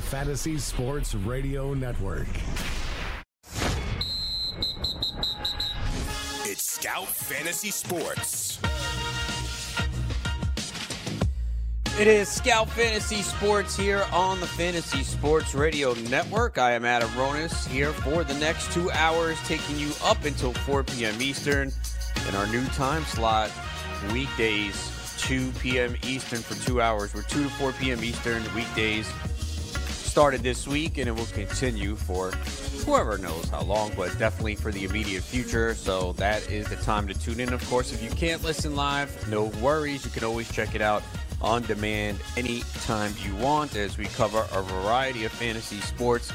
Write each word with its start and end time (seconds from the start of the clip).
the 0.00 0.06
Fantasy 0.06 0.56
Sports 0.56 1.14
Radio 1.14 1.74
Network. 1.74 2.26
It's 6.44 6.62
Scout 6.62 7.06
Fantasy 7.08 7.70
Sports. 7.70 8.60
It 11.98 12.06
is 12.06 12.28
Scout 12.28 12.70
Fantasy 12.70 13.20
Sports 13.20 13.76
here 13.76 14.06
on 14.10 14.40
the 14.40 14.46
Fantasy 14.46 15.02
Sports 15.02 15.54
Radio 15.54 15.92
Network. 16.08 16.56
I 16.56 16.72
am 16.72 16.86
Adam 16.86 17.10
Ronis 17.10 17.66
here 17.68 17.92
for 17.92 18.24
the 18.24 18.34
next 18.34 18.72
two 18.72 18.90
hours, 18.92 19.36
taking 19.44 19.78
you 19.78 19.92
up 20.02 20.24
until 20.24 20.54
4 20.54 20.82
p.m. 20.84 21.20
Eastern 21.20 21.70
in 22.26 22.34
our 22.34 22.46
new 22.46 22.64
time 22.68 23.02
slot, 23.04 23.50
weekdays 24.12 24.96
2 25.18 25.52
p.m. 25.60 25.94
Eastern 26.04 26.40
for 26.40 26.54
two 26.64 26.80
hours. 26.80 27.12
We're 27.14 27.22
2 27.22 27.42
to 27.42 27.50
4 27.50 27.72
p.m. 27.72 28.02
Eastern 28.02 28.42
weekdays 28.54 29.06
started 30.10 30.42
this 30.42 30.66
week, 30.66 30.98
and 30.98 31.08
it 31.08 31.12
will 31.12 31.24
continue 31.26 31.94
for 31.94 32.32
whoever 32.84 33.16
knows 33.16 33.48
how 33.48 33.62
long, 33.62 33.92
but 33.96 34.08
definitely 34.18 34.56
for 34.56 34.72
the 34.72 34.82
immediate 34.82 35.22
future. 35.22 35.72
So 35.76 36.14
that 36.14 36.50
is 36.50 36.68
the 36.68 36.74
time 36.76 37.06
to 37.06 37.14
tune 37.14 37.38
in. 37.38 37.52
Of 37.52 37.64
course, 37.70 37.92
if 37.92 38.02
you 38.02 38.10
can't 38.10 38.42
listen 38.42 38.74
live, 38.74 39.28
no 39.28 39.44
worries. 39.62 40.04
You 40.04 40.10
can 40.10 40.24
always 40.24 40.50
check 40.50 40.74
it 40.74 40.82
out 40.82 41.04
on 41.40 41.62
demand 41.62 42.18
anytime 42.36 43.14
you 43.24 43.36
want 43.36 43.76
as 43.76 43.96
we 43.96 44.06
cover 44.06 44.44
a 44.50 44.62
variety 44.62 45.26
of 45.26 45.30
fantasy 45.30 45.80
sports, 45.80 46.32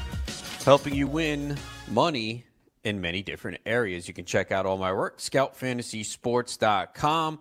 helping 0.64 0.94
you 0.94 1.06
win 1.06 1.58
money 1.86 2.46
in 2.82 3.02
many 3.02 3.22
different 3.22 3.58
areas. 3.66 4.08
You 4.08 4.14
can 4.14 4.24
check 4.24 4.52
out 4.52 4.64
all 4.64 4.78
my 4.78 4.94
work, 4.94 5.18
scoutfantasysports.com. 5.18 7.40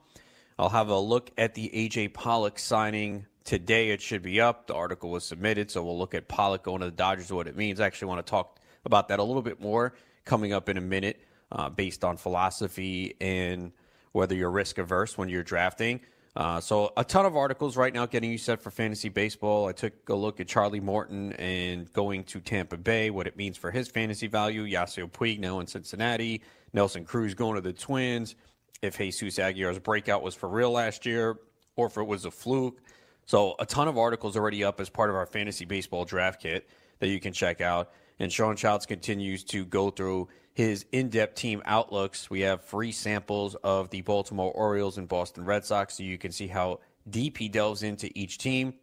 I'll 0.59 0.69
have 0.69 0.89
a 0.89 0.99
look 0.99 1.31
at 1.37 1.53
the 1.53 1.71
AJ 1.73 2.13
Pollock 2.13 2.59
signing 2.59 3.25
Today 3.45 3.91
it 3.91 4.01
should 4.01 4.23
be 4.23 4.41
up. 4.41 4.65
The 4.65 4.73
article 4.73 5.11
was 5.11 5.23
submitted, 5.23 5.69
so 5.69 5.83
we'll 5.83 5.99
look 5.99 6.15
at 6.15 6.27
Pollock 6.27 6.63
going 6.63 6.79
to 6.81 6.87
the 6.87 6.91
Dodgers, 6.91 7.31
what 7.31 7.47
it 7.47 7.55
means. 7.55 7.79
I 7.79 7.85
actually 7.85 8.07
want 8.07 8.25
to 8.25 8.29
talk 8.29 8.59
about 8.85 9.07
that 9.09 9.19
a 9.19 9.23
little 9.23 9.43
bit 9.43 9.61
more 9.61 9.93
coming 10.25 10.51
up 10.51 10.67
in 10.67 10.77
a 10.77 10.81
minute, 10.81 11.21
uh, 11.51 11.69
based 11.69 12.03
on 12.03 12.17
philosophy 12.17 13.15
and 13.21 13.71
whether 14.13 14.33
you're 14.33 14.49
risk 14.49 14.79
averse 14.79 15.15
when 15.15 15.29
you're 15.29 15.43
drafting. 15.43 16.01
Uh, 16.35 16.59
so 16.59 16.91
a 16.97 17.03
ton 17.03 17.27
of 17.27 17.37
articles 17.37 17.77
right 17.77 17.93
now 17.93 18.07
getting 18.07 18.31
you 18.31 18.37
set 18.39 18.63
for 18.63 18.71
fantasy 18.71 19.09
baseball. 19.09 19.67
I 19.67 19.73
took 19.73 19.93
a 20.09 20.15
look 20.15 20.39
at 20.39 20.47
Charlie 20.47 20.79
Morton 20.79 21.33
and 21.33 21.91
going 21.93 22.23
to 22.25 22.39
Tampa 22.39 22.77
Bay, 22.77 23.11
what 23.11 23.27
it 23.27 23.37
means 23.37 23.57
for 23.57 23.69
his 23.69 23.87
fantasy 23.87 24.25
value. 24.25 24.65
Yasiel 24.65 25.11
Puig 25.11 25.39
now 25.39 25.59
in 25.59 25.67
Cincinnati. 25.67 26.41
Nelson 26.73 27.05
Cruz 27.05 27.35
going 27.35 27.55
to 27.55 27.61
the 27.61 27.73
Twins. 27.73 28.35
If 28.81 28.97
Jesus 28.97 29.37
Aguilar's 29.37 29.77
breakout 29.77 30.23
was 30.23 30.33
for 30.33 30.49
real 30.49 30.71
last 30.71 31.05
year, 31.05 31.37
or 31.75 31.87
if 31.87 31.97
it 31.97 32.07
was 32.07 32.25
a 32.25 32.31
fluke. 32.31 32.81
So 33.25 33.55
a 33.59 33.65
ton 33.65 33.87
of 33.87 33.97
articles 33.97 34.37
already 34.37 34.63
up 34.63 34.79
as 34.79 34.89
part 34.89 35.09
of 35.09 35.15
our 35.15 35.25
fantasy 35.25 35.65
baseball 35.65 36.05
draft 36.05 36.41
kit 36.41 36.67
that 36.99 37.07
you 37.07 37.19
can 37.19 37.33
check 37.33 37.61
out. 37.61 37.91
And 38.19 38.31
Sean 38.31 38.55
Childs 38.55 38.85
continues 38.85 39.43
to 39.45 39.65
go 39.65 39.89
through 39.89 40.29
his 40.53 40.85
in-depth 40.93 41.35
team 41.35 41.61
outlooks. 41.65 42.29
We 42.29 42.41
have 42.41 42.63
free 42.63 42.91
samples 42.91 43.55
of 43.55 43.89
the 43.89 44.01
Baltimore 44.01 44.51
Orioles 44.53 44.97
and 44.97 45.07
Boston 45.07 45.43
Red 45.43 45.65
Sox, 45.65 45.97
so 45.97 46.03
you 46.03 46.17
can 46.17 46.31
see 46.31 46.47
how 46.47 46.79
deep 47.09 47.37
he 47.37 47.49
delves 47.49 47.83
into 47.83 48.09
each 48.17 48.37
team. 48.37 48.73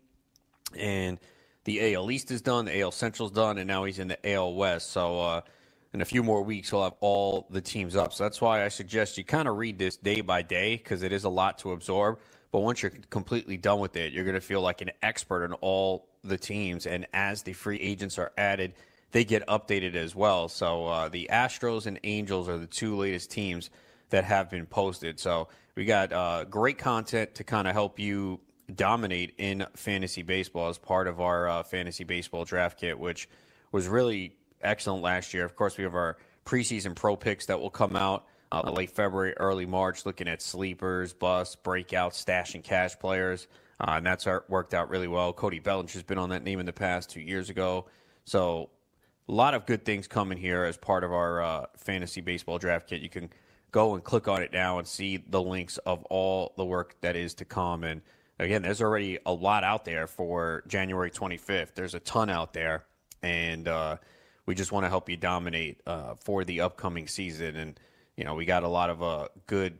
And 0.76 1.18
the 1.64 1.94
AL 1.94 2.10
East 2.10 2.30
is 2.30 2.42
done, 2.42 2.66
the 2.66 2.80
AL 2.80 2.92
Central 2.92 3.28
is 3.28 3.32
done, 3.32 3.56
and 3.56 3.66
now 3.66 3.84
he's 3.84 3.98
in 3.98 4.08
the 4.08 4.32
AL 4.32 4.54
West. 4.54 4.90
So 4.90 5.18
uh, 5.20 5.40
in 5.94 6.02
a 6.02 6.04
few 6.04 6.22
more 6.22 6.42
weeks, 6.42 6.68
he'll 6.70 6.82
have 6.82 6.96
all 7.00 7.46
the 7.48 7.60
teams 7.60 7.96
up. 7.96 8.12
So 8.12 8.24
that's 8.24 8.40
why 8.40 8.64
I 8.64 8.68
suggest 8.68 9.16
you 9.16 9.24
kind 9.24 9.48
of 9.48 9.56
read 9.56 9.78
this 9.78 9.96
day 9.96 10.20
by 10.20 10.42
day 10.42 10.76
because 10.76 11.02
it 11.02 11.12
is 11.12 11.24
a 11.24 11.30
lot 11.30 11.58
to 11.60 11.72
absorb. 11.72 12.18
But 12.52 12.60
once 12.60 12.82
you're 12.82 12.92
completely 13.10 13.56
done 13.56 13.80
with 13.80 13.96
it, 13.96 14.12
you're 14.12 14.24
going 14.24 14.34
to 14.34 14.40
feel 14.40 14.60
like 14.60 14.82
an 14.82 14.90
expert 15.02 15.44
on 15.44 15.54
all 15.54 16.06
the 16.22 16.36
teams. 16.36 16.86
And 16.86 17.06
as 17.12 17.42
the 17.42 17.54
free 17.54 17.78
agents 17.78 18.18
are 18.18 18.30
added, 18.36 18.74
they 19.10 19.24
get 19.24 19.46
updated 19.46 19.94
as 19.94 20.14
well. 20.14 20.48
So 20.48 20.86
uh, 20.86 21.08
the 21.08 21.30
Astros 21.32 21.86
and 21.86 21.98
Angels 22.04 22.48
are 22.48 22.58
the 22.58 22.66
two 22.66 22.96
latest 22.96 23.30
teams 23.30 23.70
that 24.10 24.24
have 24.24 24.50
been 24.50 24.66
posted. 24.66 25.18
So 25.18 25.48
we 25.74 25.86
got 25.86 26.12
uh, 26.12 26.44
great 26.44 26.76
content 26.76 27.34
to 27.36 27.44
kind 27.44 27.66
of 27.66 27.72
help 27.72 27.98
you 27.98 28.40
dominate 28.74 29.34
in 29.38 29.66
fantasy 29.74 30.22
baseball 30.22 30.68
as 30.68 30.78
part 30.78 31.08
of 31.08 31.20
our 31.20 31.48
uh, 31.48 31.62
fantasy 31.62 32.04
baseball 32.04 32.44
draft 32.44 32.78
kit, 32.78 32.98
which 32.98 33.28
was 33.72 33.88
really 33.88 34.36
excellent 34.60 35.02
last 35.02 35.32
year. 35.32 35.44
Of 35.44 35.56
course, 35.56 35.78
we 35.78 35.84
have 35.84 35.94
our 35.94 36.18
preseason 36.44 36.94
pro 36.94 37.16
picks 37.16 37.46
that 37.46 37.60
will 37.60 37.70
come 37.70 37.96
out 37.96 38.26
uh, 38.52 38.70
late 38.70 38.90
February, 38.90 39.34
early 39.38 39.66
March, 39.66 40.04
looking 40.06 40.28
at 40.28 40.42
sleepers, 40.42 41.12
busts, 41.12 41.56
breakouts, 41.62 42.14
stash 42.14 42.54
and 42.54 42.62
cash 42.62 42.98
players. 42.98 43.48
Uh, 43.80 43.94
and 43.96 44.06
that's 44.06 44.26
worked 44.48 44.74
out 44.74 44.90
really 44.90 45.08
well. 45.08 45.32
Cody 45.32 45.58
Bellinger 45.58 45.92
has 45.92 46.02
been 46.02 46.18
on 46.18 46.28
that 46.28 46.44
name 46.44 46.60
in 46.60 46.66
the 46.66 46.72
past 46.72 47.10
two 47.10 47.20
years 47.20 47.50
ago. 47.50 47.86
So 48.24 48.70
a 49.28 49.32
lot 49.32 49.54
of 49.54 49.66
good 49.66 49.84
things 49.84 50.06
coming 50.06 50.38
here 50.38 50.64
as 50.64 50.76
part 50.76 51.02
of 51.02 51.12
our 51.12 51.42
uh, 51.42 51.66
fantasy 51.76 52.20
baseball 52.20 52.58
draft 52.58 52.88
kit. 52.88 53.00
You 53.00 53.08
can 53.08 53.30
go 53.72 53.94
and 53.94 54.04
click 54.04 54.28
on 54.28 54.42
it 54.42 54.52
now 54.52 54.78
and 54.78 54.86
see 54.86 55.16
the 55.16 55.42
links 55.42 55.78
of 55.78 56.04
all 56.04 56.52
the 56.56 56.64
work 56.64 56.96
that 57.00 57.16
is 57.16 57.34
to 57.34 57.44
come. 57.44 57.82
And 57.82 58.02
again, 58.38 58.62
there's 58.62 58.82
already 58.82 59.18
a 59.24 59.32
lot 59.32 59.64
out 59.64 59.84
there 59.84 60.06
for 60.06 60.62
January 60.68 61.10
25th. 61.10 61.74
There's 61.74 61.94
a 61.94 62.00
ton 62.00 62.30
out 62.30 62.52
there. 62.52 62.84
And 63.22 63.66
uh, 63.66 63.96
we 64.46 64.54
just 64.54 64.72
want 64.72 64.84
to 64.84 64.90
help 64.90 65.08
you 65.08 65.16
dominate 65.16 65.80
uh, 65.86 66.14
for 66.20 66.44
the 66.44 66.60
upcoming 66.60 67.08
season. 67.08 67.56
And 67.56 67.80
you 68.22 68.28
know, 68.28 68.36
we 68.36 68.44
got 68.44 68.62
a 68.62 68.68
lot 68.68 68.88
of 68.88 69.02
uh, 69.02 69.26
good 69.48 69.78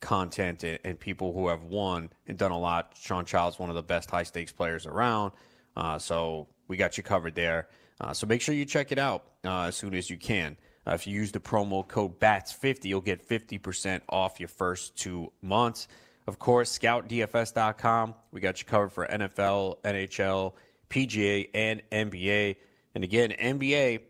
content 0.00 0.64
and, 0.64 0.80
and, 0.82 0.98
people 0.98 1.32
who 1.32 1.46
have 1.46 1.62
won 1.62 2.10
and 2.26 2.36
done 2.36 2.50
a 2.50 2.58
lot. 2.58 2.92
Sean 3.00 3.24
Child's 3.24 3.56
one 3.56 3.68
of 3.68 3.76
the 3.76 3.84
best 3.84 4.10
high 4.10 4.24
stakes 4.24 4.50
players 4.50 4.84
around. 4.84 5.30
Uh, 5.76 5.96
so 5.96 6.48
we 6.66 6.76
got 6.76 6.96
you 6.96 7.04
covered 7.04 7.36
there. 7.36 7.68
Uh, 8.00 8.12
so 8.12 8.26
make 8.26 8.40
sure 8.40 8.52
you 8.52 8.64
check 8.64 8.90
it 8.90 8.98
out 8.98 9.26
uh, 9.44 9.66
as 9.66 9.76
soon 9.76 9.94
as 9.94 10.10
you 10.10 10.16
can. 10.16 10.56
Uh, 10.84 10.94
if 10.94 11.06
you 11.06 11.14
use 11.14 11.30
the 11.30 11.38
promo 11.38 11.86
code 11.86 12.18
BATS50, 12.18 12.86
you'll 12.86 13.00
get 13.00 13.28
50% 13.28 14.00
off 14.08 14.40
your 14.40 14.48
first 14.48 14.96
two 14.96 15.30
months. 15.40 15.86
Of 16.26 16.40
course, 16.40 16.76
scoutdfs.com. 16.76 18.16
We 18.32 18.40
got 18.40 18.58
you 18.58 18.66
covered 18.66 18.90
for 18.90 19.06
NFL, 19.06 19.76
NHL, 19.84 20.54
PGA, 20.90 21.48
and 21.54 21.80
NBA. 21.92 22.56
And 22.96 23.04
again, 23.04 23.30
NBA 23.30 24.00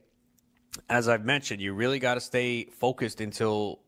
as 0.89 1.09
I've 1.09 1.25
mentioned, 1.25 1.61
you 1.61 1.73
really 1.73 1.99
got 1.99 2.15
to 2.15 2.21
stay 2.21 2.65
focused 2.65 3.21
until 3.21 3.81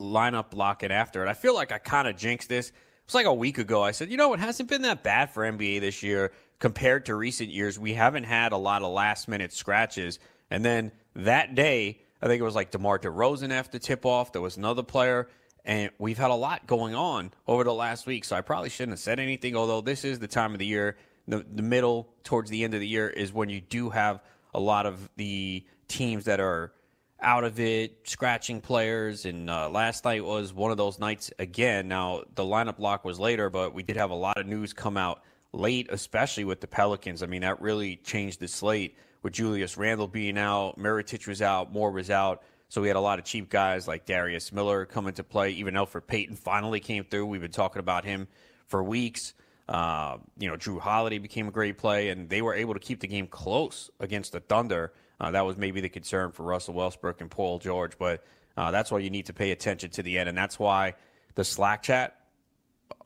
lineup 0.00 0.50
block 0.50 0.82
and 0.82 0.92
after. 0.92 1.20
And 1.20 1.30
I 1.30 1.34
feel 1.34 1.54
like 1.54 1.72
I 1.72 1.78
kind 1.78 2.08
of 2.08 2.16
jinxed 2.16 2.48
this. 2.48 2.72
It's 3.04 3.14
like 3.14 3.26
a 3.26 3.34
week 3.34 3.58
ago. 3.58 3.82
I 3.82 3.92
said, 3.92 4.10
you 4.10 4.16
know, 4.16 4.32
it 4.34 4.40
hasn't 4.40 4.68
been 4.68 4.82
that 4.82 5.02
bad 5.02 5.30
for 5.30 5.42
NBA 5.42 5.80
this 5.80 6.02
year 6.02 6.32
compared 6.58 7.06
to 7.06 7.14
recent 7.14 7.50
years. 7.50 7.78
We 7.78 7.94
haven't 7.94 8.24
had 8.24 8.52
a 8.52 8.56
lot 8.56 8.82
of 8.82 8.92
last 8.92 9.28
minute 9.28 9.52
scratches. 9.52 10.18
And 10.50 10.64
then 10.64 10.92
that 11.16 11.54
day, 11.54 12.00
I 12.20 12.26
think 12.26 12.40
it 12.40 12.44
was 12.44 12.54
like 12.54 12.70
DeMar 12.70 12.98
DeRozan 13.00 13.50
after 13.50 13.78
tip 13.78 14.06
off. 14.06 14.32
There 14.32 14.42
was 14.42 14.56
another 14.56 14.82
player. 14.82 15.28
And 15.64 15.90
we've 15.98 16.18
had 16.18 16.30
a 16.30 16.34
lot 16.34 16.66
going 16.66 16.94
on 16.94 17.32
over 17.46 17.64
the 17.64 17.74
last 17.74 18.06
week. 18.06 18.24
So 18.24 18.34
I 18.34 18.40
probably 18.40 18.68
shouldn't 18.68 18.92
have 18.92 19.00
said 19.00 19.20
anything, 19.20 19.56
although 19.56 19.80
this 19.80 20.04
is 20.04 20.18
the 20.18 20.28
time 20.28 20.52
of 20.52 20.58
the 20.58 20.66
year. 20.66 20.96
The, 21.28 21.46
the 21.48 21.62
middle 21.62 22.08
towards 22.24 22.50
the 22.50 22.64
end 22.64 22.74
of 22.74 22.80
the 22.80 22.88
year 22.88 23.08
is 23.08 23.32
when 23.32 23.48
you 23.48 23.60
do 23.60 23.90
have 23.90 24.20
a 24.54 24.60
lot 24.60 24.86
of 24.86 25.08
the 25.16 25.64
teams 25.92 26.24
that 26.24 26.40
are 26.40 26.72
out 27.20 27.44
of 27.44 27.60
it, 27.60 27.98
scratching 28.04 28.60
players. 28.60 29.26
And 29.26 29.48
uh, 29.48 29.68
last 29.68 30.04
night 30.04 30.24
was 30.24 30.52
one 30.52 30.70
of 30.70 30.76
those 30.76 30.98
nights 30.98 31.30
again. 31.38 31.86
Now, 31.88 32.22
the 32.34 32.42
lineup 32.42 32.78
lock 32.78 33.04
was 33.04 33.20
later, 33.20 33.50
but 33.50 33.74
we 33.74 33.82
did 33.82 33.96
have 33.96 34.10
a 34.10 34.14
lot 34.14 34.38
of 34.38 34.46
news 34.46 34.72
come 34.72 34.96
out 34.96 35.22
late, 35.52 35.88
especially 35.90 36.44
with 36.44 36.60
the 36.60 36.66
Pelicans. 36.66 37.22
I 37.22 37.26
mean, 37.26 37.42
that 37.42 37.60
really 37.60 37.96
changed 37.96 38.40
the 38.40 38.48
slate 38.48 38.96
with 39.22 39.34
Julius 39.34 39.76
Randle 39.76 40.08
being 40.08 40.36
out, 40.36 40.78
Mirotic 40.78 41.28
was 41.28 41.40
out, 41.42 41.72
Moore 41.72 41.92
was 41.92 42.10
out. 42.10 42.42
So 42.68 42.80
we 42.80 42.88
had 42.88 42.96
a 42.96 43.00
lot 43.00 43.18
of 43.18 43.24
cheap 43.24 43.50
guys 43.50 43.86
like 43.86 44.06
Darius 44.06 44.50
Miller 44.50 44.86
come 44.86 45.06
into 45.06 45.22
play. 45.22 45.50
Even 45.50 45.74
Elfrid 45.74 46.06
Payton 46.06 46.36
finally 46.36 46.80
came 46.80 47.04
through. 47.04 47.26
We've 47.26 47.40
been 47.40 47.50
talking 47.50 47.80
about 47.80 48.04
him 48.04 48.26
for 48.66 48.82
weeks. 48.82 49.34
Uh, 49.68 50.16
you 50.38 50.48
know, 50.48 50.56
Jrue 50.56 50.80
Holiday 50.80 51.18
became 51.18 51.48
a 51.48 51.50
great 51.50 51.76
play, 51.78 52.08
and 52.08 52.28
they 52.28 52.42
were 52.42 52.54
able 52.54 52.74
to 52.74 52.80
keep 52.80 53.00
the 53.00 53.06
game 53.06 53.26
close 53.26 53.90
against 54.00 54.32
the 54.32 54.40
Thunder. 54.40 54.92
Uh, 55.22 55.30
that 55.30 55.46
was 55.46 55.56
maybe 55.56 55.80
the 55.80 55.88
concern 55.88 56.32
for 56.32 56.42
Russell 56.42 56.74
Westbrook 56.74 57.20
and 57.20 57.30
Paul 57.30 57.60
George, 57.60 57.96
but 57.96 58.24
uh, 58.56 58.72
that's 58.72 58.90
why 58.90 58.98
you 58.98 59.08
need 59.08 59.26
to 59.26 59.32
pay 59.32 59.52
attention 59.52 59.88
to 59.90 60.02
the 60.02 60.18
end, 60.18 60.28
and 60.28 60.36
that's 60.36 60.58
why 60.58 60.94
the 61.36 61.44
Slack 61.44 61.82
chat 61.82 62.18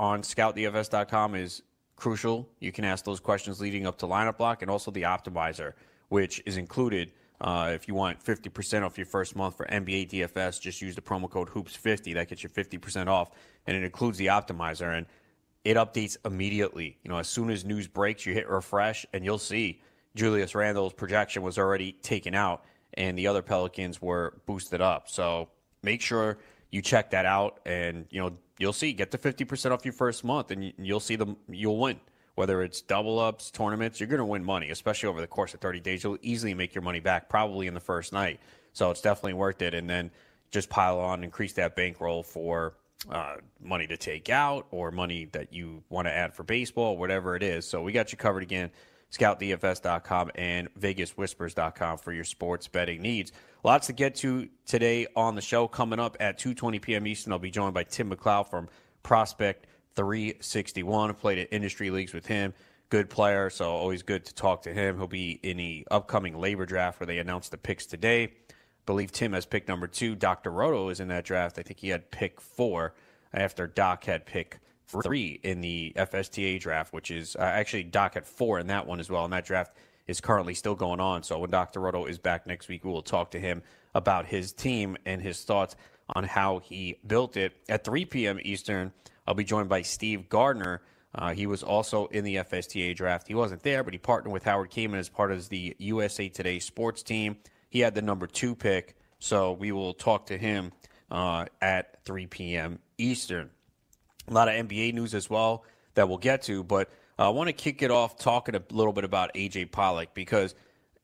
on 0.00 0.22
ScoutDFS.com 0.22 1.34
is 1.34 1.62
crucial. 1.94 2.48
You 2.58 2.72
can 2.72 2.84
ask 2.84 3.04
those 3.04 3.20
questions 3.20 3.60
leading 3.60 3.86
up 3.86 3.98
to 3.98 4.06
lineup 4.06 4.38
block 4.38 4.62
and 4.62 4.70
also 4.70 4.90
the 4.90 5.02
optimizer, 5.02 5.74
which 6.08 6.42
is 6.46 6.56
included. 6.56 7.12
Uh, 7.38 7.72
if 7.74 7.86
you 7.86 7.94
want 7.94 8.24
50% 8.24 8.82
off 8.82 8.96
your 8.96 9.06
first 9.06 9.36
month 9.36 9.58
for 9.58 9.66
NBA 9.66 10.10
DFS, 10.10 10.58
just 10.58 10.80
use 10.80 10.94
the 10.94 11.02
promo 11.02 11.28
code 11.28 11.50
HOOPS50. 11.50 12.14
That 12.14 12.28
gets 12.28 12.42
you 12.42 12.48
50% 12.48 13.08
off, 13.08 13.30
and 13.66 13.76
it 13.76 13.84
includes 13.84 14.16
the 14.16 14.28
optimizer. 14.28 14.96
And 14.96 15.04
it 15.64 15.76
updates 15.76 16.16
immediately. 16.24 16.96
You 17.02 17.10
know, 17.10 17.18
as 17.18 17.28
soon 17.28 17.50
as 17.50 17.62
news 17.64 17.88
breaks, 17.88 18.24
you 18.24 18.32
hit 18.32 18.48
refresh, 18.48 19.04
and 19.12 19.22
you'll 19.22 19.36
see 19.36 19.82
Julius 20.16 20.54
Randle's 20.54 20.94
projection 20.94 21.42
was 21.42 21.58
already 21.58 21.92
taken 21.92 22.34
out, 22.34 22.64
and 22.94 23.16
the 23.16 23.28
other 23.28 23.42
Pelicans 23.42 24.02
were 24.02 24.34
boosted 24.46 24.80
up. 24.80 25.08
So 25.08 25.48
make 25.82 26.00
sure 26.00 26.38
you 26.70 26.82
check 26.82 27.10
that 27.10 27.26
out, 27.26 27.60
and 27.64 28.06
you 28.10 28.20
know 28.20 28.36
you'll 28.58 28.72
see 28.72 28.92
get 28.92 29.10
the 29.12 29.18
50% 29.18 29.70
off 29.70 29.84
your 29.84 29.92
first 29.92 30.24
month, 30.24 30.50
and 30.50 30.72
you'll 30.78 31.00
see 31.00 31.16
them. 31.16 31.36
You'll 31.48 31.78
win. 31.78 32.00
Whether 32.34 32.62
it's 32.62 32.82
double 32.82 33.18
ups, 33.18 33.50
tournaments, 33.50 33.98
you're 33.98 34.08
going 34.08 34.18
to 34.18 34.24
win 34.26 34.44
money, 34.44 34.68
especially 34.68 35.08
over 35.08 35.22
the 35.22 35.26
course 35.26 35.54
of 35.54 35.60
30 35.60 35.80
days. 35.80 36.04
You'll 36.04 36.18
easily 36.20 36.52
make 36.52 36.74
your 36.74 36.82
money 36.82 37.00
back, 37.00 37.30
probably 37.30 37.66
in 37.66 37.72
the 37.72 37.80
first 37.80 38.12
night. 38.12 38.40
So 38.74 38.90
it's 38.90 39.00
definitely 39.00 39.32
worth 39.32 39.62
it. 39.62 39.72
And 39.72 39.88
then 39.88 40.10
just 40.50 40.68
pile 40.68 40.98
on, 40.98 41.24
increase 41.24 41.54
that 41.54 41.76
bankroll 41.76 42.22
for 42.22 42.74
uh, 43.10 43.36
money 43.58 43.86
to 43.86 43.96
take 43.96 44.28
out 44.28 44.66
or 44.70 44.90
money 44.90 45.26
that 45.32 45.52
you 45.54 45.82
want 45.88 46.08
to 46.08 46.12
add 46.12 46.34
for 46.34 46.42
baseball, 46.42 46.98
whatever 46.98 47.36
it 47.36 47.42
is. 47.42 47.66
So 47.66 47.82
we 47.82 47.92
got 47.92 48.12
you 48.12 48.18
covered 48.18 48.42
again. 48.42 48.70
ScoutDFS.com 49.12 50.30
and 50.34 50.68
VegasWhispers.com 50.74 51.98
for 51.98 52.12
your 52.12 52.24
sports 52.24 52.68
betting 52.68 53.02
needs. 53.02 53.32
Lots 53.62 53.86
to 53.86 53.92
get 53.92 54.14
to 54.16 54.48
today 54.66 55.06
on 55.16 55.34
the 55.34 55.40
show. 55.40 55.68
Coming 55.68 55.98
up 55.98 56.16
at 56.20 56.38
2:20 56.38 56.80
p.m. 56.80 57.06
Eastern, 57.06 57.32
I'll 57.32 57.38
be 57.38 57.50
joined 57.50 57.74
by 57.74 57.84
Tim 57.84 58.10
McLeod 58.10 58.48
from 58.48 58.68
Prospect 59.02 59.66
361. 59.94 61.14
played 61.14 61.38
at 61.38 61.48
industry 61.52 61.90
leagues 61.90 62.12
with 62.12 62.26
him. 62.26 62.54
Good 62.88 63.10
player, 63.10 63.50
so 63.50 63.70
always 63.70 64.02
good 64.02 64.24
to 64.26 64.34
talk 64.34 64.62
to 64.62 64.72
him. 64.72 64.96
He'll 64.96 65.08
be 65.08 65.40
in 65.42 65.56
the 65.56 65.86
upcoming 65.90 66.34
LABR 66.34 66.66
draft 66.66 67.00
where 67.00 67.06
they 67.06 67.18
announced 67.18 67.50
the 67.50 67.58
picks 67.58 67.86
today 67.86 68.32
believe 68.86 69.12
Tim 69.12 69.32
has 69.32 69.44
pick 69.44 69.68
number 69.68 69.88
two. 69.88 70.14
Dr. 70.14 70.50
Roto 70.50 70.88
is 70.88 71.00
in 71.00 71.08
that 71.08 71.24
draft. 71.24 71.58
I 71.58 71.62
think 71.62 71.80
he 71.80 71.88
had 71.88 72.10
pick 72.10 72.40
four 72.40 72.94
after 73.34 73.66
Doc 73.66 74.04
had 74.04 74.24
pick 74.24 74.60
three 74.88 75.40
in 75.42 75.60
the 75.60 75.92
FSTA 75.96 76.60
draft, 76.60 76.92
which 76.92 77.10
is 77.10 77.36
uh, 77.36 77.42
actually 77.42 77.84
Doc 77.84 78.14
had 78.14 78.26
four 78.26 78.58
in 78.58 78.68
that 78.68 78.86
one 78.86 79.00
as 79.00 79.10
well. 79.10 79.24
And 79.24 79.32
that 79.32 79.44
draft 79.44 79.76
is 80.06 80.20
currently 80.20 80.54
still 80.54 80.74
going 80.74 81.00
on. 81.00 81.22
So 81.22 81.38
when 81.38 81.50
Dr. 81.50 81.80
Roto 81.80 82.06
is 82.06 82.18
back 82.18 82.46
next 82.46 82.68
week, 82.68 82.84
we 82.84 82.90
will 82.90 83.02
talk 83.02 83.32
to 83.32 83.40
him 83.40 83.62
about 83.94 84.26
his 84.26 84.52
team 84.52 84.96
and 85.04 85.20
his 85.20 85.42
thoughts 85.42 85.74
on 86.14 86.24
how 86.24 86.58
he 86.58 86.98
built 87.06 87.36
it. 87.36 87.52
At 87.68 87.84
3 87.84 88.04
p.m. 88.04 88.38
Eastern, 88.42 88.92
I'll 89.26 89.34
be 89.34 89.44
joined 89.44 89.68
by 89.68 89.82
Steve 89.82 90.28
Gardner. 90.28 90.82
Uh, 91.14 91.32
he 91.32 91.46
was 91.46 91.62
also 91.62 92.06
in 92.06 92.24
the 92.24 92.36
FSTA 92.36 92.94
draft. 92.94 93.26
He 93.26 93.34
wasn't 93.34 93.62
there, 93.62 93.82
but 93.82 93.94
he 93.94 93.98
partnered 93.98 94.32
with 94.32 94.44
Howard 94.44 94.70
Kamen 94.70 94.98
as 94.98 95.08
part 95.08 95.32
of 95.32 95.48
the 95.48 95.74
USA 95.78 96.28
Today 96.28 96.58
sports 96.58 97.02
team. 97.02 97.36
He 97.70 97.80
had 97.80 97.94
the 97.94 98.02
number 98.02 98.26
two 98.26 98.54
pick, 98.54 98.96
so 99.18 99.52
we 99.52 99.72
will 99.72 99.94
talk 99.94 100.26
to 100.26 100.38
him 100.38 100.72
uh, 101.10 101.46
at 101.60 102.04
3 102.04 102.26
p.m. 102.26 102.78
Eastern. 102.98 103.50
A 104.28 104.32
lot 104.32 104.48
of 104.48 104.54
NBA 104.54 104.94
news 104.94 105.14
as 105.14 105.30
well 105.30 105.64
that 105.94 106.08
we'll 106.08 106.18
get 106.18 106.42
to, 106.42 106.62
but 106.64 106.90
I 107.18 107.28
want 107.30 107.48
to 107.48 107.52
kick 107.52 107.82
it 107.82 107.90
off 107.90 108.18
talking 108.18 108.54
a 108.54 108.62
little 108.70 108.92
bit 108.92 109.04
about 109.04 109.32
AJ 109.34 109.72
Pollock 109.72 110.12
because, 110.14 110.54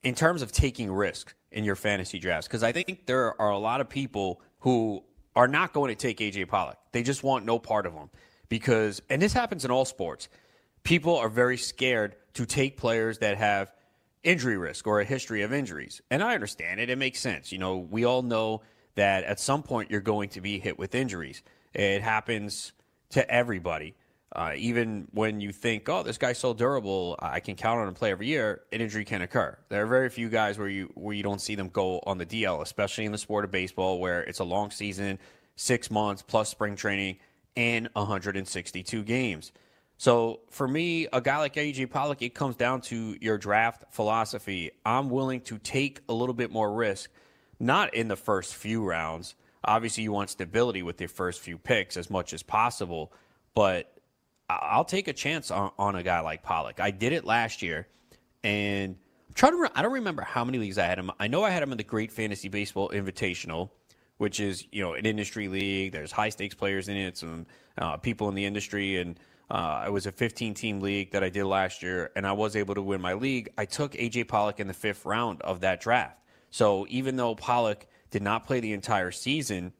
in 0.02 0.14
terms 0.14 0.42
of 0.42 0.52
taking 0.52 0.92
risks 0.92 1.34
in 1.50 1.64
your 1.64 1.76
fantasy 1.76 2.18
drafts, 2.18 2.46
because 2.46 2.62
I 2.62 2.72
think 2.72 3.06
there 3.06 3.40
are 3.40 3.50
a 3.50 3.58
lot 3.58 3.80
of 3.80 3.88
people 3.88 4.42
who 4.60 5.02
are 5.34 5.48
not 5.48 5.72
going 5.72 5.88
to 5.88 5.94
take 5.94 6.18
AJ 6.18 6.48
Pollock. 6.48 6.76
They 6.92 7.02
just 7.02 7.22
want 7.22 7.46
no 7.46 7.58
part 7.58 7.86
of 7.86 7.94
him 7.94 8.10
because, 8.48 9.00
and 9.08 9.22
this 9.22 9.32
happens 9.32 9.64
in 9.64 9.70
all 9.70 9.86
sports, 9.86 10.28
people 10.82 11.16
are 11.16 11.30
very 11.30 11.56
scared 11.56 12.16
to 12.34 12.44
take 12.44 12.76
players 12.76 13.18
that 13.18 13.38
have 13.38 13.72
injury 14.22 14.56
risk 14.56 14.86
or 14.86 15.00
a 15.00 15.04
history 15.04 15.42
of 15.42 15.52
injuries. 15.52 16.00
And 16.10 16.22
I 16.22 16.34
understand 16.34 16.80
it. 16.80 16.90
It 16.90 16.98
makes 16.98 17.20
sense. 17.20 17.50
You 17.50 17.58
know, 17.58 17.78
we 17.78 18.04
all 18.04 18.22
know 18.22 18.62
that 18.94 19.24
at 19.24 19.40
some 19.40 19.62
point 19.62 19.90
you're 19.90 20.00
going 20.00 20.28
to 20.30 20.40
be 20.40 20.58
hit 20.58 20.78
with 20.78 20.94
injuries. 20.94 21.42
It 21.72 22.02
happens 22.02 22.72
to 23.12 23.30
everybody. 23.30 23.94
Uh, 24.34 24.52
even 24.56 25.06
when 25.12 25.40
you 25.40 25.52
think, 25.52 25.88
oh, 25.90 26.02
this 26.02 26.16
guy's 26.16 26.38
so 26.38 26.54
durable, 26.54 27.16
I 27.20 27.40
can 27.40 27.54
count 27.54 27.80
on 27.80 27.88
him 27.88 27.94
to 27.94 27.98
play 27.98 28.10
every 28.10 28.26
year, 28.26 28.62
an 28.72 28.80
injury 28.80 29.04
can 29.04 29.20
occur. 29.20 29.58
There 29.68 29.82
are 29.82 29.86
very 29.86 30.08
few 30.08 30.30
guys 30.30 30.58
where 30.58 30.68
you 30.68 30.90
where 30.94 31.14
you 31.14 31.22
don't 31.22 31.40
see 31.40 31.54
them 31.54 31.68
go 31.68 32.00
on 32.06 32.16
the 32.16 32.24
DL, 32.24 32.62
especially 32.62 33.04
in 33.04 33.12
the 33.12 33.18
sport 33.18 33.44
of 33.44 33.50
baseball, 33.50 34.00
where 34.00 34.22
it's 34.22 34.38
a 34.38 34.44
long 34.44 34.70
season, 34.70 35.18
six 35.56 35.90
months 35.90 36.22
plus 36.22 36.48
spring 36.48 36.76
training, 36.76 37.18
and 37.56 37.90
162 37.92 39.02
games. 39.02 39.52
So 39.98 40.40
for 40.48 40.66
me, 40.66 41.06
a 41.12 41.20
guy 41.20 41.36
like 41.36 41.54
AJ 41.54 41.90
Pollock, 41.90 42.22
it 42.22 42.34
comes 42.34 42.56
down 42.56 42.80
to 42.82 43.16
your 43.20 43.36
draft 43.36 43.84
philosophy. 43.90 44.70
I'm 44.86 45.10
willing 45.10 45.42
to 45.42 45.58
take 45.58 46.00
a 46.08 46.14
little 46.14 46.34
bit 46.34 46.50
more 46.50 46.72
risk, 46.72 47.10
not 47.60 47.92
in 47.94 48.08
the 48.08 48.16
first 48.16 48.54
few 48.54 48.82
rounds. 48.82 49.34
Obviously, 49.64 50.02
you 50.02 50.12
want 50.12 50.30
stability 50.30 50.82
with 50.82 51.00
your 51.00 51.08
first 51.08 51.40
few 51.40 51.58
picks 51.58 51.96
as 51.96 52.10
much 52.10 52.32
as 52.32 52.42
possible, 52.42 53.12
but 53.54 53.92
I'll 54.48 54.84
take 54.84 55.08
a 55.08 55.12
chance 55.12 55.50
on, 55.50 55.70
on 55.78 55.96
a 55.96 56.02
guy 56.02 56.20
like 56.20 56.42
Pollock. 56.42 56.80
I 56.80 56.90
did 56.90 57.12
it 57.12 57.24
last 57.24 57.62
year, 57.62 57.86
and 58.42 58.96
I'm 59.28 59.34
trying 59.34 59.52
to. 59.52 59.62
Re- 59.62 59.68
I 59.74 59.82
don't 59.82 59.92
remember 59.92 60.22
how 60.22 60.44
many 60.44 60.58
leagues 60.58 60.78
I 60.78 60.86
had 60.86 60.98
him. 60.98 61.10
I 61.18 61.28
know 61.28 61.44
I 61.44 61.50
had 61.50 61.62
him 61.62 61.72
in 61.72 61.78
the 61.78 61.84
Great 61.84 62.10
Fantasy 62.10 62.48
Baseball 62.48 62.90
Invitational, 62.90 63.70
which 64.18 64.40
is 64.40 64.66
you 64.72 64.82
know 64.82 64.94
an 64.94 65.06
industry 65.06 65.48
league. 65.48 65.92
There's 65.92 66.12
high 66.12 66.28
stakes 66.28 66.54
players 66.54 66.88
in 66.88 66.96
it, 66.96 67.16
some 67.16 67.46
uh, 67.78 67.96
people 67.98 68.28
in 68.28 68.34
the 68.34 68.44
industry, 68.44 69.00
and 69.00 69.18
uh, 69.50 69.84
it 69.86 69.90
was 69.90 70.06
a 70.06 70.12
15 70.12 70.54
team 70.54 70.80
league 70.80 71.12
that 71.12 71.22
I 71.22 71.28
did 71.28 71.44
last 71.44 71.82
year, 71.82 72.10
and 72.16 72.26
I 72.26 72.32
was 72.32 72.56
able 72.56 72.74
to 72.74 72.82
win 72.82 73.00
my 73.00 73.14
league. 73.14 73.50
I 73.56 73.64
took 73.64 73.92
AJ 73.92 74.28
Pollock 74.28 74.60
in 74.60 74.66
the 74.66 74.74
fifth 74.74 75.04
round 75.04 75.40
of 75.42 75.60
that 75.60 75.80
draft. 75.80 76.18
So 76.50 76.86
even 76.90 77.16
though 77.16 77.34
Pollock 77.34 77.86
did 78.12 78.22
not 78.22 78.46
play 78.46 78.60
the 78.60 78.72
entire 78.72 79.10
season, 79.10 79.72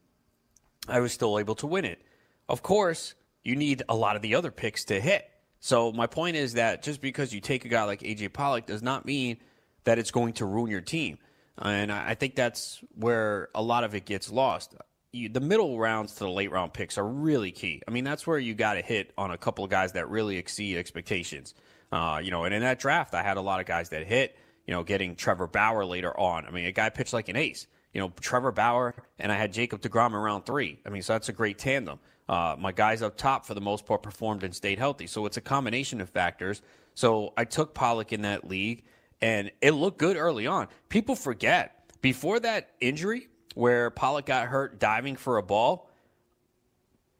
I 0.87 0.99
was 0.99 1.13
still 1.13 1.39
able 1.39 1.55
to 1.55 1.67
win 1.67 1.85
it. 1.85 2.01
Of 2.49 2.61
course, 2.61 3.15
you 3.43 3.55
need 3.55 3.83
a 3.87 3.95
lot 3.95 4.17
of 4.17 4.21
the 4.21 4.35
other 4.35 4.51
picks 4.51 4.85
to 4.85 4.99
hit. 4.99 5.29
So 5.61 5.93
my 5.93 6.07
point 6.07 6.35
is 6.35 6.53
that 6.53 6.83
just 6.83 6.99
because 6.99 7.33
you 7.33 7.39
take 7.39 7.63
a 7.63 7.69
guy 7.69 7.83
like 7.85 8.01
AJ 8.01 8.33
Pollock 8.33 8.65
does 8.65 8.83
not 8.83 9.05
mean 9.05 9.37
that 9.85 9.97
it's 9.97 10.11
going 10.11 10.33
to 10.33 10.45
ruin 10.45 10.69
your 10.69 10.81
team. 10.81 11.17
And 11.57 11.91
I 11.91 12.15
think 12.15 12.35
that's 12.35 12.83
where 12.95 13.47
a 13.55 13.61
lot 13.61 13.85
of 13.85 13.95
it 13.95 14.05
gets 14.05 14.29
lost 14.29 14.75
you, 15.13 15.29
the 15.29 15.39
middle 15.39 15.79
rounds 15.79 16.13
to 16.13 16.19
the 16.19 16.29
late 16.29 16.51
round 16.51 16.73
picks 16.73 16.97
are 16.97 17.07
really 17.07 17.51
key. 17.51 17.81
I 17.87 17.91
mean, 17.91 18.03
that's 18.03 18.27
where 18.27 18.37
you 18.37 18.53
got 18.55 18.73
to 18.73 18.81
hit 18.81 19.13
on 19.17 19.31
a 19.31 19.37
couple 19.37 19.63
of 19.63 19.69
guys 19.69 19.93
that 19.93 20.09
really 20.09 20.37
exceed 20.37 20.77
expectations. 20.77 21.53
Uh, 21.91 22.19
you 22.21 22.31
know, 22.31 22.43
and 22.43 22.53
in 22.53 22.61
that 22.61 22.79
draft, 22.79 23.13
I 23.13 23.21
had 23.21 23.37
a 23.37 23.41
lot 23.41 23.61
of 23.61 23.67
guys 23.67 23.89
that 23.89 24.05
hit. 24.05 24.35
You 24.65 24.73
know, 24.73 24.83
getting 24.83 25.15
Trevor 25.17 25.47
Bauer 25.47 25.85
later 25.85 26.17
on. 26.17 26.45
I 26.45 26.51
mean, 26.51 26.65
a 26.65 26.71
guy 26.71 26.89
pitched 26.89 27.11
like 27.11 27.27
an 27.27 27.35
ace. 27.35 27.67
You 27.93 28.01
know, 28.01 28.11
Trevor 28.19 28.51
Bauer 28.51 28.95
and 29.19 29.31
I 29.31 29.35
had 29.35 29.53
Jacob 29.53 29.81
Degrom 29.81 30.07
in 30.07 30.13
round 30.15 30.45
three. 30.45 30.79
I 30.85 30.89
mean, 30.89 31.01
so 31.01 31.13
that's 31.13 31.29
a 31.29 31.33
great 31.33 31.57
tandem. 31.57 31.99
Uh, 32.27 32.55
my 32.57 32.71
guys 32.71 33.01
up 33.01 33.17
top, 33.17 33.45
for 33.45 33.53
the 33.53 33.61
most 33.61 33.85
part, 33.85 34.01
performed 34.01 34.43
and 34.43 34.55
stayed 34.55 34.79
healthy. 34.79 35.07
So 35.07 35.25
it's 35.25 35.37
a 35.37 35.41
combination 35.41 36.01
of 36.01 36.09
factors. 36.09 36.61
So 36.95 37.33
I 37.35 37.45
took 37.45 37.73
Pollock 37.73 38.13
in 38.13 38.21
that 38.21 38.47
league, 38.47 38.83
and 39.21 39.51
it 39.61 39.71
looked 39.71 39.97
good 39.97 40.15
early 40.15 40.47
on. 40.47 40.67
People 40.89 41.15
forget 41.15 41.91
before 42.01 42.39
that 42.39 42.71
injury, 42.79 43.27
where 43.55 43.89
Pollock 43.89 44.25
got 44.25 44.47
hurt 44.47 44.79
diving 44.79 45.15
for 45.15 45.37
a 45.37 45.43
ball. 45.43 45.89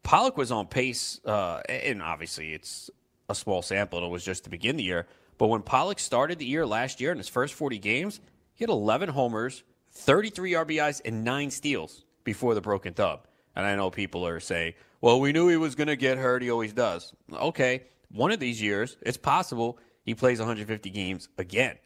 Pollock 0.02 0.36
was 0.36 0.50
on 0.50 0.66
pace, 0.66 1.20
uh, 1.24 1.60
and 1.68 2.02
obviously 2.02 2.52
it's 2.52 2.90
a 3.28 3.34
small 3.34 3.62
sample. 3.62 3.98
And 3.98 4.08
it 4.08 4.10
was 4.10 4.24
just 4.24 4.44
to 4.44 4.50
begin 4.50 4.76
the 4.76 4.82
year. 4.82 5.06
But 5.38 5.48
when 5.48 5.62
Pollock 5.62 5.98
started 5.98 6.38
the 6.38 6.46
year 6.46 6.66
last 6.66 7.00
year 7.00 7.12
in 7.12 7.18
his 7.18 7.28
first 7.28 7.54
40 7.54 7.78
games, 7.78 8.20
he 8.54 8.64
had 8.64 8.70
11 8.70 9.08
homers, 9.10 9.64
33 9.94 10.52
RBIs, 10.52 11.00
and 11.04 11.24
nine 11.24 11.50
steals 11.50 12.04
before 12.24 12.54
the 12.54 12.60
broken 12.60 12.94
thumb. 12.94 13.18
And 13.56 13.64
I 13.64 13.76
know 13.76 13.90
people 13.90 14.26
are 14.26 14.40
saying, 14.40 14.74
well, 15.00 15.20
we 15.20 15.32
knew 15.32 15.48
he 15.48 15.56
was 15.56 15.74
going 15.74 15.88
to 15.88 15.96
get 15.96 16.18
hurt. 16.18 16.42
He 16.42 16.50
always 16.50 16.72
does. 16.72 17.12
Okay, 17.32 17.84
one 18.10 18.32
of 18.32 18.40
these 18.40 18.60
years, 18.60 18.96
it's 19.02 19.16
possible 19.16 19.78
he 20.04 20.14
plays 20.14 20.38
150 20.38 20.90
games 20.90 21.28
again. 21.38 21.76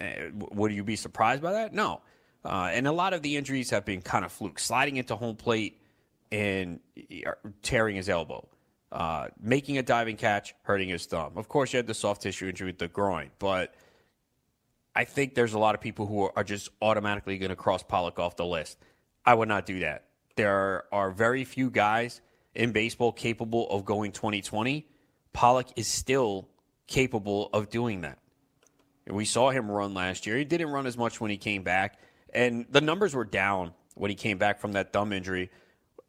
Uh, 0.00 0.06
would 0.32 0.72
you 0.72 0.84
be 0.84 0.96
surprised 0.96 1.42
by 1.42 1.52
that? 1.52 1.72
No. 1.72 2.02
Uh, 2.44 2.70
and 2.72 2.86
a 2.86 2.92
lot 2.92 3.12
of 3.12 3.22
the 3.22 3.36
injuries 3.36 3.70
have 3.70 3.84
been 3.84 4.02
kind 4.02 4.24
of 4.24 4.30
fluke, 4.30 4.58
sliding 4.58 4.96
into 4.96 5.16
home 5.16 5.36
plate 5.36 5.80
and 6.30 6.80
uh, 7.26 7.32
tearing 7.62 7.96
his 7.96 8.08
elbow, 8.08 8.46
uh, 8.92 9.28
making 9.40 9.78
a 9.78 9.82
diving 9.82 10.16
catch, 10.16 10.54
hurting 10.62 10.88
his 10.88 11.06
thumb. 11.06 11.32
Of 11.36 11.48
course, 11.48 11.72
you 11.72 11.78
had 11.78 11.86
the 11.86 11.94
soft 11.94 12.22
tissue 12.22 12.48
injury 12.48 12.68
with 12.68 12.78
the 12.78 12.88
groin, 12.88 13.30
but 13.38 13.74
I 14.96 15.04
think 15.04 15.34
there's 15.34 15.52
a 15.52 15.58
lot 15.58 15.74
of 15.74 15.82
people 15.82 16.06
who 16.06 16.30
are 16.34 16.42
just 16.42 16.70
automatically 16.80 17.36
going 17.36 17.50
to 17.50 17.56
cross 17.56 17.82
Pollock 17.82 18.18
off 18.18 18.36
the 18.36 18.46
list. 18.46 18.78
I 19.26 19.34
would 19.34 19.46
not 19.46 19.66
do 19.66 19.80
that. 19.80 20.06
There 20.36 20.84
are 20.90 21.10
very 21.10 21.44
few 21.44 21.70
guys 21.70 22.22
in 22.54 22.72
baseball 22.72 23.12
capable 23.12 23.68
of 23.68 23.84
going 23.84 24.12
2020. 24.12 24.86
Pollock 25.34 25.66
is 25.76 25.86
still 25.86 26.48
capable 26.86 27.50
of 27.52 27.68
doing 27.68 28.00
that. 28.00 28.18
And 29.06 29.14
we 29.14 29.26
saw 29.26 29.50
him 29.50 29.70
run 29.70 29.92
last 29.92 30.26
year. 30.26 30.38
He 30.38 30.44
didn't 30.44 30.70
run 30.70 30.86
as 30.86 30.96
much 30.96 31.20
when 31.20 31.30
he 31.30 31.36
came 31.36 31.62
back. 31.62 31.98
And 32.32 32.64
the 32.70 32.80
numbers 32.80 33.14
were 33.14 33.24
down 33.24 33.72
when 33.94 34.10
he 34.10 34.14
came 34.14 34.38
back 34.38 34.60
from 34.60 34.72
that 34.72 34.94
thumb 34.94 35.12
injury. 35.12 35.50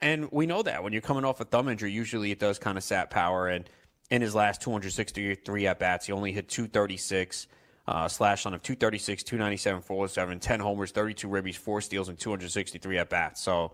And 0.02 0.32
we 0.32 0.46
know 0.46 0.64
that 0.64 0.82
when 0.82 0.94
you're 0.94 1.02
coming 1.02 1.26
off 1.26 1.42
a 1.42 1.46
thumb 1.46 1.68
injury, 1.68 1.92
usually 1.92 2.32
it 2.32 2.40
does 2.40 2.58
kind 2.58 2.78
of 2.78 2.84
sap 2.86 3.10
power. 3.10 3.50
And 3.50 3.70
in 4.10 4.22
his 4.22 4.34
last 4.34 4.62
263 4.62 5.68
at 5.68 5.80
bats. 5.80 6.06
He 6.06 6.14
only 6.14 6.32
hit 6.32 6.48
236. 6.48 7.48
Uh, 7.88 8.10
slash 8.10 8.44
line 8.44 8.54
of 8.54 8.62
236, 8.62 9.24
297, 9.24 9.82
407, 9.82 10.40
10 10.40 10.60
homers, 10.60 10.92
32 10.92 11.30
ribbies, 11.30 11.56
four 11.56 11.80
steals, 11.80 12.10
and 12.10 12.20
263 12.20 12.98
at 12.98 13.10
bats. 13.10 13.42
So, 13.42 13.72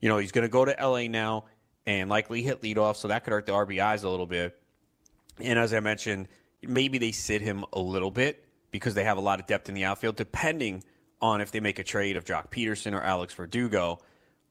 you 0.00 0.08
know, 0.08 0.16
he's 0.16 0.32
going 0.32 0.46
to 0.46 0.48
go 0.48 0.64
to 0.64 0.74
LA 0.80 1.08
now 1.08 1.44
and 1.84 2.08
likely 2.08 2.40
hit 2.40 2.62
leadoff, 2.62 2.96
so 2.96 3.08
that 3.08 3.22
could 3.22 3.32
hurt 3.32 3.44
the 3.44 3.52
RBIs 3.52 4.02
a 4.02 4.08
little 4.08 4.26
bit. 4.26 4.58
And 5.38 5.58
as 5.58 5.74
I 5.74 5.80
mentioned, 5.80 6.28
maybe 6.62 6.96
they 6.96 7.12
sit 7.12 7.42
him 7.42 7.66
a 7.74 7.80
little 7.80 8.10
bit 8.10 8.44
because 8.70 8.94
they 8.94 9.04
have 9.04 9.18
a 9.18 9.20
lot 9.20 9.40
of 9.40 9.46
depth 9.46 9.68
in 9.68 9.74
the 9.74 9.84
outfield, 9.84 10.16
depending 10.16 10.82
on 11.20 11.40
if 11.40 11.50
they 11.50 11.60
make 11.60 11.78
a 11.78 11.84
trade 11.84 12.16
of 12.16 12.24
Joc 12.24 12.50
Pederson 12.50 12.94
or 12.94 13.02
Alex 13.02 13.34
Verdugo. 13.34 13.98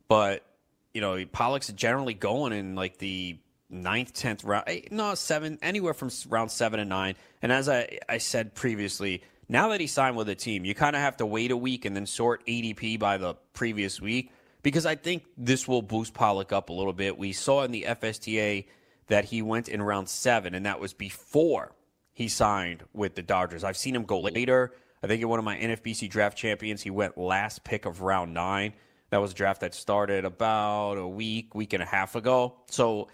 But, 0.07 0.45
you 0.93 1.01
know, 1.01 1.25
Pollock's 1.25 1.69
generally 1.69 2.13
going 2.13 2.53
in 2.53 2.75
like 2.75 2.97
the 2.97 3.39
ninth, 3.69 4.13
tenth 4.13 4.43
round, 4.43 4.65
eh, 4.67 4.81
no, 4.91 5.15
seven, 5.15 5.59
anywhere 5.61 5.93
from 5.93 6.09
round 6.27 6.51
seven 6.51 6.79
and 6.79 6.89
nine. 6.89 7.15
And 7.41 7.51
as 7.51 7.69
I, 7.69 7.99
I 8.07 8.17
said 8.17 8.55
previously, 8.55 9.23
now 9.47 9.69
that 9.69 9.81
he 9.81 9.87
signed 9.87 10.15
with 10.15 10.29
a 10.29 10.35
team, 10.35 10.65
you 10.65 10.75
kind 10.75 10.95
of 10.95 11.01
have 11.01 11.17
to 11.17 11.25
wait 11.25 11.51
a 11.51 11.57
week 11.57 11.85
and 11.85 11.95
then 11.95 12.05
sort 12.05 12.45
ADP 12.45 12.99
by 12.99 13.17
the 13.17 13.35
previous 13.53 13.99
week 13.99 14.31
because 14.61 14.85
I 14.85 14.95
think 14.95 15.23
this 15.37 15.67
will 15.67 15.81
boost 15.81 16.13
Pollock 16.13 16.51
up 16.51 16.69
a 16.69 16.73
little 16.73 16.93
bit. 16.93 17.17
We 17.17 17.33
saw 17.33 17.63
in 17.63 17.71
the 17.71 17.85
FSTA 17.87 18.65
that 19.07 19.25
he 19.25 19.41
went 19.41 19.67
in 19.69 19.81
round 19.81 20.09
seven, 20.09 20.53
and 20.53 20.65
that 20.65 20.79
was 20.79 20.93
before 20.93 21.73
he 22.13 22.27
signed 22.27 22.83
with 22.93 23.15
the 23.15 23.23
Dodgers. 23.23 23.63
I've 23.63 23.77
seen 23.77 23.95
him 23.95 24.03
go 24.03 24.19
later. 24.19 24.73
I 25.01 25.07
think 25.07 25.21
in 25.21 25.29
one 25.29 25.39
of 25.39 25.45
my 25.45 25.57
NFBC 25.57 26.09
draft 26.09 26.37
champions, 26.37 26.83
he 26.83 26.89
went 26.89 27.17
last 27.17 27.63
pick 27.63 27.85
of 27.85 28.01
round 28.01 28.33
nine. 28.33 28.73
That 29.09 29.17
was 29.17 29.31
a 29.31 29.33
draft 29.33 29.61
that 29.61 29.73
started 29.73 30.25
about 30.25 30.97
a 30.97 31.07
week, 31.07 31.55
week 31.55 31.73
and 31.73 31.81
a 31.81 31.85
half 31.85 32.15
ago. 32.15 32.55
So 32.69 33.07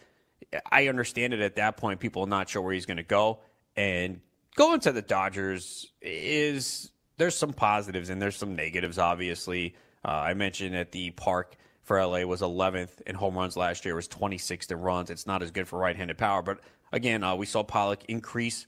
I 0.72 0.88
understand 0.88 1.34
it 1.34 1.40
at 1.40 1.56
that 1.56 1.78
point. 1.78 2.00
People 2.00 2.24
are 2.24 2.28
not 2.28 2.50
sure 2.50 2.62
where 2.62 2.74
he's 2.74 2.86
going 2.86 2.98
to 2.98 3.04
go. 3.04 3.40
And 3.76 4.22
going 4.56 4.80
to 4.82 4.92
the 4.92 5.02
Dodgers 5.02 5.92
is 6.02 6.92
there's 7.18 7.36
some 7.36 7.54
positives 7.54 8.10
and 8.10 8.22
there's 8.22 8.36
some 8.36 8.56
negatives, 8.56 8.98
obviously. 8.98 9.76
Uh, 10.04 10.12
I 10.12 10.34
mentioned 10.34 10.76
at 10.76 10.92
the 10.92 11.12
park 11.12 11.56
for 11.84 12.04
LA 12.04 12.22
was 12.22 12.42
11th 12.42 13.02
in 13.06 13.16
home 13.16 13.36
runs 13.36 13.56
last 13.56 13.86
year, 13.86 13.96
was 13.96 14.08
26th 14.08 14.72
in 14.72 14.80
runs. 14.80 15.10
It's 15.10 15.28
not 15.28 15.44
as 15.44 15.52
good 15.52 15.68
for 15.68 15.80
right 15.80 15.96
handed 15.96 16.18
power. 16.18 16.42
But 16.42 16.60
again, 16.92 17.24
uh, 17.24 17.36
we 17.36 17.46
saw 17.46 17.64
Pollock 17.64 18.06
increase 18.08 18.66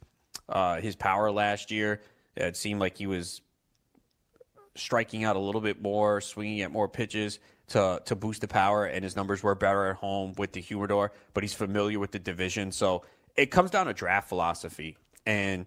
uh, 0.50 0.79
his 0.79 0.96
power 0.96 1.32
last 1.32 1.72
year. 1.72 2.01
It 2.36 2.56
seemed 2.56 2.79
like 2.79 2.98
he 2.98 3.08
was 3.08 3.41
striking 4.75 5.24
out 5.24 5.36
a 5.36 5.39
little 5.39 5.62
bit 5.62 5.82
more, 5.82 6.22
swinging 6.22 6.62
at 6.62 6.72
more 6.72 6.88
pitches 6.88 7.39
to 7.69 8.01
to 8.05 8.15
boost 8.15 8.41
the 8.41 8.47
power, 8.47 8.86
and 8.86 9.03
his 9.03 9.15
numbers 9.15 9.43
were 9.43 9.55
better 9.55 9.89
at 9.89 9.97
home 9.97 10.33
with 10.38 10.53
the 10.53 10.62
humidor. 10.62 11.12
But 11.33 11.43
he's 11.43 11.53
familiar 11.53 12.00
with 12.00 12.12
the 12.12 12.19
division, 12.19 12.71
so 12.71 13.03
it 13.36 13.47
comes 13.47 13.71
down 13.71 13.86
to 13.88 13.93
draft 13.93 14.29
philosophy. 14.29 14.97
And 15.25 15.65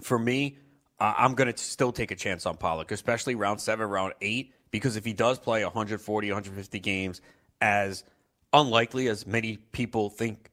for 0.00 0.18
me, 0.18 0.58
I'm 0.98 1.34
going 1.34 1.52
to 1.52 1.62
still 1.62 1.92
take 1.92 2.10
a 2.10 2.16
chance 2.16 2.46
on 2.46 2.56
Pollock, 2.56 2.90
especially 2.90 3.34
round 3.34 3.60
seven, 3.60 3.88
round 3.88 4.14
eight, 4.20 4.52
because 4.70 4.96
if 4.96 5.04
he 5.04 5.12
does 5.12 5.38
play 5.38 5.62
140, 5.62 6.28
150 6.28 6.80
games, 6.80 7.20
as 7.60 8.04
unlikely 8.52 9.08
as 9.08 9.26
many 9.26 9.56
people 9.56 10.08
think 10.10 10.50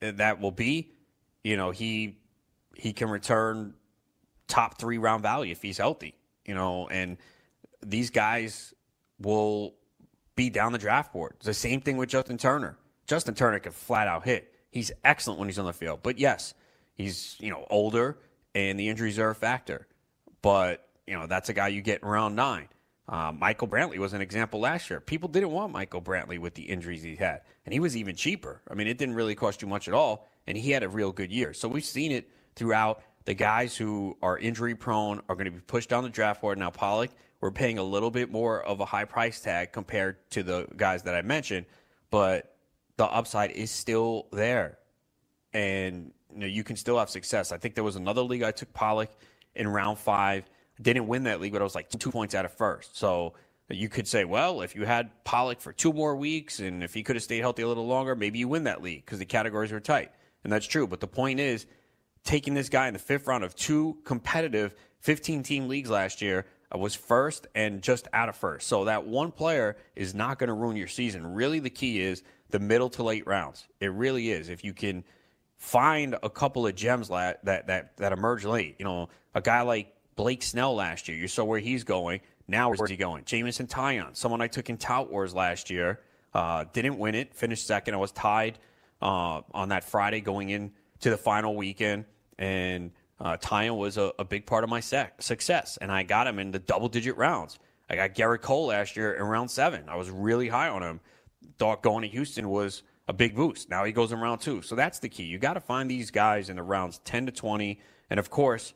that 0.00 0.40
will 0.40 0.50
be, 0.50 0.90
you 1.42 1.56
know, 1.56 1.70
he 1.70 2.18
he 2.76 2.92
can 2.92 3.08
return 3.08 3.74
top 4.48 4.78
three 4.78 4.98
round 4.98 5.22
value 5.22 5.52
if 5.52 5.62
he's 5.62 5.78
healthy. 5.78 6.14
You 6.44 6.54
know, 6.54 6.88
and 6.88 7.16
these 7.80 8.10
guys 8.10 8.73
will 9.24 9.74
be 10.36 10.50
down 10.50 10.72
the 10.72 10.78
draft 10.78 11.12
board. 11.12 11.34
The 11.42 11.54
same 11.54 11.80
thing 11.80 11.96
with 11.96 12.08
Justin 12.08 12.38
Turner. 12.38 12.76
Justin 13.06 13.34
Turner 13.34 13.58
can 13.58 13.72
flat 13.72 14.08
out 14.08 14.24
hit. 14.24 14.52
He's 14.70 14.90
excellent 15.04 15.38
when 15.38 15.48
he's 15.48 15.58
on 15.58 15.66
the 15.66 15.72
field. 15.72 16.00
But 16.02 16.18
yes, 16.18 16.54
he's, 16.94 17.36
you 17.38 17.50
know, 17.50 17.66
older 17.70 18.18
and 18.54 18.78
the 18.78 18.88
injuries 18.88 19.18
are 19.18 19.30
a 19.30 19.34
factor. 19.34 19.86
But, 20.42 20.88
you 21.06 21.14
know, 21.14 21.26
that's 21.26 21.48
a 21.48 21.52
guy 21.52 21.68
you 21.68 21.82
get 21.82 22.02
in 22.02 22.08
round 22.08 22.36
nine. 22.36 22.68
Uh, 23.06 23.32
Michael 23.32 23.68
Brantley 23.68 23.98
was 23.98 24.14
an 24.14 24.22
example 24.22 24.60
last 24.60 24.88
year. 24.88 24.98
People 25.00 25.28
didn't 25.28 25.50
want 25.50 25.72
Michael 25.72 26.00
Brantley 26.00 26.38
with 26.38 26.54
the 26.54 26.62
injuries 26.62 27.02
he 27.02 27.16
had, 27.16 27.42
and 27.66 27.72
he 27.72 27.80
was 27.80 27.96
even 27.96 28.16
cheaper. 28.16 28.62
I 28.70 28.74
mean, 28.74 28.86
it 28.86 28.96
didn't 28.96 29.14
really 29.14 29.34
cost 29.34 29.60
you 29.60 29.68
much 29.68 29.88
at 29.88 29.94
all, 29.94 30.26
and 30.46 30.56
he 30.56 30.70
had 30.70 30.82
a 30.82 30.88
real 30.88 31.12
good 31.12 31.30
year. 31.30 31.52
So 31.52 31.68
we've 31.68 31.84
seen 31.84 32.12
it 32.12 32.30
throughout. 32.56 33.02
The 33.26 33.34
guys 33.34 33.76
who 33.76 34.16
are 34.22 34.38
injury 34.38 34.74
prone 34.74 35.20
are 35.28 35.34
going 35.34 35.46
to 35.46 35.50
be 35.50 35.60
pushed 35.60 35.90
down 35.90 36.02
the 36.02 36.10
draft 36.10 36.40
board. 36.40 36.58
Now, 36.58 36.70
Pollock 36.70 37.10
we're 37.44 37.50
paying 37.50 37.76
a 37.76 37.82
little 37.82 38.10
bit 38.10 38.32
more 38.32 38.62
of 38.62 38.80
a 38.80 38.86
high 38.86 39.04
price 39.04 39.38
tag 39.38 39.70
compared 39.70 40.16
to 40.30 40.42
the 40.42 40.66
guys 40.78 41.02
that 41.02 41.14
I 41.14 41.20
mentioned, 41.20 41.66
but 42.10 42.56
the 42.96 43.04
upside 43.04 43.50
is 43.50 43.70
still 43.70 44.28
there. 44.32 44.78
And 45.52 46.14
you 46.32 46.38
know, 46.38 46.46
you 46.46 46.64
can 46.64 46.74
still 46.76 46.98
have 46.98 47.10
success. 47.10 47.52
I 47.52 47.58
think 47.58 47.74
there 47.74 47.84
was 47.84 47.96
another 47.96 48.22
league 48.22 48.42
I 48.42 48.50
took 48.50 48.72
Pollock 48.72 49.10
in 49.54 49.68
round 49.68 49.98
five. 49.98 50.48
Didn't 50.80 51.06
win 51.06 51.24
that 51.24 51.38
league, 51.38 51.52
but 51.52 51.60
I 51.60 51.64
was 51.64 51.74
like 51.74 51.90
two 51.90 52.10
points 52.10 52.34
out 52.34 52.46
of 52.46 52.52
first. 52.54 52.96
So 52.96 53.34
you 53.68 53.90
could 53.90 54.08
say, 54.08 54.24
well, 54.24 54.62
if 54.62 54.74
you 54.74 54.86
had 54.86 55.10
Pollock 55.24 55.60
for 55.60 55.74
two 55.74 55.92
more 55.92 56.16
weeks 56.16 56.60
and 56.60 56.82
if 56.82 56.94
he 56.94 57.02
could 57.02 57.14
have 57.14 57.22
stayed 57.22 57.40
healthy 57.40 57.60
a 57.60 57.68
little 57.68 57.86
longer, 57.86 58.16
maybe 58.16 58.38
you 58.38 58.48
win 58.48 58.64
that 58.64 58.80
league 58.82 59.04
because 59.04 59.18
the 59.18 59.26
categories 59.26 59.70
were 59.70 59.80
tight. 59.80 60.12
And 60.44 60.50
that's 60.50 60.66
true. 60.66 60.86
But 60.86 61.00
the 61.00 61.08
point 61.08 61.40
is, 61.40 61.66
taking 62.24 62.54
this 62.54 62.70
guy 62.70 62.88
in 62.88 62.94
the 62.94 62.98
fifth 62.98 63.26
round 63.26 63.44
of 63.44 63.54
two 63.54 63.98
competitive 64.04 64.74
15 65.00 65.42
team 65.42 65.68
leagues 65.68 65.90
last 65.90 66.22
year 66.22 66.46
was 66.78 66.94
first 66.94 67.46
and 67.54 67.82
just 67.82 68.08
out 68.12 68.28
of 68.28 68.36
first. 68.36 68.66
So 68.66 68.84
that 68.84 69.06
one 69.06 69.30
player 69.30 69.76
is 69.94 70.14
not 70.14 70.38
going 70.38 70.48
to 70.48 70.54
ruin 70.54 70.76
your 70.76 70.88
season. 70.88 71.34
Really, 71.34 71.60
the 71.60 71.70
key 71.70 72.00
is 72.00 72.22
the 72.50 72.58
middle 72.58 72.90
to 72.90 73.02
late 73.02 73.26
rounds. 73.26 73.66
It 73.80 73.92
really 73.92 74.30
is. 74.30 74.48
If 74.48 74.64
you 74.64 74.72
can 74.72 75.04
find 75.56 76.16
a 76.22 76.30
couple 76.30 76.66
of 76.66 76.74
gems 76.74 77.08
that 77.08 77.44
that 77.44 77.66
that, 77.68 77.96
that 77.98 78.12
emerge 78.12 78.44
late, 78.44 78.76
you 78.78 78.84
know, 78.84 79.08
a 79.34 79.40
guy 79.40 79.62
like 79.62 79.94
Blake 80.16 80.42
Snell 80.42 80.74
last 80.74 81.08
year, 81.08 81.16
you 81.16 81.28
saw 81.28 81.44
where 81.44 81.60
he's 81.60 81.84
going. 81.84 82.20
Now 82.46 82.68
where's 82.68 82.90
he 82.90 82.96
going? 82.96 83.24
Jameson 83.24 83.66
Taillon, 83.66 84.14
someone 84.16 84.40
I 84.40 84.48
took 84.48 84.68
in 84.68 84.76
Tout 84.76 85.10
Wars 85.10 85.34
last 85.34 85.70
year, 85.70 86.00
uh, 86.34 86.64
didn't 86.72 86.98
win 86.98 87.14
it, 87.14 87.34
finished 87.34 87.66
second. 87.66 87.94
I 87.94 87.96
was 87.96 88.12
tied 88.12 88.58
uh, 89.00 89.40
on 89.52 89.70
that 89.70 89.84
Friday 89.84 90.20
going 90.20 90.50
in 90.50 90.72
to 91.00 91.10
the 91.10 91.16
final 91.16 91.56
weekend, 91.56 92.04
and 92.38 92.90
uh, 93.24 93.36
was 93.74 93.96
a, 93.96 94.12
a, 94.18 94.24
big 94.24 94.44
part 94.44 94.64
of 94.64 94.70
my 94.70 94.80
sec- 94.80 95.22
success, 95.22 95.78
and 95.80 95.90
I 95.90 96.02
got 96.02 96.26
him 96.26 96.38
in 96.38 96.50
the 96.50 96.58
double 96.58 96.88
digit 96.88 97.16
rounds. 97.16 97.58
I 97.88 97.96
got 97.96 98.14
Gerrit 98.14 98.42
Cole 98.42 98.66
last 98.66 98.96
year 98.96 99.14
in 99.14 99.22
round 99.22 99.50
seven. 99.50 99.88
I 99.88 99.96
was 99.96 100.10
really 100.10 100.48
high 100.48 100.68
on 100.68 100.82
him. 100.82 101.00
Thought 101.58 101.82
going 101.82 102.02
to 102.02 102.08
Houston 102.08 102.50
was 102.50 102.82
a 103.08 103.14
big 103.14 103.34
boost. 103.34 103.70
Now 103.70 103.84
he 103.84 103.92
goes 103.92 104.12
in 104.12 104.20
round 104.20 104.42
two. 104.42 104.62
So 104.62 104.74
that's 104.74 104.98
the 104.98 105.08
key. 105.08 105.24
You 105.24 105.38
got 105.38 105.54
to 105.54 105.60
find 105.60 105.90
these 105.90 106.10
guys 106.10 106.50
in 106.50 106.56
the 106.56 106.62
rounds 106.62 106.98
10 107.04 107.26
to 107.26 107.32
20. 107.32 107.80
And 108.10 108.20
of 108.20 108.30
course, 108.30 108.74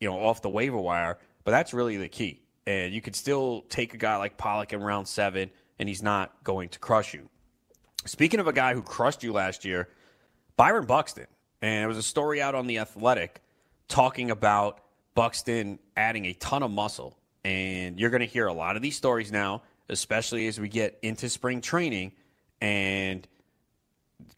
you 0.00 0.08
know, 0.08 0.18
off 0.18 0.42
the 0.42 0.50
waiver 0.50 0.78
wire, 0.78 1.18
but 1.44 1.50
that's 1.50 1.74
really 1.74 1.96
the 1.96 2.08
key. 2.08 2.42
And 2.66 2.94
you 2.94 3.00
could 3.00 3.16
still 3.16 3.64
take 3.68 3.94
a 3.94 3.98
guy 3.98 4.16
like 4.16 4.38
Pollock 4.38 4.72
in 4.72 4.82
round 4.82 5.06
seven, 5.06 5.50
and 5.78 5.88
he's 5.88 6.02
not 6.02 6.32
going 6.42 6.70
to 6.70 6.78
crush 6.78 7.12
you. 7.12 7.28
Speaking 8.06 8.40
of 8.40 8.46
a 8.46 8.52
guy 8.52 8.74
who 8.74 8.82
crushed 8.82 9.22
you 9.22 9.32
last 9.32 9.64
year, 9.64 9.88
Byron 10.56 10.86
Buxton. 10.86 11.26
And 11.60 11.80
there 11.80 11.88
was 11.88 11.98
a 11.98 12.02
story 12.02 12.42
out 12.42 12.54
on 12.54 12.66
The 12.66 12.78
Athletic 12.78 13.40
talking 13.88 14.30
about 14.30 14.80
Buxton 15.14 15.78
adding 15.96 16.26
a 16.26 16.32
ton 16.34 16.62
of 16.62 16.70
muscle. 16.70 17.18
And 17.44 17.98
you're 17.98 18.10
going 18.10 18.20
to 18.20 18.26
hear 18.26 18.46
a 18.46 18.52
lot 18.52 18.76
of 18.76 18.82
these 18.82 18.96
stories 18.96 19.30
now, 19.30 19.62
especially 19.88 20.46
as 20.46 20.58
we 20.58 20.68
get 20.68 20.98
into 21.02 21.28
spring 21.28 21.60
training. 21.60 22.12
And 22.60 23.26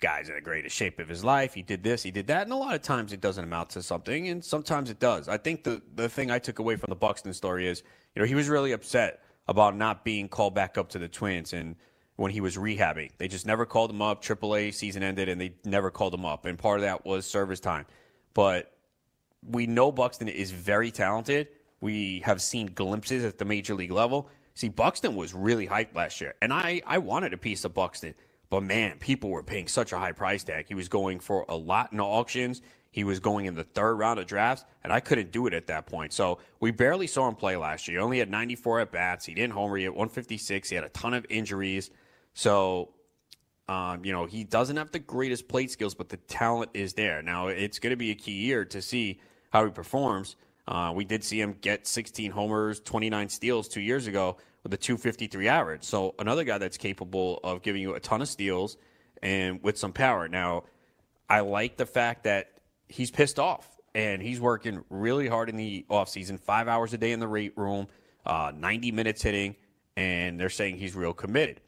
guy's 0.01 0.29
in 0.29 0.35
the 0.35 0.41
greatest 0.41 0.75
shape 0.75 0.99
of 0.99 1.09
his 1.09 1.25
life. 1.25 1.55
He 1.55 1.63
did 1.63 1.83
this, 1.83 2.03
he 2.03 2.11
did 2.11 2.27
that, 2.29 2.43
and 2.43 2.53
a 2.53 2.57
lot 2.57 2.75
of 2.75 2.83
times 2.83 3.13
it 3.13 3.21
doesn't 3.21 3.43
amount 3.43 3.71
to 3.71 3.83
something, 3.83 4.29
and 4.29 4.45
sometimes 4.45 4.91
it 4.91 4.99
does. 4.99 5.29
I 5.29 5.37
think 5.37 5.65
the 5.65 5.83
the 5.95 6.09
thing 6.09 6.31
I 6.31 6.39
took 6.39 6.59
away 6.59 6.77
from 6.77 6.91
the 6.91 6.97
Buxton 6.97 7.33
story 7.33 7.67
is, 7.67 7.83
you 8.15 8.23
know, 8.23 8.27
he 8.27 8.35
was 8.35 8.49
really 8.49 8.73
upset 8.73 9.23
about 9.49 9.77
not 9.77 10.05
being 10.05 10.29
called 10.29 10.55
back 10.55 10.77
up 10.77 10.89
to 10.91 10.99
the 10.99 11.09
Twins, 11.09 11.53
and 11.53 11.77
when 12.17 12.33
he 12.33 12.41
was 12.41 12.57
rehabbing, 12.57 13.11
they 13.19 13.29
just 13.29 13.47
never 13.47 13.67
called 13.67 13.91
him 13.91 14.03
up. 14.03 14.23
AAA 14.23 14.75
season 14.75 15.03
ended, 15.03 15.29
and 15.29 15.41
they 15.41 15.55
never 15.65 15.91
called 15.91 16.15
him 16.15 16.25
up, 16.25 16.47
and 16.47 16.59
part 16.59 16.79
of 16.79 16.83
that 16.83 17.05
was 17.05 17.27
service 17.27 17.61
time. 17.61 17.87
But 18.35 18.73
we 19.49 19.67
know 19.67 19.93
Buxton 19.93 20.29
is 20.29 20.51
very 20.51 20.91
talented. 20.91 21.49
We 21.81 22.21
have 22.25 22.41
seen 22.41 22.67
glimpses 22.69 23.25
at 23.25 23.39
the 23.39 23.45
major 23.45 23.75
league 23.75 23.91
level. 23.91 24.29
See, 24.55 24.69
Buxton 24.69 25.15
was 25.15 25.35
really 25.35 25.67
hyped 25.67 25.95
last 25.95 26.21
year, 26.21 26.35
and 26.41 26.53
I, 26.53 26.81
I 26.87 26.99
wanted 26.99 27.35
a 27.35 27.37
piece 27.37 27.65
of 27.65 27.75
Buxton. 27.75 28.15
But 28.49 28.63
man, 28.63 28.99
people 28.99 29.31
were 29.31 29.43
paying 29.43 29.69
such 29.69 29.93
a 29.93 29.99
high 29.99 30.13
price 30.13 30.45
tag. 30.45 30.67
He 30.69 30.75
was 30.75 30.89
going 30.89 31.21
for 31.21 31.45
a 31.49 31.57
lot 31.57 31.93
in 31.93 32.01
auctions. 32.01 32.63
He 32.91 33.05
was 33.05 33.21
going 33.21 33.45
in 33.45 33.55
the 33.55 33.65
third 33.65 33.97
round 33.97 34.19
of 34.19 34.27
drafts, 34.27 34.65
and 34.83 34.93
I 34.93 35.01
couldn't 35.01 35.31
do 35.31 35.47
it 35.47 35.53
at 35.53 35.67
that 35.67 35.87
point. 35.87 36.15
So 36.15 36.39
we 36.61 36.71
barely 36.71 37.07
saw 37.07 37.29
him 37.29 37.35
play 37.35 37.57
last 37.57 37.89
year. 37.89 37.99
He 37.99 38.03
only 38.03 38.19
had 38.21 38.31
94 38.31 38.81
at 38.81 38.93
bats. 38.93 39.27
He 39.27 39.35
didn't 39.35 39.53
homer. 39.53 39.77
He 39.77 39.85
had 39.85 39.93
156. 39.93 40.71
He 40.71 40.75
had 40.75 40.85
a 40.85 40.89
ton 40.89 41.13
of 41.13 41.27
injuries. 41.29 41.91
So, 42.33 42.95
um, 43.69 44.05
you 44.05 44.13
know, 44.13 44.25
he 44.25 44.45
doesn't 44.45 44.79
have 44.79 44.93
the 44.93 44.99
greatest 44.99 45.49
plate 45.49 45.71
skills, 45.71 45.95
but 45.95 46.09
the 46.09 46.17
talent 46.17 46.71
is 46.73 46.95
there. 46.95 47.21
Now, 47.21 47.49
it's 47.49 47.79
going 47.79 47.91
to 47.91 47.97
be 47.97 48.13
a 48.13 48.15
key 48.15 48.33
year 48.33 48.65
to 48.65 48.81
see 48.81 49.21
how 49.51 49.65
he 49.65 49.71
performs. 49.71 50.37
Uh, 50.69 50.93
we 50.95 51.05
did 51.05 51.23
see 51.23 51.41
him 51.41 51.57
get 51.61 51.87
16 51.87 52.31
homers, 52.31 52.81
29 52.81 53.29
steals 53.29 53.69
two 53.69 53.81
years 53.81 54.07
ago 54.07 54.37
with 54.63 54.75
a 54.75 54.77
253 54.77 55.49
average. 55.49 55.85
So 55.85 56.15
another 56.19 56.45
guy 56.45 56.59
that's 56.59 56.77
capable 56.77 57.39
of 57.45 57.63
giving 57.63 57.81
you 57.81 57.95
a 57.95 58.01
ton 58.01 58.21
of 58.21 58.29
steals 58.29 58.77
and 59.23 59.63
with 59.63 59.79
some 59.79 59.93
power. 59.93 60.29
Now, 60.29 60.65
I 61.29 61.41
like 61.41 61.77
the 61.77 61.87
fact 61.87 62.25
that 62.25 62.51
he's 62.89 63.11
pissed 63.11 63.39
off 63.39 63.77
and 63.95 64.21
he's 64.21 64.41
working 64.41 64.85
really 64.91 65.29
hard 65.29 65.49
in 65.49 65.57
the 65.57 65.87
offseason, 65.89 66.39
five 66.39 66.69
hours 66.69 66.93
a 66.93 66.99
day 66.99 67.13
in 67.13 67.21
the 67.21 67.29
weight 67.29 67.57
room, 67.57 67.87
uh, 68.27 68.53
90 68.55 68.93
minutes 68.93 69.23
hitting, 69.23 69.57
and 69.97 70.39
they're 70.39 70.51
saying 70.51 70.77
he's 70.77 70.95
real 70.95 71.13
committed. 71.13 71.61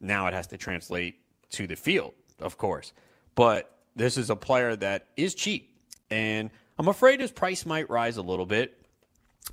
Now 0.00 0.26
it 0.26 0.34
has 0.34 0.48
to 0.48 0.56
translate 0.56 1.16
to 1.50 1.66
the 1.66 1.76
field, 1.76 2.14
of 2.40 2.58
course. 2.58 2.92
But 3.34 3.78
this 3.94 4.16
is 4.16 4.30
a 4.30 4.36
player 4.36 4.74
that 4.76 5.06
is 5.16 5.34
cheap, 5.34 5.76
and 6.10 6.50
I'm 6.78 6.88
afraid 6.88 7.20
his 7.20 7.30
price 7.30 7.66
might 7.66 7.90
rise 7.90 8.16
a 8.16 8.22
little 8.22 8.46
bit. 8.46 8.78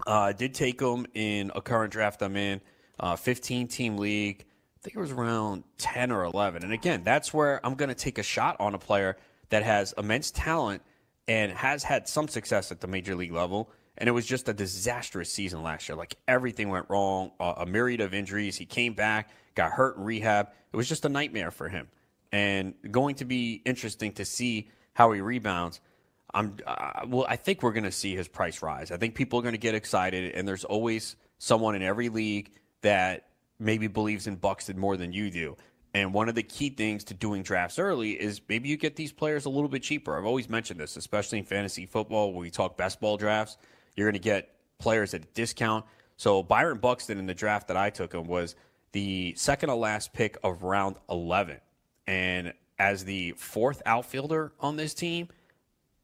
Uh, 0.07 0.19
I 0.19 0.33
did 0.33 0.53
take 0.53 0.79
him 0.79 1.05
in 1.13 1.51
a 1.53 1.61
current 1.61 1.91
draft 1.91 2.21
I'm 2.21 2.37
in, 2.37 2.61
uh, 2.99 3.15
15 3.15 3.67
team 3.67 3.97
league. 3.97 4.45
I 4.77 4.79
think 4.81 4.95
it 4.95 4.99
was 4.99 5.11
around 5.11 5.63
10 5.77 6.11
or 6.11 6.23
11. 6.23 6.63
And 6.63 6.71
again, 6.71 7.03
that's 7.03 7.33
where 7.33 7.65
I'm 7.65 7.75
going 7.75 7.89
to 7.89 7.95
take 7.95 8.17
a 8.17 8.23
shot 8.23 8.55
on 8.59 8.73
a 8.73 8.77
player 8.77 9.17
that 9.49 9.63
has 9.63 9.93
immense 9.97 10.31
talent 10.31 10.81
and 11.27 11.51
has 11.51 11.83
had 11.83 12.07
some 12.07 12.27
success 12.27 12.71
at 12.71 12.79
the 12.79 12.87
major 12.87 13.15
league 13.15 13.33
level. 13.33 13.69
And 13.97 14.07
it 14.07 14.13
was 14.13 14.25
just 14.25 14.47
a 14.47 14.53
disastrous 14.53 15.31
season 15.31 15.61
last 15.61 15.89
year. 15.89 15.97
Like 15.97 16.15
everything 16.27 16.69
went 16.69 16.85
wrong, 16.89 17.31
uh, 17.39 17.55
a 17.57 17.65
myriad 17.65 17.99
of 17.99 18.13
injuries. 18.13 18.55
He 18.55 18.65
came 18.65 18.93
back, 18.93 19.31
got 19.55 19.71
hurt 19.71 19.97
in 19.97 20.03
rehab. 20.03 20.49
It 20.71 20.77
was 20.77 20.87
just 20.87 21.03
a 21.03 21.09
nightmare 21.09 21.51
for 21.51 21.67
him. 21.67 21.89
And 22.31 22.75
going 22.89 23.15
to 23.15 23.25
be 23.25 23.61
interesting 23.65 24.13
to 24.13 24.23
see 24.23 24.69
how 24.93 25.11
he 25.11 25.19
rebounds. 25.19 25.81
I'm 26.33 26.57
uh, 26.65 27.05
well. 27.07 27.25
I 27.27 27.35
think 27.35 27.63
we're 27.63 27.73
going 27.73 27.83
to 27.85 27.91
see 27.91 28.15
his 28.15 28.27
price 28.27 28.61
rise. 28.61 28.91
I 28.91 28.97
think 28.97 29.15
people 29.15 29.39
are 29.39 29.41
going 29.41 29.53
to 29.53 29.59
get 29.59 29.75
excited, 29.75 30.35
and 30.35 30.47
there's 30.47 30.63
always 30.63 31.15
someone 31.37 31.75
in 31.75 31.81
every 31.81 32.09
league 32.09 32.51
that 32.81 33.27
maybe 33.59 33.87
believes 33.87 34.27
in 34.27 34.35
Buxton 34.35 34.77
more 34.77 34.97
than 34.97 35.11
you 35.11 35.31
do. 35.31 35.57
And 35.93 36.13
one 36.13 36.29
of 36.29 36.35
the 36.35 36.43
key 36.43 36.69
things 36.69 37.03
to 37.05 37.13
doing 37.13 37.41
drafts 37.41 37.79
early 37.79 38.11
is 38.11 38.41
maybe 38.47 38.69
you 38.69 38.77
get 38.77 38.95
these 38.95 39.11
players 39.11 39.45
a 39.45 39.49
little 39.49 39.67
bit 39.67 39.81
cheaper. 39.81 40.17
I've 40.17 40.25
always 40.25 40.47
mentioned 40.47 40.79
this, 40.79 40.97
especially 40.97 41.39
in 41.39 41.45
fantasy 41.45 41.85
football 41.87 42.31
when 42.31 42.41
we 42.41 42.51
talk 42.51 42.77
best 42.77 43.01
ball 43.01 43.17
drafts. 43.17 43.57
You're 43.95 44.05
going 44.05 44.13
to 44.13 44.19
get 44.19 44.53
players 44.77 45.13
at 45.13 45.23
a 45.23 45.27
discount. 45.33 45.85
So 46.15 46.43
Byron 46.43 46.77
Buxton 46.77 47.17
in 47.17 47.25
the 47.25 47.33
draft 47.33 47.69
that 47.69 47.77
I 47.77 47.89
took 47.89 48.13
him 48.13 48.25
was 48.25 48.55
the 48.91 49.33
second 49.35 49.69
to 49.69 49.75
last 49.75 50.13
pick 50.13 50.37
of 50.43 50.63
round 50.63 50.97
11. 51.09 51.57
And 52.05 52.53
as 52.77 53.03
the 53.03 53.33
fourth 53.37 53.81
outfielder 53.85 54.53
on 54.59 54.77
this 54.77 54.93
team, 54.93 55.29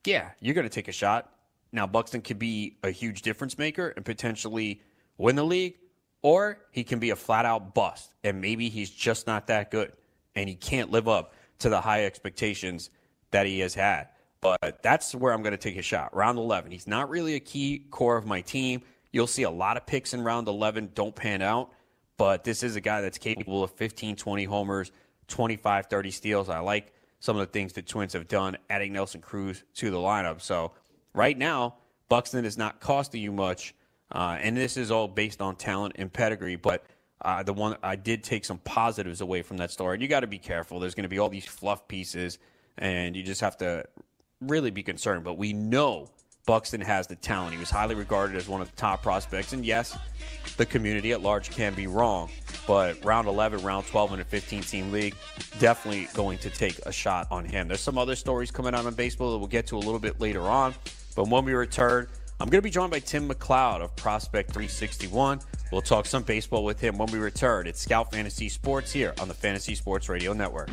yeah, 0.05 0.31
you're 0.39 0.55
going 0.55 0.67
to 0.67 0.73
take 0.73 0.87
a 0.87 0.93
shot. 0.93 1.31
Now, 1.71 1.87
Buxton 1.87 2.21
could 2.21 2.39
be 2.39 2.77
a 2.83 2.91
huge 2.91 3.21
difference 3.21 3.57
maker 3.57 3.89
and 3.95 4.05
potentially 4.05 4.81
win 5.17 5.35
the 5.35 5.43
league, 5.43 5.75
or 6.21 6.59
he 6.71 6.83
can 6.83 6.99
be 6.99 7.09
a 7.09 7.15
flat 7.15 7.45
out 7.45 7.73
bust, 7.73 8.13
and 8.23 8.41
maybe 8.41 8.69
he's 8.69 8.89
just 8.89 9.27
not 9.27 9.47
that 9.47 9.71
good, 9.71 9.91
and 10.35 10.47
he 10.47 10.55
can't 10.55 10.91
live 10.91 11.07
up 11.07 11.33
to 11.59 11.69
the 11.69 11.81
high 11.81 12.05
expectations 12.05 12.89
that 13.31 13.45
he 13.45 13.59
has 13.59 13.73
had. 13.73 14.09
But 14.41 14.81
that's 14.83 15.15
where 15.15 15.33
I'm 15.33 15.41
going 15.41 15.51
to 15.51 15.57
take 15.57 15.77
a 15.77 15.81
shot. 15.81 16.15
Round 16.15 16.37
11. 16.37 16.71
He's 16.71 16.87
not 16.87 17.09
really 17.09 17.35
a 17.35 17.39
key 17.39 17.85
core 17.89 18.17
of 18.17 18.25
my 18.25 18.41
team. 18.41 18.83
You'll 19.11 19.27
see 19.27 19.43
a 19.43 19.49
lot 19.49 19.77
of 19.77 19.85
picks 19.85 20.13
in 20.13 20.21
round 20.21 20.47
11 20.47 20.91
don't 20.93 21.15
pan 21.15 21.41
out, 21.41 21.71
but 22.17 22.43
this 22.43 22.63
is 22.63 22.75
a 22.75 22.81
guy 22.81 23.01
that's 23.01 23.17
capable 23.17 23.63
of 23.63 23.71
15, 23.71 24.15
20 24.15 24.43
homers, 24.43 24.91
25, 25.27 25.87
30 25.87 26.11
steals. 26.11 26.49
I 26.49 26.59
like 26.59 26.93
some 27.25 27.37
of 27.37 27.47
the 27.47 27.51
things 27.51 27.73
the 27.73 27.81
Twins 27.81 28.13
have 28.13 28.27
done, 28.27 28.55
adding 28.69 28.93
Nelson 28.93 29.19
Cruz 29.19 29.63
to 29.75 29.89
the 29.89 29.97
lineup. 29.97 30.41
So 30.41 30.73
right 31.13 31.35
now, 31.35 31.75
Buxton 32.07 32.45
is 32.45 32.55
not 32.55 32.79
costing 32.79 33.19
you 33.19 33.31
much, 33.31 33.73
uh, 34.11 34.37
and 34.39 34.55
this 34.55 34.77
is 34.77 34.91
all 34.91 35.07
based 35.07 35.41
on 35.41 35.55
talent 35.55 35.95
and 35.97 36.13
pedigree. 36.13 36.55
But 36.55 36.85
uh, 37.21 37.41
the 37.41 37.53
one 37.53 37.77
I 37.81 37.95
did 37.95 38.23
take 38.23 38.45
some 38.45 38.59
positives 38.59 39.21
away 39.21 39.41
from 39.41 39.57
that 39.57 39.71
story. 39.71 39.99
You 39.99 40.07
got 40.07 40.19
to 40.19 40.27
be 40.27 40.37
careful. 40.37 40.79
There's 40.79 40.93
going 40.93 41.03
to 41.03 41.09
be 41.09 41.17
all 41.17 41.29
these 41.29 41.47
fluff 41.47 41.87
pieces, 41.87 42.37
and 42.77 43.15
you 43.15 43.23
just 43.23 43.41
have 43.41 43.57
to 43.57 43.85
really 44.39 44.69
be 44.69 44.83
concerned. 44.83 45.23
But 45.23 45.39
we 45.39 45.51
know 45.51 46.11
Buxton 46.45 46.81
has 46.81 47.07
the 47.07 47.15
talent. 47.15 47.53
He 47.53 47.59
was 47.59 47.69
highly 47.69 47.95
regarded 47.95 48.35
as 48.37 48.47
one 48.47 48.61
of 48.61 48.69
the 48.69 48.75
top 48.75 49.01
prospects. 49.01 49.53
And 49.53 49.65
yes, 49.65 49.97
the 50.57 50.65
community 50.65 51.11
at 51.11 51.21
large 51.21 51.49
can 51.49 51.73
be 51.73 51.87
wrong. 51.87 52.29
But 52.67 53.03
round 53.03 53.27
11, 53.27 53.63
round 53.63 53.87
12 53.87 54.13
in 54.13 54.19
a 54.19 54.23
15 54.23 54.61
team 54.61 54.91
league, 54.91 55.15
definitely 55.59 56.07
going 56.13 56.37
to 56.39 56.49
take 56.49 56.79
a 56.85 56.91
shot 56.91 57.27
on 57.31 57.45
him. 57.45 57.67
There's 57.67 57.81
some 57.81 57.97
other 57.97 58.15
stories 58.15 58.51
coming 58.51 58.75
out 58.75 58.85
in 58.85 58.93
baseball 58.93 59.31
that 59.31 59.37
we'll 59.39 59.47
get 59.47 59.67
to 59.67 59.75
a 59.75 59.79
little 59.79 59.99
bit 59.99 60.19
later 60.19 60.41
on. 60.41 60.75
But 61.15 61.29
when 61.29 61.45
we 61.45 61.53
return, 61.53 62.07
I'm 62.39 62.49
going 62.49 62.59
to 62.59 62.63
be 62.63 62.69
joined 62.69 62.91
by 62.91 62.99
Tim 62.99 63.29
McLeod 63.29 63.81
of 63.81 63.95
Prospect 63.95 64.51
361. 64.51 65.39
We'll 65.71 65.81
talk 65.81 66.05
some 66.05 66.23
baseball 66.23 66.63
with 66.63 66.79
him 66.79 66.97
when 66.97 67.11
we 67.11 67.17
return. 67.17 67.65
It's 67.65 67.81
Scout 67.81 68.11
Fantasy 68.11 68.49
Sports 68.49 68.91
here 68.91 69.13
on 69.19 69.27
the 69.27 69.33
Fantasy 69.33 69.73
Sports 69.73 70.09
Radio 70.09 70.33
Network. 70.33 70.69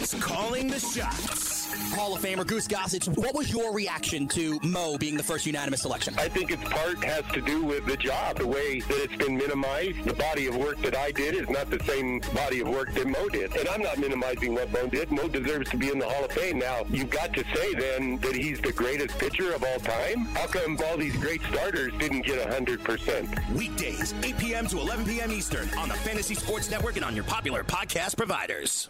It's 0.00 0.14
calling 0.14 0.68
the 0.68 0.80
shots. 0.80 1.60
Hall 1.92 2.16
of 2.16 2.22
Famer 2.22 2.46
Goose 2.46 2.66
Gossage, 2.66 3.06
what 3.18 3.34
was 3.34 3.52
your 3.52 3.72
reaction 3.74 4.26
to 4.28 4.58
Mo 4.62 4.96
being 4.96 5.16
the 5.16 5.22
first 5.22 5.44
unanimous 5.44 5.82
selection? 5.82 6.14
I 6.18 6.28
think 6.28 6.50
its 6.50 6.64
part 6.64 7.04
has 7.04 7.22
to 7.32 7.42
do 7.42 7.62
with 7.62 7.84
the 7.84 7.98
job, 7.98 8.38
the 8.38 8.46
way 8.46 8.80
that 8.80 8.96
it's 9.04 9.16
been 9.16 9.36
minimized. 9.36 10.02
The 10.04 10.14
body 10.14 10.46
of 10.46 10.56
work 10.56 10.80
that 10.82 10.96
I 10.96 11.10
did 11.10 11.34
is 11.34 11.50
not 11.50 11.68
the 11.68 11.78
same 11.84 12.20
body 12.34 12.60
of 12.60 12.68
work 12.68 12.92
that 12.94 13.06
Mo 13.06 13.28
did. 13.28 13.54
And 13.54 13.68
I'm 13.68 13.82
not 13.82 13.98
minimizing 13.98 14.54
what 14.54 14.72
Mo 14.72 14.86
did. 14.86 15.10
Mo 15.10 15.28
deserves 15.28 15.70
to 15.70 15.76
be 15.76 15.90
in 15.90 15.98
the 15.98 16.08
Hall 16.08 16.24
of 16.24 16.32
Fame. 16.32 16.58
Now, 16.58 16.84
you've 16.88 17.10
got 17.10 17.34
to 17.34 17.44
say 17.54 17.74
then 17.74 18.16
that 18.18 18.34
he's 18.34 18.60
the 18.60 18.72
greatest 18.72 19.18
pitcher 19.18 19.52
of 19.52 19.62
all 19.62 19.80
time. 19.80 20.24
How 20.34 20.46
come 20.46 20.78
all 20.86 20.96
these 20.96 21.16
great 21.18 21.42
starters 21.42 21.92
didn't 21.98 22.22
get 22.22 22.48
100%? 22.48 23.54
Weekdays, 23.54 24.14
8 24.22 24.38
p.m. 24.38 24.66
to 24.68 24.78
11 24.78 25.04
p.m. 25.04 25.30
Eastern 25.30 25.68
on 25.78 25.88
the 25.88 25.94
Fantasy 25.96 26.34
Sports 26.34 26.70
Network 26.70 26.96
and 26.96 27.04
on 27.04 27.14
your 27.14 27.24
popular 27.24 27.62
podcast 27.62 28.16
providers. 28.16 28.88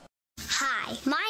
My 1.06 1.29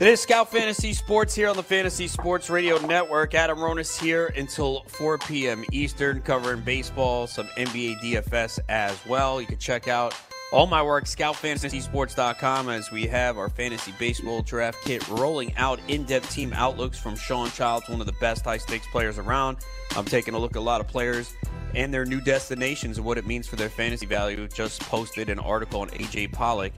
It 0.00 0.08
is 0.08 0.22
Scout 0.22 0.50
Fantasy 0.50 0.94
Sports 0.94 1.34
here 1.34 1.50
on 1.50 1.56
the 1.56 1.62
Fantasy 1.62 2.08
Sports 2.08 2.48
Radio 2.48 2.78
Network. 2.78 3.34
Adam 3.34 3.58
Ronis 3.58 4.00
here 4.00 4.32
until 4.34 4.82
4 4.86 5.18
p.m. 5.18 5.62
Eastern, 5.72 6.22
covering 6.22 6.62
baseball, 6.62 7.26
some 7.26 7.46
NBA 7.48 8.00
DFS 8.00 8.60
as 8.70 8.98
well. 9.06 9.42
You 9.42 9.46
can 9.46 9.58
check 9.58 9.88
out 9.88 10.14
All 10.52 10.66
my 10.66 10.82
work, 10.82 11.04
scoutfantasysports.com, 11.04 12.70
as 12.70 12.90
we 12.90 13.06
have 13.06 13.36
our 13.36 13.50
fantasy 13.50 13.92
baseball 13.98 14.42
draft 14.42 14.78
kit 14.82 15.06
rolling 15.08 15.54
out 15.56 15.78
in 15.86 16.04
depth 16.04 16.32
team 16.32 16.52
outlooks 16.54 16.98
from 16.98 17.14
Sean 17.14 17.50
Childs, 17.50 17.88
one 17.88 18.00
of 18.00 18.06
the 18.06 18.16
best 18.20 18.44
high 18.44 18.56
stakes 18.56 18.86
players 18.90 19.18
around. 19.18 19.58
I'm 19.96 20.06
taking 20.06 20.32
a 20.32 20.38
look 20.38 20.52
at 20.52 20.56
a 20.56 20.60
lot 20.60 20.80
of 20.80 20.88
players 20.88 21.34
and 21.74 21.94
their 21.94 22.04
new 22.04 22.20
destinations 22.20 22.96
and 22.96 23.06
what 23.06 23.16
it 23.18 23.26
means 23.26 23.46
for 23.46 23.56
their 23.56 23.68
fantasy 23.68 24.06
value. 24.06 24.48
Just 24.48 24.80
posted 24.80 25.28
an 25.28 25.38
article 25.38 25.82
on 25.82 25.90
AJ 25.90 26.32
Pollock 26.32 26.72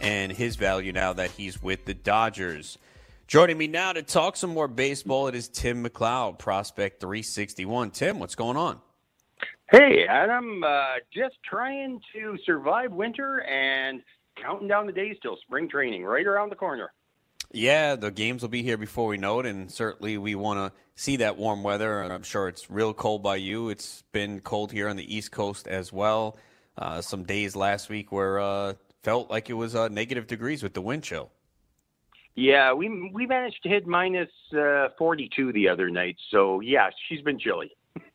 and 0.00 0.32
his 0.32 0.56
value 0.56 0.92
now 0.92 1.12
that 1.12 1.30
he's 1.30 1.62
with 1.62 1.84
the 1.84 1.94
Dodgers. 1.94 2.78
Joining 3.26 3.58
me 3.58 3.66
now 3.66 3.92
to 3.92 4.02
talk 4.02 4.36
some 4.36 4.50
more 4.50 4.68
baseball, 4.68 5.28
it 5.28 5.34
is 5.34 5.48
Tim 5.48 5.84
McLeod, 5.84 6.38
Prospect 6.38 7.00
361. 7.00 7.90
Tim, 7.90 8.18
what's 8.18 8.34
going 8.34 8.56
on? 8.56 8.80
Hey, 9.70 10.06
Adam. 10.08 10.64
Uh, 10.64 10.94
just 11.14 11.36
trying 11.44 12.00
to 12.14 12.38
survive 12.46 12.90
winter 12.90 13.40
and 13.40 14.02
counting 14.42 14.66
down 14.66 14.86
the 14.86 14.92
days 14.92 15.16
till 15.20 15.36
spring 15.42 15.68
training, 15.68 16.04
right 16.04 16.26
around 16.26 16.50
the 16.50 16.56
corner. 16.56 16.90
Yeah, 17.52 17.96
the 17.96 18.10
games 18.10 18.42
will 18.42 18.48
be 18.48 18.62
here 18.62 18.76
before 18.76 19.08
we 19.08 19.16
know 19.16 19.40
it, 19.40 19.46
and 19.46 19.70
certainly 19.70 20.16
we 20.18 20.34
want 20.34 20.58
to 20.58 20.78
see 20.94 21.16
that 21.16 21.36
warm 21.36 21.62
weather. 21.62 22.02
And 22.02 22.12
I'm 22.12 22.22
sure 22.22 22.48
it's 22.48 22.70
real 22.70 22.94
cold 22.94 23.22
by 23.22 23.36
you. 23.36 23.68
It's 23.68 24.02
been 24.12 24.40
cold 24.40 24.72
here 24.72 24.88
on 24.88 24.96
the 24.96 25.14
East 25.14 25.32
Coast 25.32 25.66
as 25.66 25.92
well. 25.92 26.38
Uh, 26.76 27.00
some 27.00 27.24
days 27.24 27.56
last 27.56 27.88
week 27.88 28.12
where 28.12 28.38
uh, 28.38 28.74
felt 29.08 29.30
like 29.30 29.48
it 29.48 29.54
was 29.54 29.74
uh, 29.74 29.88
negative 29.88 30.26
degrees 30.26 30.62
with 30.62 30.74
the 30.74 30.82
wind 30.82 31.02
chill. 31.02 31.30
Yeah, 32.34 32.74
we 32.74 33.10
we 33.14 33.24
managed 33.26 33.62
to 33.62 33.70
hit 33.70 33.86
minus, 33.86 34.28
uh, 34.52 34.88
42 34.98 35.50
the 35.54 35.66
other 35.70 35.88
night. 35.88 36.16
So 36.30 36.60
yeah, 36.60 36.90
she's 37.08 37.22
been 37.22 37.38
chilly. 37.38 37.70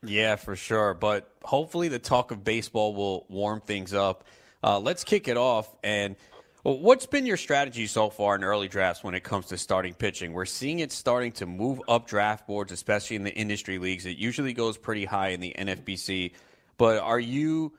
Yeah, 0.06 0.36
for 0.36 0.56
sure. 0.56 0.94
But 0.94 1.32
hopefully, 1.44 1.88
the 1.88 1.98
talk 1.98 2.30
of 2.30 2.44
baseball 2.44 2.94
will 2.94 3.26
warm 3.28 3.60
things 3.60 3.92
up. 3.92 4.24
Uh, 4.64 4.80
let's 4.80 5.04
kick 5.04 5.28
it 5.28 5.36
off. 5.36 5.76
And 5.84 6.16
what's 6.62 7.08
been 7.08 7.26
your 7.26 7.38
strategy 7.38 7.88
so 7.88 8.12
far 8.12 8.36
in 8.36 8.44
early 8.44 8.68
drafts 8.68 9.04
when 9.04 9.16
it 9.16 9.24
comes 9.24 9.48
to 9.48 9.58
starting 9.58 9.96
pitching? 9.96 10.32
We're 10.32 10.46
seeing 10.46 10.78
it 10.78 10.92
starting 10.92 11.32
to 11.34 11.48
move 11.48 11.82
up 11.88 12.06
draft 12.06 12.46
boards, 12.46 12.72
especially 12.72 13.16
in 13.16 13.24
the 13.24 13.34
industry 13.34 13.80
leagues. 13.80 14.06
It 14.06 14.18
usually 14.18 14.54
goes 14.54 14.78
pretty 14.78 15.06
high 15.06 15.30
in 15.30 15.40
the 15.40 15.56
NFBC. 15.58 16.34
But 16.78 17.00
are 17.00 17.20
you 17.20 17.74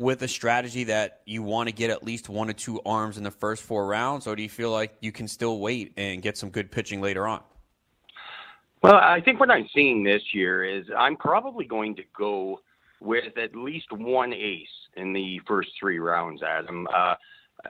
with 0.00 0.22
a 0.22 0.28
strategy 0.28 0.84
that 0.84 1.20
you 1.26 1.42
want 1.42 1.68
to 1.68 1.74
get 1.74 1.90
at 1.90 2.02
least 2.02 2.30
one 2.30 2.48
or 2.48 2.54
two 2.54 2.80
arms 2.86 3.18
in 3.18 3.22
the 3.22 3.30
first 3.30 3.62
four 3.62 3.86
rounds, 3.86 4.26
or 4.26 4.34
do 4.34 4.42
you 4.42 4.48
feel 4.48 4.70
like 4.70 4.94
you 5.00 5.12
can 5.12 5.28
still 5.28 5.60
wait 5.60 5.92
and 5.98 6.22
get 6.22 6.38
some 6.38 6.48
good 6.48 6.72
pitching 6.72 7.02
later 7.02 7.28
on? 7.28 7.42
Well, 8.82 8.94
I 8.94 9.20
think 9.20 9.38
what 9.38 9.50
I'm 9.50 9.68
seeing 9.74 10.02
this 10.02 10.22
year 10.32 10.64
is 10.64 10.86
I'm 10.96 11.16
probably 11.16 11.66
going 11.66 11.94
to 11.96 12.02
go 12.16 12.60
with 13.02 13.36
at 13.36 13.54
least 13.54 13.92
one 13.92 14.32
ace 14.32 14.68
in 14.96 15.12
the 15.12 15.38
first 15.46 15.68
three 15.78 15.98
rounds, 15.98 16.42
Adam. 16.42 16.88
Uh, 16.94 17.14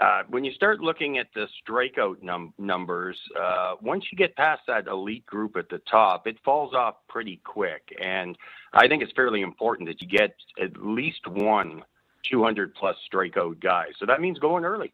uh, 0.01 0.23
when 0.29 0.45
you 0.45 0.53
start 0.53 0.79
looking 0.79 1.19
at 1.19 1.27
the 1.35 1.49
strikeout 1.69 2.23
num- 2.23 2.55
numbers, 2.59 3.19
uh, 3.40 3.75
once 3.83 4.05
you 4.12 4.16
get 4.16 4.37
past 4.37 4.62
that 4.69 4.87
elite 4.87 5.27
group 5.27 5.57
at 5.57 5.69
the 5.69 5.81
top, 5.90 6.29
it 6.29 6.37
falls 6.45 6.75
off 6.75 6.95
pretty 7.09 7.40
quick. 7.43 7.83
And 8.01 8.38
I 8.73 8.87
think 8.87 9.03
it's 9.03 9.12
fairly 9.16 9.40
important 9.40 9.88
that 9.88 10.01
you 10.01 10.07
get 10.07 10.37
at 10.62 10.81
least 10.81 11.27
one 11.27 11.83
200 12.29 12.75
plus 12.75 12.97
strikeout 13.13 13.61
guys. 13.61 13.93
So 13.99 14.07
that 14.07 14.21
means 14.21 14.39
going 14.39 14.65
early. 14.65 14.93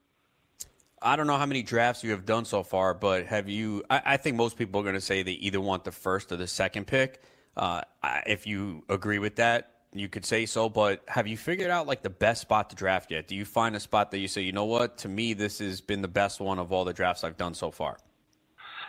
I 1.03 1.17
don't 1.17 1.27
know 1.27 1.37
how 1.37 1.47
many 1.47 1.63
drafts 1.63 2.03
you 2.03 2.11
have 2.11 2.25
done 2.25 2.45
so 2.45 2.63
far, 2.63 2.95
but 2.95 3.27
have 3.27 3.49
you? 3.49 3.85
I, 3.91 4.03
I 4.05 4.17
think 4.17 4.37
most 4.37 4.57
people 4.57 4.81
are 4.81 4.83
going 4.83 4.95
to 4.95 5.01
say 5.01 5.23
they 5.23 5.33
either 5.33 5.61
want 5.61 5.85
the 5.85 5.93
first 5.93 6.33
or 6.33 6.37
the 6.37 6.47
second 6.47 6.87
pick. 6.87 7.23
Uh, 7.57 7.83
if 8.27 8.47
you 8.47 8.83
agree 8.89 9.19
with 9.19 9.37
that, 9.37 9.73
you 9.93 10.09
could 10.09 10.25
say 10.25 10.47
so. 10.47 10.69
But 10.69 11.03
have 11.09 11.27
you 11.27 11.37
figured 11.37 11.71
out 11.71 11.87
like 11.87 12.03
the 12.03 12.11
best 12.11 12.41
spot 12.43 12.71
to 12.71 12.77
draft 12.77 13.11
yet? 13.11 13.29
Do 13.29 13.35
you 13.35 13.45
find 13.45 13.77
a 13.77 13.81
spot 13.81 14.11
that 14.11 14.19
you 14.19 14.29
say, 14.29 14.43
you 14.43 14.53
know 14.53 14.65
what, 14.65 14.99
to 14.99 15.09
me, 15.09 15.35
this 15.35 15.59
has 15.59 15.81
been 15.81 16.03
the 16.03 16.09
best 16.09 16.41
one 16.41 16.59
of 16.59 16.73
all 16.73 16.85
the 16.85 16.93
drafts 16.93 17.25
I've 17.25 17.37
done 17.37 17.55
so 17.55 17.71
far? 17.71 17.99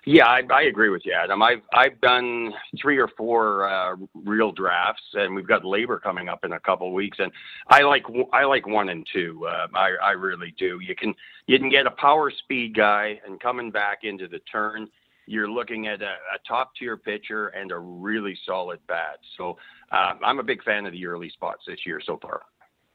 Yeah, 0.09 0.25
I, 0.25 0.41
I 0.53 0.61
agree 0.61 0.87
with 0.87 1.01
you, 1.03 1.11
Adam. 1.11 1.43
I've 1.43 1.63
I've 1.73 1.99
done 1.99 2.53
three 2.81 2.97
or 2.97 3.09
four 3.17 3.67
uh, 3.67 3.97
real 4.15 4.53
drafts, 4.53 5.03
and 5.15 5.35
we've 5.35 5.45
got 5.45 5.63
LABR 5.63 6.01
coming 6.01 6.29
up 6.29 6.45
in 6.45 6.53
a 6.53 6.59
couple 6.61 6.87
of 6.87 6.93
weeks. 6.93 7.17
And 7.19 7.29
I 7.67 7.81
like 7.81 8.05
I 8.31 8.45
like 8.45 8.65
one 8.65 8.87
and 8.87 9.05
two. 9.11 9.45
Uh, 9.45 9.67
I 9.75 9.95
I 10.01 10.11
really 10.11 10.53
do. 10.57 10.79
You 10.79 10.95
can 10.95 11.13
you 11.47 11.59
can 11.59 11.67
get 11.67 11.87
a 11.87 11.91
power 11.91 12.31
speed 12.31 12.73
guy, 12.73 13.19
and 13.27 13.37
coming 13.41 13.69
back 13.69 14.05
into 14.05 14.29
the 14.29 14.39
turn, 14.49 14.87
you're 15.25 15.51
looking 15.51 15.87
at 15.87 16.01
a, 16.01 16.05
a 16.05 16.39
top 16.47 16.71
tier 16.79 16.95
pitcher 16.95 17.49
and 17.49 17.73
a 17.73 17.77
really 17.77 18.39
solid 18.45 18.79
bat. 18.87 19.19
So 19.35 19.57
uh, 19.91 20.13
I'm 20.23 20.39
a 20.39 20.43
big 20.43 20.63
fan 20.63 20.85
of 20.85 20.93
the 20.93 21.05
early 21.05 21.29
spots 21.31 21.63
this 21.67 21.79
year 21.85 21.99
so 21.99 22.17
far. 22.21 22.43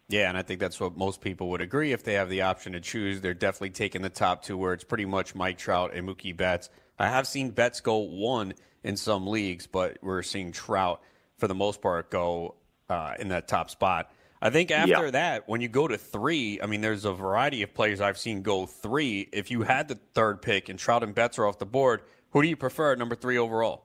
Yeah, 0.09 0.31
and 0.31 0.38
I 0.38 0.42
think 0.42 0.61
that's 0.61 0.81
what 0.81 0.96
most 0.96 1.20
people 1.20 1.51
would 1.51 1.61
agree 1.61 1.92
if 1.92 2.05
they 2.05 2.14
have 2.14 2.31
the 2.31 2.40
option 2.40 2.72
to 2.72 2.81
choose. 2.81 3.20
They're 3.20 3.35
definitely 3.35 3.70
taking 3.70 4.01
the 4.01 4.11
top 4.11 4.42
two, 4.42 4.57
where 4.57 4.72
it's 4.72 4.85
pretty 4.85 5.05
much 5.05 5.35
Mike 5.35 5.59
Trout 5.59 5.92
and 5.94 6.09
Mookie 6.09 6.35
Betts. 6.35 6.70
I 6.99 7.09
have 7.09 7.27
seen 7.27 7.51
Betts 7.51 7.81
go 7.81 7.99
one 7.99 8.55
in 8.85 8.97
some 8.97 9.27
leagues, 9.27 9.67
but 9.67 9.99
we're 10.03 10.23
seeing 10.23 10.53
Trout 10.53 11.01
for 11.39 11.49
the 11.49 11.55
most 11.55 11.81
part 11.81 12.11
go 12.11 12.55
uh, 12.89 13.15
in 13.19 13.29
that 13.29 13.49
top 13.49 13.71
spot. 13.71 14.13
I 14.41 14.51
think 14.51 14.73
after 14.73 15.05
yeah. 15.05 15.11
that, 15.13 15.49
when 15.49 15.61
you 15.61 15.69
go 15.69 15.87
to 15.87 15.97
three, 15.97 16.61
I 16.61 16.67
mean, 16.67 16.81
there's 16.81 17.05
a 17.05 17.13
variety 17.13 17.63
of 17.63 17.73
players 17.73 18.01
I've 18.01 18.19
seen 18.19 18.43
go 18.43 18.67
three. 18.67 19.29
If 19.33 19.53
you 19.53 19.63
had 19.63 19.87
the 19.87 19.99
third 20.15 20.43
pick 20.43 20.69
and 20.69 20.79
Trout 20.79 21.05
and 21.05 21.15
Betts 21.15 21.39
are 21.39 21.47
off 21.47 21.59
the 21.59 21.67
board, 21.67 22.03
who 22.31 22.43
do 22.43 22.49
you 22.49 22.57
prefer 22.57 22.93
at 22.93 22.99
number 22.99 23.15
three 23.15 23.39
overall? 23.39 23.85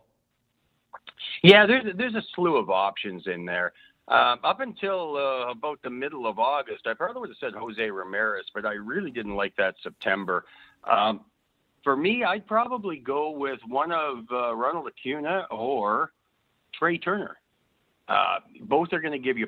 Yeah, 1.44 1.68
there's 1.68 1.96
there's 1.96 2.16
a 2.16 2.24
slew 2.34 2.58
of 2.58 2.72
options 2.72 3.24
in 3.28 3.46
there. 3.46 3.74
Um, 4.08 4.40
up 4.44 4.62
until 4.62 5.18
uh, 5.18 5.52
about 5.52 5.80
the 5.84 5.90
middle 5.90 6.26
of 6.26 6.40
August, 6.40 6.88
I 6.88 6.94
probably 6.94 7.22
would 7.22 7.30
have 7.30 7.38
said 7.40 7.54
Jose 7.54 7.92
Ramirez, 7.92 8.46
but 8.56 8.66
I 8.66 8.74
really 8.74 9.12
didn't 9.12 9.36
like 9.36 9.56
that 9.58 9.76
September. 9.84 10.46
Um, 10.90 11.26
for 11.84 11.96
me, 11.96 12.24
I'd 12.24 12.48
probably 12.48 12.98
go 12.98 13.32
with 13.32 13.60
one 13.68 13.92
of 13.92 14.20
uh, 14.32 14.54
Ronald 14.56 14.88
Acuna 14.88 15.48
or 15.52 16.12
Trea 16.78 16.98
Turner. 16.98 17.38
Uh, 18.08 18.40
both 18.62 18.94
are 18.94 19.02
going 19.02 19.14
to 19.14 19.20
give 19.20 19.38
you 19.38 19.48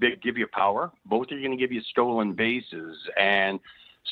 give 0.00 0.36
you 0.36 0.46
power. 0.52 0.90
Both 1.06 1.30
are 1.30 1.38
going 1.38 1.52
to 1.52 1.56
give 1.56 1.72
you 1.72 1.80
stolen 1.82 2.32
bases, 2.32 2.96
and 3.18 3.60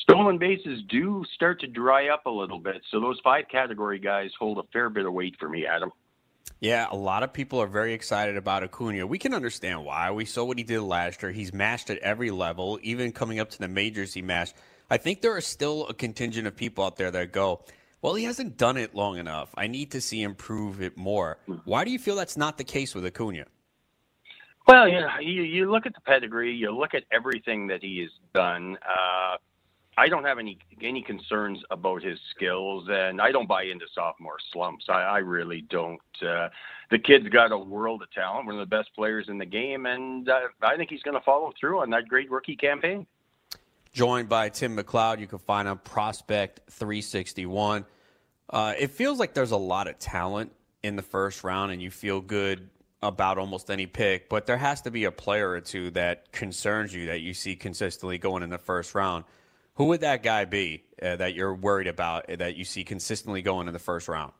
stolen 0.03 0.37
bases 0.37 0.81
do 0.89 1.25
start 1.33 1.59
to 1.61 1.67
dry 1.67 2.09
up 2.09 2.25
a 2.25 2.29
little 2.29 2.59
bit. 2.59 2.81
So 2.91 2.99
those 2.99 3.19
five 3.23 3.45
category 3.51 3.99
guys 3.99 4.31
hold 4.39 4.59
a 4.59 4.63
fair 4.71 4.89
bit 4.89 5.05
of 5.05 5.13
weight 5.13 5.35
for 5.39 5.49
me, 5.49 5.65
Adam. 5.65 5.91
Yeah, 6.59 6.87
a 6.89 6.95
lot 6.95 7.23
of 7.23 7.33
people 7.33 7.59
are 7.59 7.67
very 7.67 7.93
excited 7.93 8.37
about 8.37 8.63
Acuna. 8.63 9.05
We 9.05 9.19
can 9.19 9.33
understand 9.33 9.85
why. 9.85 10.11
We 10.11 10.25
saw 10.25 10.43
what 10.43 10.57
he 10.57 10.63
did 10.63 10.81
last 10.81 11.21
year. 11.21 11.31
He's 11.31 11.53
mashed 11.53 11.89
at 11.89 11.99
every 11.99 12.31
level, 12.31 12.79
even 12.81 13.11
coming 13.11 13.39
up 13.39 13.51
to 13.51 13.59
the 13.59 13.67
majors. 13.67 14.13
He 14.13 14.21
mashed. 14.21 14.55
I 14.89 14.97
think 14.97 15.21
there 15.21 15.35
are 15.35 15.41
still 15.41 15.87
a 15.87 15.93
contingent 15.93 16.47
of 16.47 16.55
people 16.55 16.85
out 16.85 16.95
there 16.95 17.11
that 17.11 17.31
go, 17.31 17.61
well, 18.01 18.15
he 18.15 18.23
hasn't 18.23 18.57
done 18.57 18.77
it 18.77 18.95
long 18.95 19.17
enough. 19.17 19.53
I 19.57 19.67
need 19.67 19.91
to 19.91 20.01
see 20.01 20.21
him 20.21 20.35
prove 20.35 20.81
it 20.81 20.97
more. 20.97 21.39
Why 21.65 21.83
do 21.83 21.91
you 21.91 21.99
feel 21.99 22.15
that's 22.15 22.37
not 22.37 22.57
the 22.57 22.63
case 22.63 22.95
with 22.95 23.05
Acuna? 23.05 23.45
Well, 24.67 24.87
you 24.87 24.99
know, 24.99 25.19
you, 25.19 25.43
you 25.43 25.71
look 25.71 25.85
at 25.85 25.93
the 25.93 26.01
pedigree, 26.01 26.53
you 26.53 26.71
look 26.71 26.93
at 26.93 27.03
everything 27.11 27.67
that 27.67 27.81
he 27.81 27.99
has 27.99 28.09
done. 28.33 28.77
Uh, 28.85 29.37
I 29.99 30.09
don't 30.09 30.25
have 30.25 30.37
any 30.37 30.59
any 30.81 31.01
concerns 31.01 31.59
about 31.71 32.03
his 32.03 32.19
skills, 32.35 32.85
and 32.87 33.19
I 33.19 33.31
don't 33.31 33.47
buy 33.47 33.63
into 33.63 33.85
sophomore 33.95 34.37
slumps. 34.53 34.85
I, 34.89 35.01
I 35.01 35.17
really 35.19 35.61
don't. 35.61 35.99
Uh, 36.21 36.49
the 36.91 36.99
kid's 36.99 37.27
got 37.29 37.51
a 37.51 37.57
world 37.57 38.03
of 38.03 38.11
talent, 38.11 38.45
one 38.45 38.55
of 38.55 38.69
the 38.69 38.75
best 38.75 38.93
players 38.93 39.25
in 39.27 39.39
the 39.39 39.45
game, 39.45 39.87
and 39.87 40.29
uh, 40.29 40.41
I 40.61 40.75
think 40.75 40.91
he's 40.91 41.01
going 41.01 41.17
to 41.17 41.23
follow 41.23 41.51
through 41.59 41.79
on 41.79 41.89
that 41.91 42.07
great 42.07 42.29
rookie 42.29 42.55
campaign 42.55 43.07
joined 43.97 44.29
by 44.29 44.47
Tim 44.47 44.77
McLeod. 44.77 45.19
You 45.19 45.25
can 45.25 45.39
find 45.39 45.67
on 45.67 45.79
Prospect 45.79 46.61
361. 46.69 47.83
Uh, 48.47 48.75
it 48.77 48.91
feels 48.91 49.17
like 49.17 49.33
there's 49.33 49.51
a 49.51 49.57
lot 49.57 49.87
of 49.87 49.97
talent 49.97 50.51
in 50.83 50.95
the 50.95 51.01
first 51.01 51.43
round, 51.43 51.71
and 51.71 51.81
you 51.81 51.89
feel 51.89 52.21
good 52.21 52.69
about 53.01 53.39
almost 53.39 53.71
any 53.71 53.87
pick, 53.87 54.29
but 54.29 54.45
there 54.45 54.57
has 54.57 54.81
to 54.81 54.91
be 54.91 55.05
a 55.05 55.11
player 55.11 55.49
or 55.49 55.61
two 55.61 55.89
that 55.91 56.31
concerns 56.31 56.93
you 56.93 57.07
that 57.07 57.21
you 57.21 57.33
see 57.33 57.55
consistently 57.55 58.19
going 58.19 58.43
in 58.43 58.51
the 58.51 58.59
first 58.59 58.93
round. 58.93 59.25
Who 59.75 59.85
would 59.85 60.01
that 60.01 60.21
guy 60.21 60.45
be 60.45 60.83
uh, 61.01 61.15
that 61.15 61.33
you're 61.33 61.55
worried 61.55 61.87
about 61.87 62.29
uh, 62.29 62.35
that 62.35 62.55
you 62.55 62.65
see 62.65 62.83
consistently 62.83 63.41
going 63.41 63.67
in 63.67 63.73
the 63.73 63.79
first 63.79 64.07
round? 64.07 64.31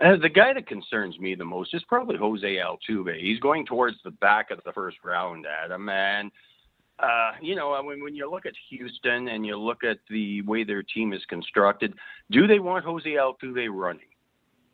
Uh, 0.00 0.16
the 0.16 0.30
guy 0.30 0.54
that 0.54 0.66
concerns 0.66 1.18
me 1.18 1.34
the 1.34 1.44
most 1.44 1.74
is 1.74 1.84
probably 1.84 2.16
Jose 2.16 2.56
Altuve. 2.56 3.20
He's 3.20 3.40
going 3.40 3.66
towards 3.66 3.96
the 4.04 4.10
back 4.10 4.50
of 4.50 4.60
the 4.64 4.72
first 4.72 4.96
round, 5.04 5.44
Adam, 5.46 5.86
and– 5.90 6.32
uh, 6.98 7.32
you 7.42 7.56
know, 7.56 7.80
when, 7.82 8.02
when 8.02 8.14
you 8.14 8.30
look 8.30 8.46
at 8.46 8.54
Houston 8.70 9.28
and 9.28 9.44
you 9.44 9.56
look 9.56 9.82
at 9.84 9.98
the 10.08 10.42
way 10.42 10.64
their 10.64 10.82
team 10.82 11.12
is 11.12 11.24
constructed, 11.28 11.94
do 12.30 12.46
they 12.46 12.60
want 12.60 12.84
Jose 12.84 13.08
Altuve 13.08 13.68
running? 13.70 14.06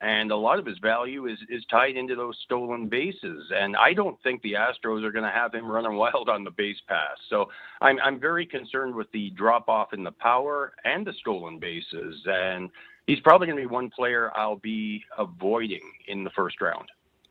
And 0.02 0.30
a 0.30 0.37
lot 0.37 0.59
of 0.59 0.64
his 0.64 0.78
value 0.78 1.26
is, 1.26 1.38
is 1.50 1.62
tied 1.70 1.96
into 1.96 2.16
those 2.16 2.38
stolen 2.44 2.88
bases. 2.88 3.50
And 3.54 3.76
I 3.76 3.92
don't 3.92 4.16
think 4.22 4.40
the 4.40 4.54
Astros 4.54 5.04
are 5.04 5.12
going 5.12 5.24
to 5.24 5.30
have 5.30 5.54
him 5.54 5.70
running 5.70 5.94
wild 5.96 6.30
on 6.30 6.42
the 6.42 6.50
base 6.50 6.80
pass. 6.88 7.18
So 7.28 7.50
I'm, 7.83 7.98
I'm 8.02 8.18
very 8.18 8.46
concerned 8.46 8.94
with 8.94 9.11
the 9.12 9.30
drop 9.30 9.68
off 9.68 9.92
in 9.92 10.02
the 10.02 10.12
power 10.12 10.72
and 10.85 11.06
the 11.06 11.12
stolen 11.20 11.59
bases. 11.59 12.16
And 12.26 12.70
he's 13.06 13.20
probably 13.20 13.46
going 13.46 13.59
to 13.59 13.68
be 13.68 13.72
one 13.72 13.90
player 13.90 14.30
I'll 14.35 14.56
be 14.56 15.04
avoiding 15.18 15.83
in 16.09 16.24
the 16.24 16.30
first 16.30 16.62
round. 16.62 16.88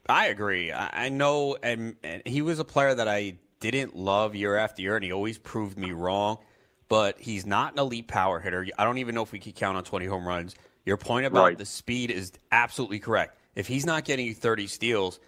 I 0.08 0.28
agree. 0.28 0.72
I 0.72 1.10
know, 1.10 1.58
and, 1.62 1.96
and 2.04 2.22
he 2.26 2.42
was 2.42 2.60
a 2.60 2.66
player 2.66 2.94
that 2.94 3.08
I 3.08 3.38
didn't 3.60 3.96
love 3.96 4.36
year 4.36 4.56
after 4.56 4.82
year, 4.82 4.96
and 4.96 5.04
he 5.04 5.12
always 5.12 5.38
proved 5.38 5.78
me 5.78 5.92
wrong. 5.92 6.38
but 6.88 7.20
he's 7.20 7.46
not 7.46 7.74
an 7.74 7.78
elite 7.80 8.08
power 8.08 8.40
hitter. 8.40 8.66
I 8.76 8.84
don't 8.84 8.98
even 8.98 9.14
know 9.14 9.22
if 9.22 9.32
we 9.32 9.38
could 9.38 9.54
count 9.54 9.78
on 9.78 9.84
20 9.84 10.08
home 10.08 10.28
runs. 10.28 10.56
Your 10.88 10.98
point 10.98 11.28
about 11.28 11.44
Right. 11.44 11.56
the 11.58 11.64
speed 11.64 12.10
is 12.10 12.32
absolutely 12.52 12.98
correct. 12.98 13.38
If 13.54 13.68
he's 13.68 13.86
not 13.86 14.06
getting 14.06 14.26
you 14.26 14.34
30 14.34 14.66
steals, 14.66 15.20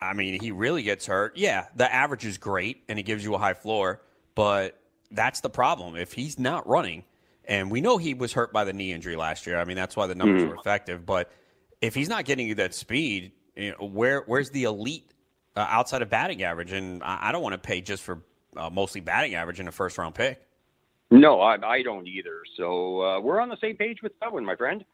I 0.00 0.12
mean, 0.12 0.40
he 0.40 0.52
really 0.52 0.84
gets 0.84 1.06
hurt. 1.06 1.36
Yeah, 1.36 1.66
the 1.74 1.92
average 1.92 2.24
is 2.24 2.38
great 2.38 2.84
and 2.88 2.96
he 2.96 3.02
gives 3.02 3.24
you 3.24 3.34
a 3.34 3.38
high 3.38 3.54
floor, 3.54 4.02
but 4.36 4.80
that's 5.10 5.40
the 5.40 5.50
problem. 5.50 5.96
If 5.96 6.12
he's 6.12 6.38
not 6.38 6.64
running, 6.68 7.02
and 7.44 7.72
we 7.72 7.80
know 7.80 7.98
he 7.98 8.14
was 8.14 8.32
hurt 8.34 8.52
by 8.52 8.62
the 8.62 8.72
knee 8.72 8.92
injury 8.92 9.16
last 9.16 9.48
year. 9.48 9.58
I 9.58 9.64
mean, 9.64 9.76
that's 9.76 9.96
why 9.96 10.06
the 10.06 10.14
numbers 10.14 10.42
Mhm. 10.42 10.48
were 10.50 10.54
effective. 10.54 11.04
But 11.04 11.32
if 11.80 11.92
he's 11.96 12.08
not 12.08 12.24
getting 12.24 12.46
you 12.46 12.54
that 12.54 12.72
speed, 12.72 13.32
you 13.56 13.72
know, 13.72 13.84
where 13.84 14.20
where's 14.28 14.50
the 14.50 14.62
elite 14.62 15.10
uh, 15.56 15.66
outside 15.68 16.02
of 16.02 16.10
batting 16.10 16.42
average? 16.42 16.72
And 16.72 17.02
I, 17.02 17.28
I 17.28 17.32
don't 17.32 17.42
want 17.42 17.54
to 17.54 17.58
pay 17.58 17.80
just 17.80 18.02
for 18.02 18.22
uh, 18.56 18.70
mostly 18.70 19.00
batting 19.00 19.34
average 19.34 19.60
in 19.60 19.68
a 19.68 19.72
first 19.72 19.98
round 19.98 20.14
pick. 20.14 20.46
No, 21.10 21.40
I, 21.40 21.56
I 21.66 21.82
don't 21.82 22.06
either. 22.06 22.42
So 22.56 23.02
uh, 23.02 23.20
we're 23.20 23.40
on 23.40 23.48
the 23.48 23.58
same 23.60 23.76
page 23.76 24.02
with 24.02 24.12
that 24.20 24.32
one, 24.32 24.44
my 24.44 24.56
friend. 24.56 24.84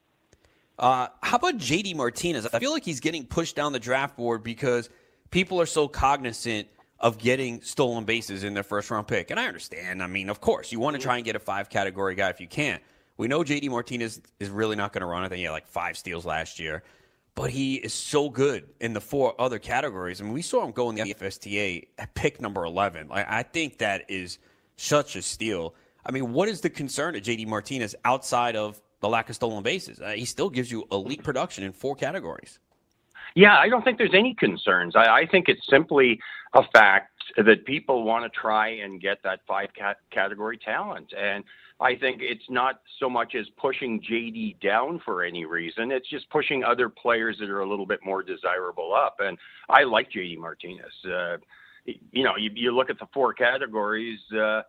Uh, 0.78 1.08
how 1.22 1.36
about 1.36 1.58
JD 1.58 1.96
Martinez? 1.96 2.46
I 2.52 2.58
feel 2.58 2.70
like 2.72 2.84
he's 2.84 3.00
getting 3.00 3.26
pushed 3.26 3.56
down 3.56 3.72
the 3.72 3.78
draft 3.78 4.16
board 4.16 4.42
because 4.42 4.88
people 5.30 5.60
are 5.60 5.66
so 5.66 5.88
cognizant 5.88 6.68
of 7.00 7.18
getting 7.18 7.60
stolen 7.62 8.04
bases 8.04 8.44
in 8.44 8.54
their 8.54 8.62
first 8.62 8.90
round 8.90 9.06
pick. 9.06 9.30
And 9.30 9.38
I 9.38 9.46
understand. 9.46 10.02
I 10.02 10.06
mean, 10.06 10.30
of 10.30 10.40
course, 10.40 10.72
you 10.72 10.80
want 10.80 10.96
to 10.96 11.02
try 11.02 11.16
and 11.16 11.24
get 11.24 11.36
a 11.36 11.38
five 11.38 11.68
category 11.68 12.14
guy 12.14 12.30
if 12.30 12.40
you 12.40 12.48
can. 12.48 12.80
We 13.18 13.28
know 13.28 13.40
JD 13.40 13.70
Martinez 13.70 14.20
is 14.40 14.50
really 14.50 14.76
not 14.76 14.92
going 14.92 15.00
to 15.00 15.06
run. 15.06 15.22
I 15.22 15.28
think 15.28 15.38
he 15.38 15.44
had 15.44 15.52
like 15.52 15.66
five 15.66 15.96
steals 15.96 16.26
last 16.26 16.58
year. 16.58 16.82
But 17.36 17.50
he 17.50 17.76
is 17.76 17.92
so 17.92 18.30
good 18.30 18.66
in 18.80 18.94
the 18.94 19.00
four 19.00 19.38
other 19.38 19.58
categories. 19.58 20.20
I 20.20 20.24
mean, 20.24 20.32
we 20.32 20.42
saw 20.42 20.64
him 20.64 20.72
go 20.72 20.88
in 20.88 20.96
the 20.96 21.02
FSTA 21.14 21.86
at 21.98 22.14
pick 22.14 22.40
number 22.40 22.64
11. 22.64 23.08
Like, 23.08 23.26
I 23.28 23.42
think 23.44 23.78
that 23.78 24.06
is 24.08 24.38
such 24.76 25.16
a 25.16 25.22
steal. 25.22 25.74
I 26.04 26.12
mean, 26.12 26.32
what 26.32 26.48
is 26.48 26.62
the 26.62 26.70
concern 26.70 27.14
of 27.14 27.22
JD 27.22 27.46
Martinez 27.46 27.94
outside 28.06 28.56
of 28.56 28.80
the 29.00 29.08
lack 29.08 29.28
of 29.28 29.34
stolen 29.36 29.62
bases? 29.62 30.00
Uh, 30.00 30.12
he 30.12 30.24
still 30.24 30.48
gives 30.48 30.72
you 30.72 30.88
elite 30.90 31.22
production 31.22 31.62
in 31.62 31.72
four 31.72 31.94
categories. 31.94 32.58
Yeah, 33.34 33.58
I 33.58 33.68
don't 33.68 33.84
think 33.84 33.98
there's 33.98 34.14
any 34.14 34.34
concerns. 34.34 34.96
I, 34.96 35.04
I 35.04 35.26
think 35.26 35.50
it's 35.50 35.66
simply 35.68 36.18
a 36.54 36.62
fact 36.72 37.12
that 37.36 37.66
people 37.66 38.02
want 38.04 38.24
to 38.24 38.30
try 38.30 38.68
and 38.68 38.98
get 38.98 39.22
that 39.24 39.40
five 39.46 39.74
cat- 39.74 39.98
category 40.10 40.56
talent. 40.56 41.12
And 41.14 41.44
I 41.80 41.94
think 41.94 42.20
it's 42.22 42.48
not 42.48 42.80
so 42.98 43.10
much 43.10 43.34
as 43.34 43.46
pushing 43.58 44.00
JD 44.00 44.60
down 44.60 45.00
for 45.04 45.22
any 45.22 45.44
reason. 45.44 45.90
It's 45.90 46.08
just 46.08 46.28
pushing 46.30 46.64
other 46.64 46.88
players 46.88 47.36
that 47.40 47.50
are 47.50 47.60
a 47.60 47.68
little 47.68 47.84
bit 47.84 48.00
more 48.02 48.22
desirable 48.22 48.94
up. 48.94 49.16
And 49.18 49.36
I 49.68 49.84
like 49.84 50.10
JD 50.10 50.38
Martinez. 50.38 50.92
Uh, 51.04 51.36
you 51.84 52.24
know, 52.24 52.36
you, 52.36 52.50
you 52.54 52.74
look 52.74 52.88
at 52.88 52.98
the 52.98 53.06
four 53.12 53.34
categories. 53.34 54.20
Uh, 54.34 54.62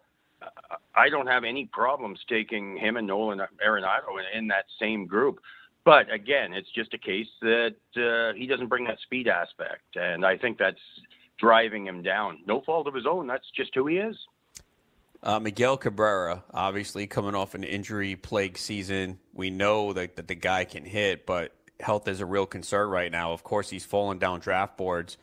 I 0.96 1.10
don't 1.10 1.28
have 1.28 1.44
any 1.44 1.66
problems 1.66 2.20
taking 2.30 2.78
him 2.78 2.98
and 2.98 3.08
Nolan 3.08 3.40
Arenado 3.66 4.20
in, 4.20 4.40
in 4.40 4.48
that 4.50 4.66
same 4.80 5.06
group. 5.06 5.40
But 5.86 6.12
again, 6.14 6.52
it's 6.54 6.70
just 6.76 6.94
a 6.94 6.98
case 6.98 7.28
that 7.42 7.76
uh, 7.96 8.38
he 8.38 8.46
doesn't 8.46 8.68
bring 8.68 8.84
that 8.86 9.00
speed 9.04 9.30
aspect, 9.30 9.96
and 9.96 10.26
I 10.26 10.38
think 10.38 10.58
that's 10.58 10.82
driving 11.40 11.88
him 11.88 12.04
down. 12.04 12.40
No 12.46 12.62
fault 12.66 12.88
of 12.88 12.94
his 12.94 13.06
own. 13.06 13.26
That's 13.26 13.50
just 13.56 13.74
who 13.74 13.88
he 13.88 13.96
is. 13.96 14.18
Uh, 15.24 15.40
Miguel 15.40 15.78
Cabrera, 15.78 16.44
obviously 16.54 17.08
coming 17.08 17.36
off 17.36 17.56
an 17.56 17.64
injury 17.64 18.16
plague 18.16 18.58
season. 18.58 19.20
We 19.34 19.50
know 19.50 19.94
that, 19.94 20.16
that 20.16 20.28
the 20.28 20.36
guy 20.36 20.66
can 20.66 20.86
hit, 20.86 21.26
but 21.26 21.54
health 21.80 22.08
is 22.08 22.22
a 22.22 22.26
real 22.26 22.46
concern 22.46 22.90
right 22.90 23.12
now. 23.12 23.34
Of 23.34 23.44
course, 23.44 23.70
he's 23.70 23.86
fallen 23.86 24.20
down 24.20 24.40
draft 24.40 24.78
boards. 24.78 25.18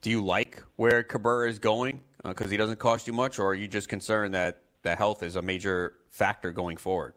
Do 0.00 0.10
you 0.10 0.24
like 0.24 0.62
where 0.76 1.02
Cabrera 1.02 1.48
is 1.48 1.58
going 1.58 2.00
because 2.24 2.50
he 2.50 2.56
doesn't 2.56 2.78
cost 2.78 3.06
you 3.06 3.12
much, 3.12 3.38
or 3.38 3.48
are 3.48 3.54
you 3.54 3.68
just 3.68 3.88
concerned 3.88 4.34
that 4.34 4.62
the 4.82 4.96
health 4.96 5.22
is 5.22 5.36
a 5.36 5.42
major 5.42 5.94
factor 6.10 6.50
going 6.50 6.76
forward? 6.76 7.14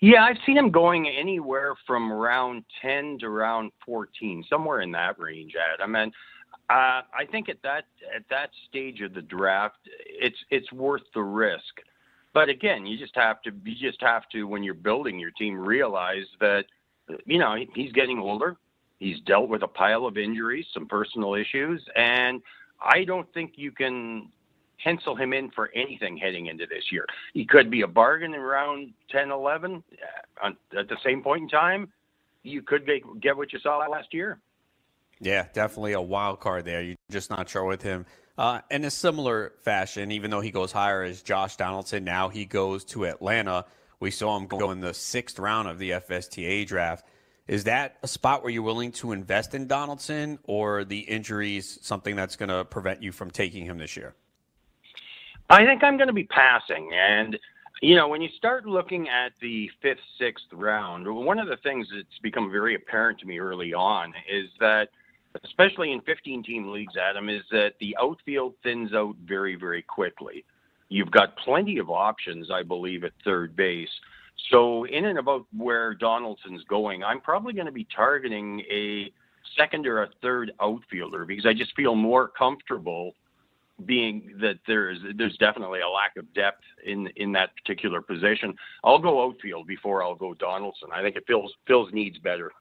Yeah, 0.00 0.24
I've 0.24 0.38
seen 0.44 0.56
him 0.56 0.70
going 0.70 1.08
anywhere 1.08 1.74
from 1.86 2.12
round 2.12 2.64
10 2.80 3.18
to 3.20 3.28
round 3.28 3.70
14, 3.86 4.44
somewhere 4.50 4.80
in 4.80 4.90
that 4.92 5.16
range, 5.18 5.54
Adam. 5.74 5.94
And 5.94 6.12
uh, 6.72 7.02
I 7.12 7.26
think 7.30 7.50
at 7.50 7.60
that 7.62 7.84
at 8.14 8.22
that 8.30 8.48
stage 8.68 9.02
of 9.02 9.12
the 9.12 9.20
draft, 9.20 9.76
it's 10.06 10.38
it's 10.50 10.72
worth 10.72 11.02
the 11.14 11.22
risk. 11.22 11.80
But 12.32 12.48
again, 12.48 12.86
you 12.86 12.96
just 12.96 13.14
have 13.14 13.42
to 13.42 13.50
you 13.62 13.90
just 13.90 14.00
have 14.00 14.26
to 14.30 14.44
when 14.44 14.62
you're 14.62 14.72
building 14.72 15.18
your 15.18 15.32
team 15.32 15.54
realize 15.54 16.24
that 16.40 16.64
you 17.26 17.38
know 17.38 17.56
he's 17.74 17.92
getting 17.92 18.18
older. 18.18 18.56
He's 19.00 19.20
dealt 19.26 19.50
with 19.50 19.62
a 19.62 19.68
pile 19.68 20.06
of 20.06 20.16
injuries, 20.16 20.64
some 20.72 20.86
personal 20.86 21.34
issues, 21.34 21.82
and 21.94 22.40
I 22.80 23.04
don't 23.04 23.30
think 23.34 23.52
you 23.56 23.70
can 23.70 24.30
pencil 24.82 25.14
him 25.14 25.34
in 25.34 25.50
for 25.50 25.70
anything 25.74 26.16
heading 26.16 26.46
into 26.46 26.66
this 26.66 26.84
year. 26.90 27.06
He 27.34 27.44
could 27.44 27.70
be 27.70 27.82
a 27.82 27.86
bargain 27.86 28.32
in 28.34 28.40
round 28.40 28.92
10, 29.10 29.30
11. 29.30 29.82
Uh, 30.42 30.50
At 30.78 30.88
the 30.88 30.96
same 31.04 31.22
point 31.22 31.42
in 31.42 31.48
time, 31.48 31.92
you 32.42 32.62
could 32.62 32.86
get, 32.86 33.02
get 33.20 33.36
what 33.36 33.52
you 33.52 33.58
saw 33.60 33.78
last 33.78 34.12
year. 34.12 34.38
Yeah, 35.22 35.46
definitely 35.52 35.92
a 35.92 36.00
wild 36.00 36.40
card 36.40 36.64
there. 36.64 36.82
You're 36.82 36.96
just 37.08 37.30
not 37.30 37.48
sure 37.48 37.64
with 37.64 37.80
him. 37.80 38.06
Uh, 38.36 38.60
in 38.72 38.84
a 38.84 38.90
similar 38.90 39.52
fashion, 39.62 40.10
even 40.10 40.32
though 40.32 40.40
he 40.40 40.50
goes 40.50 40.72
higher 40.72 41.04
as 41.04 41.22
Josh 41.22 41.54
Donaldson, 41.56 42.02
now 42.02 42.28
he 42.28 42.44
goes 42.44 42.84
to 42.86 43.06
Atlanta. 43.06 43.64
We 44.00 44.10
saw 44.10 44.36
him 44.36 44.48
go 44.48 44.72
in 44.72 44.80
the 44.80 44.92
sixth 44.92 45.38
round 45.38 45.68
of 45.68 45.78
the 45.78 45.90
FSTA 45.90 46.66
draft. 46.66 47.06
Is 47.46 47.64
that 47.64 47.98
a 48.02 48.08
spot 48.08 48.42
where 48.42 48.50
you're 48.50 48.64
willing 48.64 48.90
to 48.92 49.12
invest 49.12 49.54
in 49.54 49.68
Donaldson, 49.68 50.40
or 50.42 50.82
the 50.84 50.98
injuries 50.98 51.78
something 51.82 52.16
that's 52.16 52.34
going 52.34 52.48
to 52.48 52.64
prevent 52.64 53.00
you 53.00 53.12
from 53.12 53.30
taking 53.30 53.64
him 53.64 53.78
this 53.78 53.96
year? 53.96 54.16
I 55.48 55.64
think 55.64 55.84
I'm 55.84 55.96
going 55.98 56.08
to 56.08 56.12
be 56.12 56.24
passing. 56.24 56.90
And, 56.92 57.38
you 57.80 57.94
know, 57.94 58.08
when 58.08 58.22
you 58.22 58.28
start 58.36 58.66
looking 58.66 59.08
at 59.08 59.32
the 59.40 59.70
fifth, 59.80 60.00
sixth 60.18 60.46
round, 60.52 61.06
one 61.06 61.38
of 61.38 61.46
the 61.46 61.58
things 61.58 61.86
that's 61.94 62.18
become 62.22 62.50
very 62.50 62.74
apparent 62.74 63.20
to 63.20 63.26
me 63.26 63.38
early 63.38 63.72
on 63.72 64.14
is 64.28 64.48
that, 64.58 64.88
especially 65.44 65.92
in 65.92 66.00
15 66.02 66.42
team 66.42 66.70
leagues, 66.70 66.94
Adam, 66.96 67.28
is 67.28 67.42
that 67.50 67.74
the 67.80 67.96
outfield 68.00 68.54
thins 68.62 68.92
out 68.92 69.16
very, 69.24 69.56
very 69.56 69.82
quickly. 69.82 70.44
You've 70.88 71.10
got 71.10 71.36
plenty 71.38 71.78
of 71.78 71.90
options, 71.90 72.50
I 72.50 72.62
believe, 72.62 73.04
at 73.04 73.12
third 73.24 73.56
base. 73.56 73.88
So, 74.50 74.84
in 74.84 75.06
and 75.06 75.18
about 75.18 75.46
where 75.56 75.94
Donaldson's 75.94 76.64
going, 76.64 77.04
I'm 77.04 77.20
probably 77.20 77.52
going 77.52 77.66
to 77.66 77.72
be 77.72 77.86
targeting 77.94 78.60
a 78.70 79.12
second 79.56 79.86
or 79.86 80.02
a 80.02 80.08
third 80.20 80.52
outfielder 80.60 81.24
because 81.24 81.46
I 81.46 81.52
just 81.52 81.74
feel 81.76 81.94
more 81.94 82.28
comfortable 82.28 83.14
being 83.86 84.34
that 84.40 84.58
there's 84.66 84.98
there's 85.16 85.36
definitely 85.38 85.80
a 85.80 85.88
lack 85.88 86.16
of 86.16 86.32
depth 86.34 86.62
in 86.84 87.08
in 87.16 87.32
that 87.32 87.50
particular 87.56 88.00
position. 88.00 88.54
I'll 88.84 88.98
go 88.98 89.24
outfield 89.24 89.66
before 89.66 90.02
I'll 90.02 90.14
go 90.14 90.34
Donaldson. 90.34 90.88
I 90.94 91.02
think 91.02 91.16
it 91.16 91.24
fills 91.26 91.52
fills 91.66 91.92
needs 91.92 92.18
better. 92.18 92.52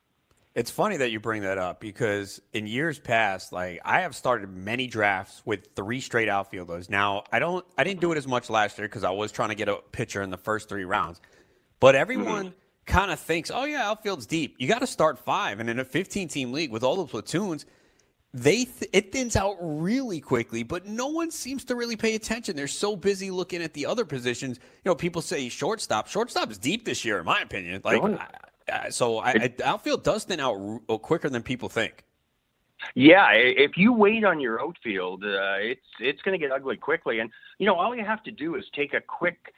It's 0.54 0.70
funny 0.70 0.98
that 0.98 1.12
you 1.12 1.22
bring 1.22 1.44
that 1.44 1.58
up 1.58 1.80
because 1.80 2.42
in 2.52 2.68
years 2.68 3.00
past, 3.00 3.54
like 3.54 3.80
I 3.86 4.02
have 4.02 4.16
started 4.16 4.50
many 4.50 4.88
drafts 4.88 5.42
with 5.46 5.70
three 5.76 6.02
straight 6.02 6.28
outfielders. 6.28 6.90
Now 6.90 7.24
I 7.32 7.40
don't, 7.40 7.66
I 7.78 7.86
didn't 7.86 8.02
do 8.02 8.12
it 8.12 8.18
as 8.18 8.28
much 8.28 8.50
last 8.50 8.78
year 8.78 8.88
because 8.88 9.06
I 9.06 9.12
was 9.12 9.32
trying 9.32 9.50
to 9.50 9.56
get 9.56 9.70
a 9.70 9.78
pitcher 9.94 10.22
in 10.22 10.30
the 10.30 10.38
first 10.38 10.68
three 10.68 10.84
rounds. 10.84 11.22
But 11.80 11.96
everyone 11.96 12.50
mm. 12.50 12.54
kind 12.86 13.12
of 13.12 13.20
thinks, 13.20 13.50
oh 13.50 13.64
yeah, 13.64 13.90
outfield's 13.90 14.26
deep. 14.26 14.56
You 14.60 14.68
got 14.68 14.80
to 14.80 14.88
start 14.88 15.20
five, 15.20 15.62
and 15.62 15.70
in 15.70 15.80
a 15.80 15.86
15-team 15.86 16.52
league 16.52 16.72
with 16.72 16.84
all 16.84 16.98
the 16.98 17.06
platoons, 17.06 17.66
they 18.34 18.66
th- 18.66 18.90
it 18.92 19.14
thins 19.14 19.38
out 19.38 19.56
really 19.62 20.20
quickly. 20.20 20.64
But 20.64 20.86
no 20.86 21.08
one 21.08 21.32
seems 21.32 21.64
to 21.66 21.76
really 21.76 21.96
pay 21.96 22.16
attention. 22.16 22.58
They're 22.58 22.68
so 22.68 22.98
busy 22.98 23.32
looking 23.32 23.64
at 23.64 23.74
the 23.74 23.86
other 23.86 24.04
positions. 24.04 24.60
You 24.84 24.90
know, 24.92 24.96
people 24.96 25.22
say 25.22 25.48
shortstop. 25.48 26.08
Shortstop 26.08 26.52
is 26.52 26.58
deep 26.58 26.84
this 26.84 27.06
year, 27.06 27.20
in 27.20 27.26
my 27.26 27.40
opinion. 27.40 27.82
Like. 27.86 28.04
I, 28.04 28.28
so 28.90 29.18
I, 29.18 29.30
I, 29.30 29.54
outfield 29.64 30.04
does 30.04 30.24
thin 30.24 30.40
out 30.40 30.58
quicker 31.02 31.30
than 31.30 31.44
people 31.44 31.70
think. 31.70 32.04
Yeah, 32.96 33.28
if 33.34 33.78
you 33.78 33.94
wait 33.94 34.24
on 34.24 34.40
your 34.40 34.60
outfield, 34.60 35.24
uh, 35.24 35.58
it's 35.60 35.86
it's 36.00 36.22
going 36.24 36.40
to 36.40 36.44
get 36.44 36.52
ugly 36.52 36.78
quickly. 36.78 37.20
And 37.20 37.30
you 37.60 37.66
know, 37.66 37.76
all 37.76 37.96
you 37.96 38.04
have 38.04 38.24
to 38.24 38.32
do 38.32 38.56
is 38.56 38.66
take 38.76 38.94
a 38.94 39.02
quick 39.02 39.54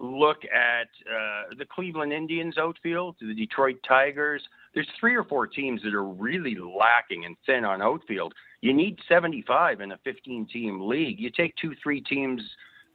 look 0.00 0.38
at 0.44 0.88
uh, 1.08 1.54
the 1.56 1.64
Cleveland 1.64 2.12
Indians 2.12 2.58
outfield, 2.58 3.16
the 3.20 3.34
Detroit 3.34 3.76
Tigers. 3.86 4.42
There's 4.74 4.88
three 4.98 5.14
or 5.14 5.24
four 5.24 5.46
teams 5.46 5.82
that 5.82 5.94
are 5.94 6.08
really 6.08 6.56
lacking 6.56 7.24
and 7.24 7.36
thin 7.46 7.64
on 7.64 7.80
outfield. 7.80 8.34
You 8.60 8.72
need 8.72 8.98
75 9.08 9.80
in 9.80 9.92
a 9.92 9.98
15-team 9.98 10.88
league. 10.88 11.20
You 11.20 11.30
take 11.30 11.54
two, 11.56 11.74
three 11.82 12.00
teams 12.00 12.42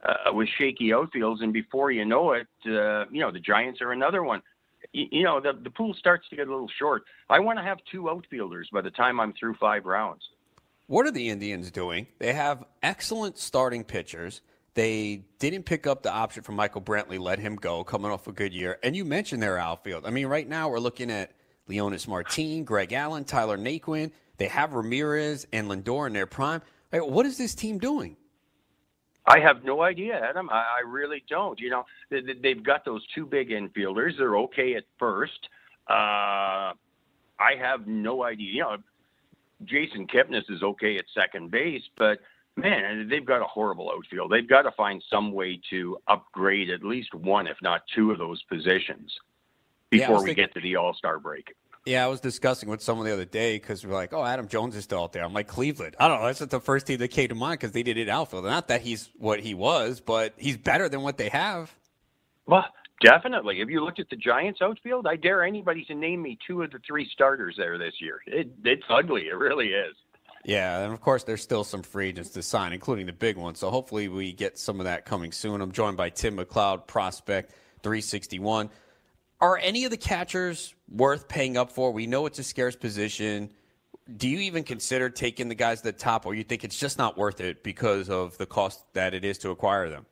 uh, 0.04 0.32
with 0.32 0.48
shaky 0.58 0.88
outfields, 0.88 1.42
and 1.42 1.52
before 1.52 1.90
you 1.90 2.04
know 2.04 2.32
it, 2.32 2.48
uh, 2.66 3.06
you 3.10 3.20
know 3.20 3.30
the 3.30 3.40
Giants 3.40 3.80
are 3.80 3.92
another 3.92 4.22
one. 4.22 4.42
You, 4.92 5.22
know 5.22 5.40
the 5.40 5.52
the 5.52 5.70
pool 5.70 5.94
starts 5.94 6.28
to 6.30 6.36
get 6.36 6.48
a 6.48 6.50
little 6.50 6.70
short. 6.78 7.04
I 7.28 7.38
want 7.38 7.58
to 7.58 7.62
have 7.62 7.78
two 7.90 8.10
outfielders 8.10 8.68
by 8.72 8.80
the 8.80 8.90
time 8.90 9.20
I'm 9.20 9.32
through 9.38 9.54
five 9.54 9.84
rounds. 9.84 10.22
What 10.86 11.06
are 11.06 11.12
the 11.12 11.28
Indians 11.28 11.70
doing? 11.70 12.08
They 12.18 12.32
have 12.32 12.64
excellent 12.82 13.38
starting 13.38 13.84
pitchers. 13.84 14.42
They 14.74 15.22
didn't 15.38 15.64
pick 15.64 15.86
up 15.86 16.02
the 16.02 16.12
option 16.12 16.42
from 16.42 16.56
Michael 16.56 16.80
Brantley, 16.80 17.18
let 17.18 17.38
him 17.38 17.56
go, 17.56 17.84
coming 17.84 18.10
off 18.10 18.26
a 18.26 18.32
good 18.32 18.52
year. 18.52 18.78
And 18.82 18.96
you 18.96 19.04
mentioned 19.04 19.42
their 19.42 19.58
outfield. 19.58 20.06
I 20.06 20.10
mean, 20.10 20.26
right 20.26 20.48
now 20.48 20.68
we're 20.68 20.80
looking 20.80 21.10
at 21.10 21.32
Leonys 21.68 22.08
Martin, 22.08 22.64
Greg 22.64 22.92
Allen, 22.92 23.24
Tyler 23.24 23.58
Naquin. 23.58 24.10
They 24.38 24.48
have 24.48 24.72
Ramirez 24.72 25.46
and 25.52 25.68
Lindor 25.68 26.06
in 26.06 26.12
their 26.12 26.26
prime. 26.26 26.62
What 26.92 27.26
is 27.26 27.38
this 27.38 27.54
team 27.54 27.78
doing? 27.78 28.16
I 29.30 29.38
have 29.40 29.64
no 29.64 29.82
idea, 29.82 30.18
Adam. 30.18 30.50
I, 30.50 30.64
I 30.78 30.80
really 30.86 31.22
don't. 31.28 31.58
You 31.60 31.70
know, 31.70 31.84
they, 32.10 32.20
they've 32.42 32.62
got 32.62 32.84
those 32.84 33.04
two 33.14 33.24
big 33.26 33.50
infielders. 33.50 34.18
They're 34.18 34.36
okay 34.38 34.74
at 34.74 34.84
first. 34.98 35.48
Uh, 35.88 36.72
I 37.42 37.54
have 37.58 37.86
no 37.86 38.24
idea. 38.24 38.52
You 38.52 38.60
know, 38.62 38.76
Jason 39.64 40.06
Kipnis 40.06 40.50
is 40.50 40.62
okay 40.62 40.98
at 40.98 41.04
second 41.14 41.50
base, 41.50 41.82
but 41.96 42.18
man, 42.56 43.08
they've 43.08 43.24
got 43.24 43.40
a 43.40 43.44
horrible 43.46 43.90
outfield. 43.90 44.30
They've 44.32 44.48
got 44.48 44.62
to 44.62 44.72
find 44.72 45.02
some 45.10 45.32
way 45.32 45.60
to 45.70 45.98
upgrade 46.08 46.70
at 46.70 46.82
least 46.82 47.14
one, 47.14 47.46
if 47.46 47.56
not 47.62 47.82
two, 47.94 48.10
of 48.10 48.18
those 48.18 48.42
positions 48.44 49.12
before 49.90 50.06
Yeah, 50.06 50.18
we 50.20 50.26
thinking- 50.26 50.44
get 50.44 50.54
to 50.54 50.60
the 50.60 50.76
All 50.76 50.94
Star 50.94 51.18
break. 51.18 51.54
Yeah, 51.86 52.04
I 52.04 52.08
was 52.08 52.20
discussing 52.20 52.68
with 52.68 52.82
someone 52.82 53.06
the 53.06 53.12
other 53.12 53.24
day 53.24 53.56
because 53.56 53.86
we're 53.86 53.94
like, 53.94 54.12
oh, 54.12 54.22
Adam 54.22 54.48
Jones 54.48 54.76
is 54.76 54.84
still 54.84 55.02
out 55.02 55.12
there. 55.12 55.24
I'm 55.24 55.32
like, 55.32 55.48
Cleveland. 55.48 55.96
I 55.98 56.08
don't 56.08 56.20
know. 56.20 56.26
That's 56.26 56.40
just 56.40 56.50
the 56.50 56.60
first 56.60 56.86
team 56.86 56.98
that 56.98 57.08
came 57.08 57.28
to 57.28 57.34
mind 57.34 57.58
because 57.58 57.72
they 57.72 57.82
did 57.82 57.96
it 57.96 58.08
outfield. 58.08 58.44
Not 58.44 58.68
that 58.68 58.82
he's 58.82 59.08
what 59.16 59.40
he 59.40 59.54
was, 59.54 60.00
but 60.00 60.34
he's 60.36 60.58
better 60.58 60.90
than 60.90 61.00
what 61.00 61.16
they 61.16 61.30
have. 61.30 61.74
Well, 62.46 62.66
definitely. 63.02 63.60
If 63.60 63.70
you 63.70 63.82
looked 63.82 63.98
at 63.98 64.10
the 64.10 64.16
Giants 64.16 64.60
outfield, 64.60 65.06
I 65.06 65.16
dare 65.16 65.42
anybody 65.42 65.84
to 65.86 65.94
name 65.94 66.20
me 66.20 66.38
two 66.46 66.62
of 66.62 66.70
the 66.70 66.80
three 66.86 67.08
starters 67.14 67.54
there 67.56 67.78
this 67.78 67.94
year. 67.98 68.20
It, 68.26 68.50
it's 68.62 68.84
ugly. 68.90 69.28
It 69.28 69.36
really 69.36 69.68
is. 69.68 69.96
Yeah, 70.44 70.80
and 70.84 70.92
of 70.92 71.00
course, 71.00 71.24
there's 71.24 71.42
still 71.42 71.64
some 71.64 71.82
free 71.82 72.08
agents 72.08 72.30
to 72.30 72.42
sign, 72.42 72.72
including 72.72 73.06
the 73.06 73.12
big 73.12 73.36
one. 73.36 73.54
So 73.54 73.70
hopefully, 73.70 74.08
we 74.08 74.32
get 74.32 74.58
some 74.58 74.80
of 74.80 74.84
that 74.84 75.04
coming 75.04 75.32
soon. 75.32 75.60
I'm 75.60 75.72
joined 75.72 75.96
by 75.96 76.10
Tim 76.10 76.36
McLeod, 76.36 76.86
prospect 76.86 77.52
361. 77.82 78.70
Are 79.40 79.58
any 79.58 79.84
of 79.84 79.90
the 79.90 79.96
catchers 79.96 80.74
worth 80.88 81.28
paying 81.28 81.56
up 81.56 81.72
for? 81.72 81.92
We 81.92 82.06
know 82.06 82.26
it's 82.26 82.38
a 82.38 82.44
scarce 82.44 82.76
position. 82.76 83.50
Do 84.16 84.28
you 84.28 84.40
even 84.40 84.64
consider 84.64 85.08
taking 85.08 85.48
the 85.48 85.54
guys 85.54 85.78
at 85.78 85.84
the 85.84 85.92
top, 85.92 86.26
or 86.26 86.34
you 86.34 86.44
think 86.44 86.64
it's 86.64 86.78
just 86.78 86.98
not 86.98 87.16
worth 87.16 87.40
it 87.40 87.62
because 87.62 88.10
of 88.10 88.36
the 88.38 88.46
cost 88.46 88.84
that 88.92 89.14
it 89.14 89.24
is 89.24 89.38
to 89.38 89.50
acquire 89.50 89.88
them? 89.88 90.04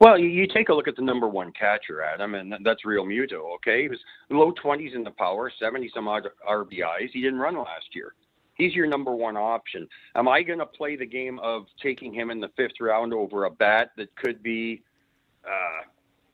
Well, 0.00 0.18
you, 0.18 0.46
take 0.46 0.70
a 0.70 0.74
look 0.74 0.88
at 0.88 0.96
the 0.96 1.02
number 1.02 1.28
one 1.28 1.52
catcher, 1.52 2.02
Adam, 2.02 2.34
and 2.34 2.54
that's 2.64 2.84
Realmuto. 2.86 3.54
Okay, 3.56 3.82
he 3.82 3.88
was 3.88 3.98
low 4.30 4.52
twenties 4.52 4.92
in 4.94 5.02
the 5.02 5.10
power, 5.10 5.52
seventy 5.58 5.90
some 5.94 6.08
odd 6.08 6.28
RBIs. 6.48 7.10
He 7.12 7.20
didn't 7.20 7.38
run 7.38 7.56
last 7.56 7.94
year. 7.94 8.14
He's 8.54 8.74
your 8.74 8.86
number 8.86 9.14
one 9.14 9.36
option. 9.36 9.88
Am 10.14 10.28
I 10.28 10.42
going 10.42 10.58
to 10.58 10.66
play 10.66 10.94
the 10.94 11.06
game 11.06 11.38
of 11.40 11.64
taking 11.82 12.14
him 12.14 12.30
in 12.30 12.40
the 12.40 12.48
fifth 12.56 12.80
round 12.80 13.12
over 13.12 13.44
a 13.44 13.50
bat 13.50 13.90
that 13.96 14.14
could 14.16 14.42
be 14.42 14.82
uh, 15.44 15.84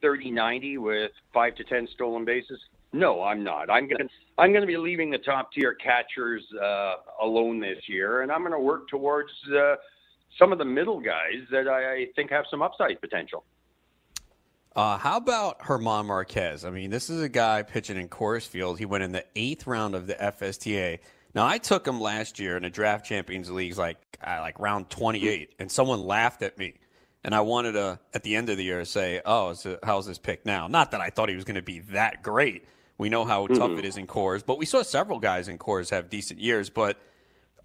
30-90 0.07 0.79
with 0.79 1.11
five 1.33 1.55
to 1.57 1.65
ten 1.65 1.89
stolen 1.95 2.25
bases? 2.25 2.61
No, 2.93 3.23
I'm 3.23 3.43
not. 3.43 3.69
I'm 3.71 3.89
going 3.89 3.99
to 3.99 4.09
I'm 4.39 4.53
going 4.53 4.61
to 4.63 4.67
be 4.67 4.77
leaving 4.77 5.11
the 5.11 5.19
top 5.19 5.53
tier 5.53 5.75
catchers 5.75 6.43
uh, 6.63 6.95
alone 7.23 7.59
this 7.59 7.79
year, 7.89 8.23
and 8.23 8.31
I'm 8.31 8.41
going 8.41 8.53
to 8.53 8.61
work 8.61 8.89
towards 8.89 9.31
uh, 9.55 9.77
some 10.39 10.53
of 10.53 10.59
the 10.59 10.65
middle 10.65 11.01
guys 11.01 11.47
that 11.51 11.69
I, 11.69 11.93
I 11.93 12.07
think 12.15 12.31
have 12.31 12.45
some 12.51 12.63
upside 12.63 13.01
potential. 13.01 13.45
Uh, 14.75 14.99
how 14.99 15.17
about 15.17 15.67
German 15.67 16.07
Marquez? 16.07 16.67
I 16.67 16.71
mean, 16.71 16.91
this 16.91 17.09
is 17.09 17.23
a 17.23 17.31
guy 17.31 17.63
pitching 17.63 17.97
in 17.97 18.09
Coors 18.09 18.47
Field. 18.47 18.79
He 18.79 18.85
went 18.85 19.05
in 19.05 19.13
the 19.13 19.25
eighth 19.35 19.67
round 19.67 19.95
of 19.95 20.07
the 20.07 20.15
FSTA. 20.15 20.99
Now, 21.35 21.47
I 21.47 21.57
took 21.57 21.87
him 21.87 21.99
last 21.99 22.39
year 22.39 22.59
in 22.59 22.65
a 22.65 22.71
draft 22.71 23.07
champions 23.07 23.51
leagues, 23.51 23.79
like 23.79 23.97
uh, 24.23 24.39
like 24.41 24.59
round 24.59 24.91
28, 24.91 25.55
and 25.59 25.71
someone 25.71 26.01
laughed 26.01 26.43
at 26.43 26.59
me. 26.59 26.75
And 27.27 27.35
I 27.35 27.41
wanted 27.41 27.73
to, 27.73 27.99
at 28.15 28.23
the 28.23 28.37
end 28.37 28.49
of 28.51 28.57
the 28.57 28.63
year, 28.63 28.85
say, 28.85 29.21
"Oh, 29.27 29.53
so 29.53 29.79
how's 29.83 30.07
this 30.07 30.17
pick 30.17 30.47
now?" 30.47 30.69
Not 30.69 30.93
that 30.93 31.01
I 31.01 31.11
thought 31.11 31.29
he 31.29 31.35
was 31.35 31.45
going 31.45 31.57
to 31.57 31.61
be 31.63 31.81
that 31.91 32.23
great. 32.23 32.65
We 32.99 33.09
know 33.09 33.25
how 33.25 33.49
tough 33.49 33.73
Mhm. 33.73 33.81
it 33.81 33.85
is 33.85 33.97
in 33.97 34.07
Coors, 34.07 34.47
but 34.47 34.59
we 34.59 34.65
saw 34.65 34.83
several 34.83 35.19
guys 35.19 35.49
in 35.49 35.59
Coors 35.59 35.91
have 35.91 36.09
decent 36.09 36.39
years. 36.39 36.71
But 36.71 36.97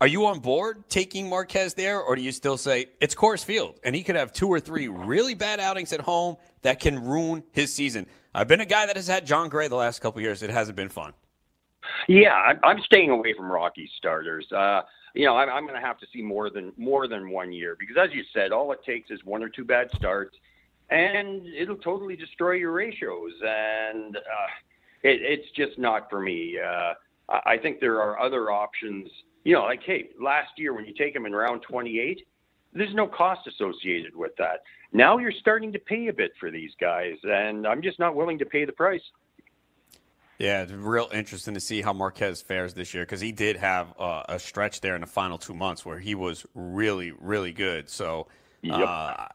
are 0.01 0.07
you 0.07 0.25
on 0.25 0.39
board 0.39 0.89
taking 0.89 1.29
Marquez 1.29 1.75
there, 1.75 2.01
or 2.01 2.15
do 2.15 2.23
you 2.23 2.31
still 2.31 2.57
say 2.57 2.87
it's 2.99 3.13
Coors 3.13 3.45
Field 3.45 3.79
and 3.83 3.95
he 3.95 4.01
could 4.01 4.15
have 4.15 4.33
two 4.33 4.47
or 4.49 4.59
three 4.59 4.87
really 4.87 5.35
bad 5.35 5.59
outings 5.59 5.93
at 5.93 6.01
home 6.01 6.37
that 6.63 6.79
can 6.79 7.05
ruin 7.05 7.43
his 7.51 7.71
season? 7.71 8.07
I've 8.33 8.47
been 8.47 8.61
a 8.61 8.65
guy 8.65 8.87
that 8.87 8.95
has 8.95 9.05
had 9.07 9.27
Jon 9.27 9.47
Gray 9.47 9.67
the 9.67 9.75
last 9.75 9.99
couple 10.01 10.17
of 10.17 10.23
years. 10.23 10.41
It 10.41 10.49
hasn't 10.49 10.75
been 10.75 10.89
fun. 10.89 11.13
Yeah, 12.07 12.33
I'm, 12.33 12.59
I'm 12.63 12.81
staying 12.81 13.11
away 13.11 13.35
from 13.37 13.51
Rocky 13.51 13.87
starters. 13.95 14.51
Uh, 14.51 14.81
you 15.13 15.25
know, 15.25 15.35
I'm, 15.35 15.49
I'm 15.49 15.67
going 15.67 15.79
to 15.79 15.85
have 15.85 15.99
to 15.99 16.07
see 16.13 16.21
more 16.21 16.49
than 16.49 16.71
more 16.77 17.07
than 17.07 17.29
one 17.29 17.51
year 17.51 17.75
because, 17.79 17.97
as 18.01 18.13
you 18.13 18.23
said, 18.33 18.51
all 18.51 18.71
it 18.71 18.79
takes 18.85 19.11
is 19.11 19.19
one 19.25 19.43
or 19.43 19.49
two 19.49 19.65
bad 19.65 19.89
starts, 19.95 20.35
and 20.89 21.45
it'll 21.47 21.77
totally 21.77 22.15
destroy 22.15 22.53
your 22.53 22.71
ratios. 22.71 23.33
And 23.41 24.17
uh, 24.17 24.19
it, 25.03 25.21
it's 25.21 25.51
just 25.55 25.77
not 25.77 26.09
for 26.09 26.21
me. 26.21 26.57
Uh, 26.59 26.93
I 27.29 27.53
I 27.53 27.57
think 27.57 27.79
there 27.79 28.01
are 28.01 28.19
other 28.19 28.51
options. 28.51 29.09
You 29.43 29.55
know, 29.55 29.63
like 29.63 29.83
hey, 29.83 30.09
last 30.19 30.51
year 30.57 30.73
when 30.73 30.85
you 30.85 30.93
take 30.93 31.13
them 31.13 31.25
in 31.25 31.33
round 31.33 31.63
28, 31.63 32.25
there's 32.73 32.93
no 32.93 33.07
cost 33.07 33.47
associated 33.47 34.15
with 34.15 34.31
that. 34.37 34.61
Now 34.93 35.17
you're 35.17 35.31
starting 35.31 35.71
to 35.73 35.79
pay 35.79 36.07
a 36.07 36.13
bit 36.13 36.31
for 36.39 36.51
these 36.51 36.71
guys, 36.79 37.15
and 37.23 37.65
I'm 37.65 37.81
just 37.81 37.99
not 37.99 38.15
willing 38.15 38.37
to 38.39 38.45
pay 38.45 38.65
the 38.65 38.71
price. 38.71 39.01
Yeah, 40.41 40.63
it's 40.63 40.71
real 40.71 41.07
interesting 41.13 41.53
to 41.53 41.59
see 41.59 41.83
how 41.83 41.93
Marquez 41.93 42.41
fares 42.41 42.73
this 42.73 42.95
year 42.95 43.03
because 43.03 43.21
he 43.21 43.31
did 43.31 43.57
have 43.57 43.93
uh, 43.99 44.23
a 44.27 44.39
stretch 44.39 44.81
there 44.81 44.95
in 44.95 45.01
the 45.01 45.07
final 45.07 45.37
two 45.37 45.53
months 45.53 45.85
where 45.85 45.99
he 45.99 46.15
was 46.15 46.47
really, 46.55 47.11
really 47.11 47.51
good. 47.51 47.87
So 47.87 48.21
uh, 48.67 48.77
Yep. 48.79 48.79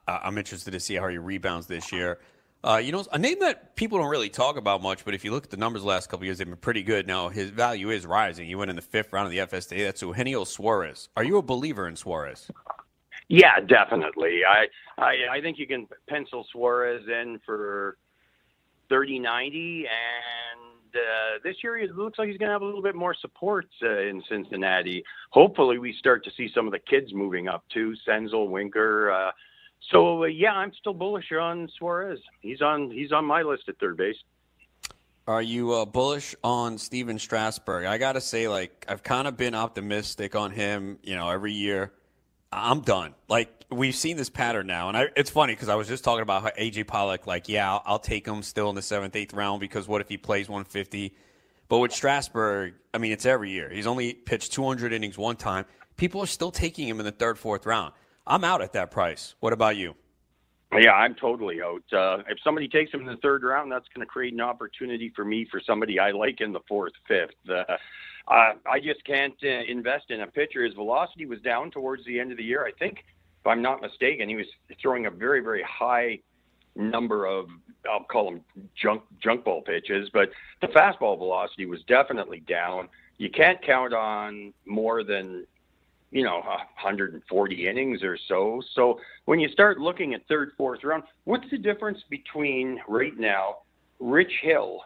I- 0.08 0.20
I'm 0.24 0.36
interested 0.36 0.72
to 0.72 0.80
see 0.80 0.96
how 0.96 1.06
he 1.06 1.18
rebounds 1.18 1.68
this 1.68 1.92
year. 1.92 2.18
Uh, 2.64 2.78
you 2.78 2.90
know, 2.90 3.04
a 3.12 3.18
name 3.18 3.38
that 3.38 3.76
people 3.76 3.98
don't 3.98 4.08
really 4.10 4.28
talk 4.28 4.56
about 4.56 4.82
much, 4.82 5.04
but 5.04 5.14
if 5.14 5.24
you 5.24 5.30
look 5.30 5.44
at 5.44 5.50
the 5.50 5.56
numbers 5.56 5.82
the 5.82 5.88
last 5.88 6.08
couple 6.08 6.22
of 6.22 6.26
years, 6.26 6.38
they've 6.38 6.46
been 6.48 6.56
pretty 6.56 6.82
good. 6.82 7.06
Now 7.06 7.28
his 7.28 7.50
value 7.50 7.90
is 7.90 8.04
rising. 8.04 8.48
He 8.48 8.56
went 8.56 8.70
in 8.70 8.74
the 8.76 8.82
fifth 8.82 9.12
round 9.12 9.26
of 9.26 9.30
the 9.30 9.38
FSTA. 9.56 9.84
That's 9.84 10.02
Eugenio 10.02 10.42
Suarez. 10.42 11.08
Are 11.16 11.22
you 11.22 11.36
a 11.36 11.42
believer 11.42 11.86
in 11.86 11.94
Suarez? 11.94 12.50
Yeah, 13.28 13.60
definitely. 13.60 14.40
I, 14.44 14.66
I 15.00 15.36
I 15.36 15.40
think 15.40 15.58
you 15.58 15.68
can 15.68 15.86
pencil 16.08 16.44
Suarez 16.50 17.04
in 17.06 17.40
for 17.46 17.96
thirty 18.88 19.20
ninety, 19.20 19.86
and 19.86 20.75
uh, 20.96 21.38
this 21.44 21.56
year 21.62 21.78
it 21.78 21.94
looks 21.94 22.18
like 22.18 22.28
he's 22.28 22.38
going 22.38 22.48
to 22.48 22.52
have 22.52 22.62
a 22.62 22.64
little 22.64 22.82
bit 22.82 22.94
more 22.94 23.14
support 23.14 23.66
uh, 23.82 23.98
in 24.00 24.22
Cincinnati. 24.28 25.04
Hopefully, 25.30 25.78
we 25.78 25.94
start 25.98 26.24
to 26.24 26.30
see 26.36 26.50
some 26.54 26.66
of 26.66 26.72
the 26.72 26.78
kids 26.78 27.12
moving 27.12 27.48
up 27.48 27.64
too, 27.72 27.94
Senzel, 28.06 28.48
Winker. 28.48 29.10
Uh, 29.10 29.30
so 29.90 30.24
uh, 30.24 30.26
yeah, 30.26 30.52
I'm 30.52 30.72
still 30.78 30.94
bullish 30.94 31.30
on 31.32 31.68
Suarez. 31.78 32.20
He's 32.40 32.62
on 32.62 32.90
he's 32.90 33.12
on 33.12 33.24
my 33.24 33.42
list 33.42 33.64
at 33.68 33.78
third 33.78 33.96
base. 33.96 34.16
Are 35.28 35.42
you 35.42 35.72
uh, 35.72 35.84
bullish 35.84 36.36
on 36.44 36.78
Stephen 36.78 37.18
Strasburg? 37.18 37.84
I 37.84 37.98
got 37.98 38.12
to 38.12 38.20
say, 38.20 38.46
like, 38.46 38.86
I've 38.88 39.02
kind 39.02 39.26
of 39.26 39.36
been 39.36 39.56
optimistic 39.56 40.36
on 40.36 40.52
him, 40.52 41.00
you 41.02 41.16
know, 41.16 41.28
every 41.28 41.52
year. 41.52 41.92
I'm 42.52 42.80
done. 42.80 43.14
Like, 43.28 43.50
we've 43.70 43.94
seen 43.94 44.16
this 44.16 44.30
pattern 44.30 44.66
now. 44.66 44.88
And 44.88 44.96
I, 44.96 45.06
it's 45.16 45.30
funny 45.30 45.54
because 45.54 45.68
I 45.68 45.74
was 45.74 45.88
just 45.88 46.04
talking 46.04 46.22
about 46.22 46.42
how 46.42 46.50
AJ 46.50 46.86
Pollock, 46.86 47.26
like, 47.26 47.48
yeah, 47.48 47.70
I'll, 47.70 47.82
I'll 47.84 47.98
take 47.98 48.26
him 48.26 48.42
still 48.42 48.68
in 48.70 48.74
the 48.74 48.82
seventh, 48.82 49.16
eighth 49.16 49.34
round 49.34 49.60
because 49.60 49.88
what 49.88 50.00
if 50.00 50.08
he 50.08 50.16
plays 50.16 50.48
150? 50.48 51.14
But 51.68 51.78
with 51.78 51.92
Strasburg, 51.92 52.74
I 52.94 52.98
mean, 52.98 53.12
it's 53.12 53.26
every 53.26 53.50
year. 53.50 53.68
He's 53.70 53.86
only 53.86 54.14
pitched 54.14 54.52
200 54.52 54.92
innings 54.92 55.18
one 55.18 55.36
time. 55.36 55.64
People 55.96 56.22
are 56.22 56.26
still 56.26 56.50
taking 56.50 56.86
him 56.86 57.00
in 57.00 57.06
the 57.06 57.12
third, 57.12 57.38
fourth 57.38 57.66
round. 57.66 57.92
I'm 58.26 58.44
out 58.44 58.62
at 58.62 58.72
that 58.74 58.90
price. 58.90 59.34
What 59.40 59.52
about 59.52 59.76
you? 59.76 59.94
Yeah, 60.72 60.92
I'm 60.92 61.14
totally 61.14 61.62
out. 61.62 61.82
Uh, 61.92 62.22
if 62.28 62.38
somebody 62.42 62.68
takes 62.68 62.92
him 62.92 63.00
in 63.00 63.06
the 63.06 63.16
third 63.22 63.44
round, 63.44 63.70
that's 63.70 63.86
going 63.94 64.04
to 64.04 64.10
create 64.10 64.32
an 64.32 64.40
opportunity 64.40 65.12
for 65.14 65.24
me 65.24 65.46
for 65.50 65.60
somebody 65.64 65.98
I 65.98 66.10
like 66.10 66.40
in 66.40 66.52
the 66.52 66.60
fourth, 66.68 66.92
fifth. 67.06 67.30
Uh, 67.48 67.76
uh, 68.28 68.54
I 68.70 68.80
just 68.80 69.04
can't 69.04 69.34
uh, 69.44 69.62
invest 69.68 70.10
in 70.10 70.22
a 70.22 70.26
pitcher. 70.26 70.64
His 70.64 70.74
velocity 70.74 71.26
was 71.26 71.40
down 71.40 71.70
towards 71.70 72.04
the 72.04 72.18
end 72.18 72.32
of 72.32 72.38
the 72.38 72.44
year. 72.44 72.64
I 72.64 72.72
think, 72.72 73.04
if 73.40 73.46
I'm 73.46 73.62
not 73.62 73.80
mistaken, 73.80 74.28
he 74.28 74.36
was 74.36 74.46
throwing 74.80 75.06
a 75.06 75.10
very, 75.10 75.40
very 75.40 75.62
high 75.62 76.18
number 76.76 77.26
of 77.26 77.46
I'll 77.90 78.04
call 78.04 78.30
them 78.30 78.40
junk 78.80 79.02
junk 79.22 79.44
ball 79.44 79.62
pitches, 79.62 80.10
but 80.12 80.30
the 80.60 80.68
fastball 80.68 81.16
velocity 81.16 81.66
was 81.66 81.80
definitely 81.86 82.40
down. 82.40 82.88
You 83.18 83.30
can't 83.30 83.62
count 83.62 83.94
on 83.94 84.52
more 84.66 85.04
than 85.04 85.46
you 86.10 86.24
know 86.24 86.40
140 86.40 87.68
innings 87.68 88.02
or 88.02 88.18
so. 88.28 88.62
So 88.74 89.00
when 89.24 89.40
you 89.40 89.48
start 89.48 89.78
looking 89.78 90.14
at 90.14 90.26
third, 90.28 90.52
fourth 90.56 90.84
round, 90.84 91.04
what's 91.24 91.48
the 91.50 91.58
difference 91.58 92.02
between 92.10 92.80
right 92.88 93.16
now 93.16 93.58
Rich 94.00 94.32
Hill 94.42 94.80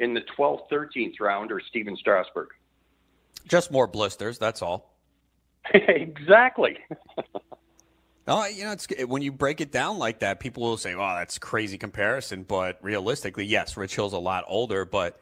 in 0.00 0.14
the 0.14 0.22
12th, 0.38 0.68
13th 0.70 1.20
round 1.20 1.50
or 1.50 1.60
Stephen 1.60 1.96
Strasburg? 1.96 2.48
Just 3.46 3.70
more 3.70 3.86
blisters, 3.86 4.38
that's 4.38 4.62
all. 4.62 4.94
exactly. 5.74 6.78
No, 8.28 8.44
you 8.44 8.64
know, 8.64 8.72
it's 8.72 8.86
when 9.06 9.22
you 9.22 9.32
break 9.32 9.62
it 9.62 9.72
down 9.72 9.98
like 9.98 10.18
that, 10.18 10.38
people 10.38 10.62
will 10.62 10.76
say, 10.76 10.94
"Oh, 10.94 11.14
that's 11.16 11.38
a 11.38 11.40
crazy 11.40 11.78
comparison." 11.78 12.42
But 12.42 12.78
realistically, 12.82 13.46
yes, 13.46 13.74
Rich 13.74 13.94
Hill's 13.96 14.12
a 14.12 14.18
lot 14.18 14.44
older, 14.46 14.84
but 14.84 15.18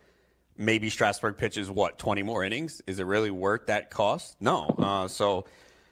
maybe 0.56 0.90
Strasburg 0.90 1.36
pitches 1.36 1.70
what 1.70 1.98
twenty 1.98 2.24
more 2.24 2.42
innings. 2.42 2.82
Is 2.88 2.98
it 2.98 3.04
really 3.04 3.30
worth 3.30 3.66
that 3.66 3.90
cost? 3.90 4.36
No. 4.40 4.74
Uh, 4.76 5.06
so, 5.06 5.44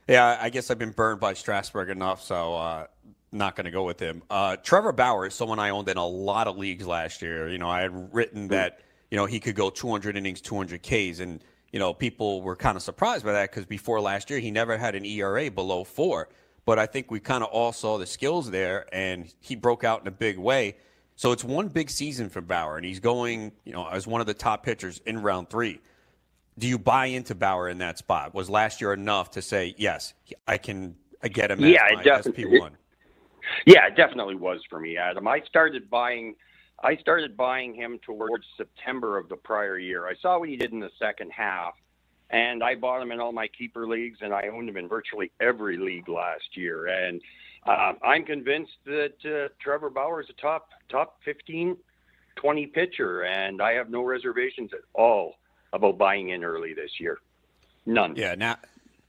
yeah, 0.08 0.38
I 0.42 0.50
guess 0.50 0.72
I've 0.72 0.78
been 0.80 0.90
burned 0.90 1.20
by 1.20 1.34
Strasburg 1.34 1.88
enough, 1.88 2.20
so 2.20 2.56
uh, 2.56 2.86
not 3.30 3.54
going 3.54 3.66
to 3.66 3.70
go 3.70 3.84
with 3.84 4.00
him. 4.00 4.22
Uh, 4.28 4.56
Trevor 4.56 4.90
Bauer 4.90 5.26
is 5.26 5.34
someone 5.34 5.60
I 5.60 5.70
owned 5.70 5.88
in 5.88 5.96
a 5.96 6.06
lot 6.06 6.48
of 6.48 6.58
leagues 6.58 6.84
last 6.84 7.22
year. 7.22 7.48
You 7.48 7.58
know, 7.58 7.68
I 7.70 7.82
had 7.82 8.12
written 8.12 8.48
that 8.48 8.80
you 9.12 9.16
know 9.16 9.26
he 9.26 9.38
could 9.38 9.54
go 9.54 9.70
200 9.70 10.16
innings, 10.16 10.40
200 10.40 10.82
Ks, 10.82 11.20
and 11.20 11.44
you 11.74 11.80
know 11.80 11.92
people 11.92 12.40
were 12.40 12.54
kind 12.54 12.76
of 12.76 12.84
surprised 12.84 13.24
by 13.24 13.32
that 13.32 13.50
because 13.50 13.66
before 13.66 14.00
last 14.00 14.30
year 14.30 14.38
he 14.38 14.52
never 14.52 14.78
had 14.78 14.94
an 14.94 15.04
ERA 15.04 15.50
below 15.50 15.82
four. 15.82 16.28
but 16.64 16.78
I 16.78 16.86
think 16.86 17.10
we 17.10 17.18
kind 17.18 17.42
of 17.42 17.50
all 17.50 17.72
saw 17.72 17.98
the 17.98 18.06
skills 18.06 18.48
there, 18.48 18.86
and 18.92 19.26
he 19.40 19.56
broke 19.56 19.82
out 19.82 20.00
in 20.00 20.06
a 20.06 20.12
big 20.12 20.38
way. 20.38 20.76
So 21.16 21.32
it's 21.32 21.42
one 21.42 21.66
big 21.66 21.90
season 21.90 22.28
for 22.30 22.40
Bauer, 22.40 22.76
and 22.76 22.86
he's 22.86 23.00
going, 23.00 23.50
you 23.64 23.72
know, 23.72 23.88
as 23.88 24.06
one 24.06 24.20
of 24.20 24.28
the 24.28 24.34
top 24.34 24.62
pitchers 24.64 25.00
in 25.04 25.20
round 25.20 25.50
three. 25.50 25.80
Do 26.60 26.68
you 26.68 26.78
buy 26.78 27.06
into 27.06 27.34
Bauer 27.34 27.68
in 27.68 27.78
that 27.78 27.98
spot? 27.98 28.34
Was 28.34 28.48
last 28.48 28.80
year 28.80 28.92
enough 28.92 29.32
to 29.32 29.42
say 29.42 29.74
yes, 29.76 30.14
I 30.46 30.58
can 30.58 30.94
get 31.32 31.50
him? 31.50 31.58
Yeah, 31.58 31.84
as 31.86 31.92
it 31.92 31.96
my 31.96 32.02
definitely. 32.04 32.44
SP 32.44 32.60
one. 32.60 32.76
Yeah, 33.66 33.88
it 33.88 33.96
definitely 33.96 34.36
was 34.36 34.60
for 34.70 34.78
me, 34.78 34.96
Adam. 34.96 35.26
I 35.26 35.40
started 35.48 35.90
buying. 35.90 36.36
I 36.82 36.96
started 36.96 37.36
buying 37.36 37.74
him 37.74 37.98
towards 38.04 38.44
September 38.56 39.16
of 39.18 39.28
the 39.28 39.36
prior 39.36 39.78
year. 39.78 40.06
I 40.06 40.14
saw 40.20 40.38
what 40.38 40.48
he 40.48 40.56
did 40.56 40.72
in 40.72 40.80
the 40.80 40.90
second 40.98 41.30
half, 41.30 41.74
and 42.30 42.62
I 42.62 42.74
bought 42.74 43.00
him 43.00 43.12
in 43.12 43.20
all 43.20 43.32
my 43.32 43.48
keeper 43.48 43.86
leagues, 43.86 44.18
and 44.20 44.34
I 44.34 44.48
owned 44.48 44.68
him 44.68 44.76
in 44.76 44.88
virtually 44.88 45.30
every 45.40 45.76
league 45.76 46.08
last 46.08 46.56
year. 46.56 46.86
And 46.86 47.20
uh, 47.66 47.94
I'm 48.02 48.24
convinced 48.24 48.72
that 48.86 49.14
uh, 49.24 49.48
Trevor 49.60 49.90
Bauer 49.90 50.20
is 50.20 50.28
a 50.30 50.40
top 50.40 50.70
top 50.88 51.18
15, 51.24 51.76
20 52.36 52.66
pitcher, 52.66 53.22
and 53.22 53.62
I 53.62 53.72
have 53.72 53.88
no 53.88 54.02
reservations 54.02 54.72
at 54.72 54.80
all 54.94 55.36
about 55.72 55.96
buying 55.96 56.30
in 56.30 56.44
early 56.44 56.74
this 56.74 56.90
year. 56.98 57.18
None. 57.86 58.16
Yeah, 58.16 58.34
now 58.34 58.56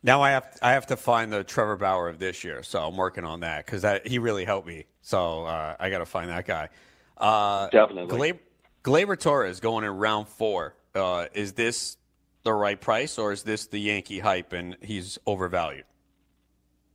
now 0.04 0.22
I 0.22 0.32
have 0.32 0.58
I 0.62 0.74
have 0.74 0.88
to 0.88 0.96
find 0.96 1.34
the 1.34 1.44
Trevor 1.44 1.78
Bauer 1.78 2.08
of 2.08 2.20
this 2.20 2.44
year, 2.44 2.64
so 2.64 2.84
I'm 2.84 2.96
working 2.96 3.26
on 3.26 3.42
that 3.42 3.66
because 3.66 3.86
he 4.06 4.20
really 4.20 4.46
helped 4.46 4.68
me. 4.68 4.86
So 5.02 5.46
uh, 5.46 5.76
I 5.80 5.90
got 5.90 6.00
to 6.00 6.06
find 6.06 6.30
that 6.30 6.46
guy. 6.46 6.70
Uh, 7.18 7.68
Definitely. 7.70 8.18
Glaber, 8.18 8.40
Gleyber 8.84 9.20
Torres 9.20 9.60
going 9.60 9.84
in 9.84 9.92
round 9.92 10.28
four. 10.28 10.76
Uh, 10.94 11.26
is 11.34 11.54
this 11.54 11.98
the 12.44 12.54
right 12.54 12.80
price, 12.80 13.18
or 13.18 13.32
is 13.32 13.44
this 13.44 13.68
the 13.68 13.80
Yankee 13.80 14.20
hype 14.20 14.54
and 14.54 14.78
he's 14.82 15.18
overvalued? 15.26 15.86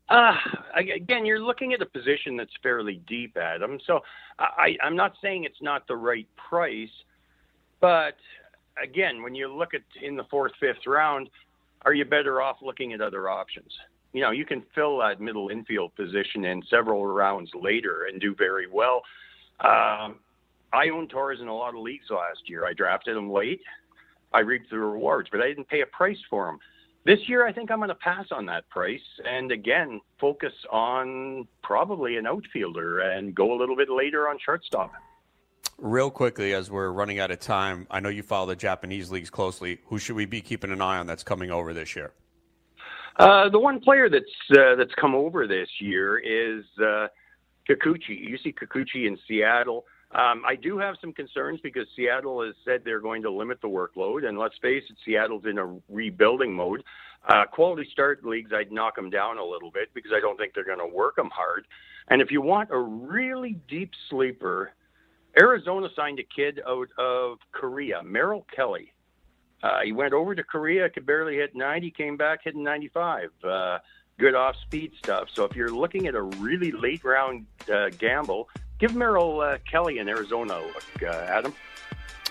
Uh, 0.09 0.35
again, 0.75 1.25
you're 1.25 1.41
looking 1.41 1.73
at 1.73 1.81
a 1.81 1.87
position 1.87 2.37
that's 2.37 2.53
fairly 2.63 3.01
deep, 3.07 3.37
Adam. 3.37 3.79
So 3.87 4.01
I, 4.39 4.77
I'm 4.83 4.97
not 4.97 5.15
saying 5.23 5.45
it's 5.45 5.63
not 5.63 5.87
the 5.87 5.97
right 5.97 6.27
price, 6.37 6.89
but 7.81 8.17
again, 8.83 9.23
when 9.23 9.35
you 9.35 9.53
look 9.53 9.73
at 9.73 9.83
in 10.03 10.17
the 10.17 10.25
fourth, 10.25 10.53
fifth 10.59 10.87
round, 10.87 11.31
are 11.83 11.95
you 11.95 12.05
better 12.05 12.43
off 12.43 12.57
looking 12.61 12.93
at 12.93 13.01
other 13.01 13.29
options? 13.29 13.73
You 14.13 14.23
know, 14.23 14.33
you 14.33 14.45
can 14.45 14.65
fill 14.75 14.99
that 14.99 15.21
middle 15.21 15.49
infield 15.49 15.95
position 15.95 16.45
in 16.45 16.63
several 16.69 17.07
rounds 17.07 17.51
later 17.55 18.07
and 18.11 18.21
do 18.21 18.35
very 18.35 18.67
well. 18.67 19.03
Um, 19.61 20.17
I 20.73 20.89
owned 20.89 21.11
Torres 21.11 21.41
in 21.41 21.49
a 21.49 21.55
lot 21.55 21.75
of 21.75 21.81
leagues 21.81 22.07
last 22.11 22.49
year. 22.49 22.65
I 22.65 22.73
drafted 22.73 23.17
him 23.17 23.31
late. 23.31 23.61
I 24.33 24.41
reaped 24.41 24.71
the 24.71 24.79
rewards, 24.79 25.29
but 25.31 25.41
I 25.41 25.49
didn't 25.49 25.69
pay 25.69 25.81
a 25.81 25.87
price 25.87 26.19
for 26.29 26.49
him. 26.49 26.59
This 27.05 27.19
year, 27.29 27.47
I 27.47 27.53
think 27.53 27.71
I'm 27.71 27.79
going 27.79 27.89
to 27.89 27.95
pass 27.95 28.27
on 28.31 28.47
that 28.47 28.69
price 28.69 29.01
and 29.27 29.51
again 29.51 30.01
focus 30.21 30.53
on 30.71 31.49
probably 31.63 32.17
an 32.17 32.27
outfielder 32.27 33.01
and 33.01 33.35
go 33.35 33.55
a 33.55 33.57
little 33.59 33.75
bit 33.75 33.89
later 33.91 34.29
on 34.29 34.39
shortstop. 34.45 34.93
Real 35.79 36.11
quickly, 36.11 36.53
as 36.53 36.71
we're 36.71 36.91
running 36.91 37.19
out 37.19 37.31
of 37.31 37.41
time, 37.41 37.87
I 37.91 38.01
know 38.01 38.11
you 38.11 38.23
follow 38.23 38.47
the 38.47 38.57
Japanese 38.57 39.11
leagues 39.11 39.31
closely. 39.31 39.79
Who 39.87 39.99
should 39.99 40.15
we 40.15 40.27
be 40.27 40.43
keeping 40.43 40.71
an 40.73 40.83
eye 40.83 40.99
on 40.99 41.07
that's 41.07 41.23
coming 41.23 41.51
over 41.51 41.73
this 41.73 41.97
year? 41.97 42.13
Uh, 43.19 43.49
the 43.49 43.59
one 43.59 43.81
player 43.81 44.11
that's 44.11 44.59
uh, 44.59 44.77
that's 44.77 44.95
come 45.01 45.15
over 45.15 45.47
this 45.47 45.69
year 45.79 46.19
is 46.19 46.65
uh, 46.85 47.07
Kikuchi. 47.71 48.19
You 48.19 48.37
see 48.43 48.53
Kikuchi 48.53 49.07
in 49.07 49.19
Seattle. 49.29 49.85
Um, 50.13 50.43
I 50.47 50.57
do 50.57 50.77
have 50.79 50.97
some 51.01 51.13
concerns 51.13 51.61
because 51.63 51.87
Seattle 51.95 52.45
has 52.45 52.55
said 52.65 52.83
they're 52.85 53.01
going 53.01 53.23
to 53.23 53.31
limit 53.31 53.61
the 53.61 53.69
workload, 53.69 54.27
and 54.27 54.37
let's 54.37 54.57
face 54.61 54.83
it, 54.91 54.97
Seattle's 55.05 55.45
in 55.49 55.59
a 55.59 55.79
rebuilding 55.89 56.53
mode. 56.53 56.83
Uh, 57.29 57.45
quality 57.53 57.89
start 57.93 58.25
leagues, 58.25 58.51
I'd 58.53 58.73
knock 58.73 58.97
them 58.97 59.09
down 59.09 59.39
a 59.39 59.45
little 59.45 59.71
bit 59.71 59.91
because 59.95 60.11
I 60.15 60.21
don't 60.21 60.37
think 60.37 60.53
they're 60.55 60.65
going 60.65 60.79
to 60.79 60.95
work 60.95 61.17
them 61.17 61.31
hard. 61.33 61.67
And 62.09 62.21
if 62.21 62.33
you 62.33 62.41
want 62.41 62.71
a 62.73 62.79
really 62.79 63.61
deep 63.69 63.93
sleeper, 64.09 64.73
Arizona 65.39 65.89
signed 65.95 66.19
a 66.19 66.25
kid 66.25 66.61
out 66.67 66.89
of 66.99 67.39
Korea, 67.53 68.03
Merrill 68.03 68.47
Kelly. 68.55 68.93
Uh, 69.63 69.81
he 69.85 69.93
went 69.93 70.15
over 70.15 70.35
to 70.35 70.43
Korea, 70.43 70.89
could 70.89 71.07
barely 71.07 71.37
hit 71.37 71.55
90, 71.55 71.91
came 71.91 72.17
back 72.17 72.41
hitting 72.43 72.65
95. 72.65 73.29
Uh, 73.45 73.79
good 74.21 74.35
off 74.35 74.55
speed 74.67 74.93
stuff. 75.03 75.29
So 75.33 75.45
if 75.45 75.57
you're 75.57 75.75
looking 75.75 76.07
at 76.07 76.15
a 76.15 76.23
really 76.23 76.71
late 76.71 77.03
round 77.03 77.47
uh, 77.73 77.89
gamble, 77.99 78.49
give 78.79 78.95
Merrill 78.95 79.41
uh, 79.41 79.59
Kelly 79.69 79.99
in 79.99 80.09
Arizona 80.09 80.55
a 80.55 80.63
look, 80.67 81.03
uh, 81.03 81.07
Adam. 81.07 81.55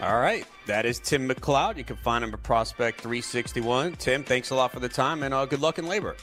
All 0.01 0.19
right. 0.19 0.45
That 0.67 0.85
is 0.85 0.99
Tim 0.99 1.27
McLeod. 1.27 1.77
You 1.77 1.83
can 1.83 1.97
find 1.97 2.23
him 2.23 2.33
at 2.33 2.41
Prospect 2.43 3.01
361. 3.01 3.95
Tim, 3.95 4.23
thanks 4.23 4.51
a 4.51 4.55
lot 4.55 4.71
for 4.71 4.79
the 4.79 4.87
time 4.87 5.23
and 5.23 5.33
uh, 5.33 5.45
good 5.45 5.61
luck 5.61 5.79
in 5.79 5.85
LABR. 5.85 6.15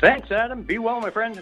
Thanks, 0.00 0.30
Adam. 0.32 0.62
Be 0.62 0.78
well, 0.78 1.00
my 1.00 1.10
friend. 1.10 1.40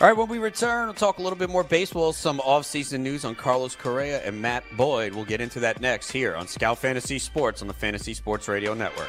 All 0.00 0.06
right, 0.06 0.16
when 0.16 0.28
we 0.28 0.38
return, 0.38 0.86
we'll 0.86 0.94
talk 0.94 1.18
a 1.18 1.22
little 1.22 1.38
bit 1.38 1.50
more 1.50 1.64
baseball, 1.64 2.12
some 2.12 2.38
off-season 2.40 3.02
news 3.02 3.24
on 3.24 3.34
Carlos 3.34 3.74
Correa 3.74 4.24
and 4.24 4.40
Matt 4.40 4.64
Boyd. 4.76 5.12
We'll 5.12 5.24
get 5.24 5.40
into 5.40 5.58
that 5.60 5.80
next 5.80 6.10
here 6.10 6.36
on 6.36 6.46
Scout 6.46 6.78
Fantasy 6.78 7.18
Sports 7.18 7.62
on 7.62 7.68
the 7.68 7.74
Fantasy 7.74 8.14
Sports 8.14 8.46
Radio 8.46 8.74
Network. 8.74 9.08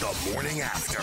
The 0.00 0.32
morning 0.32 0.60
after. 0.60 1.00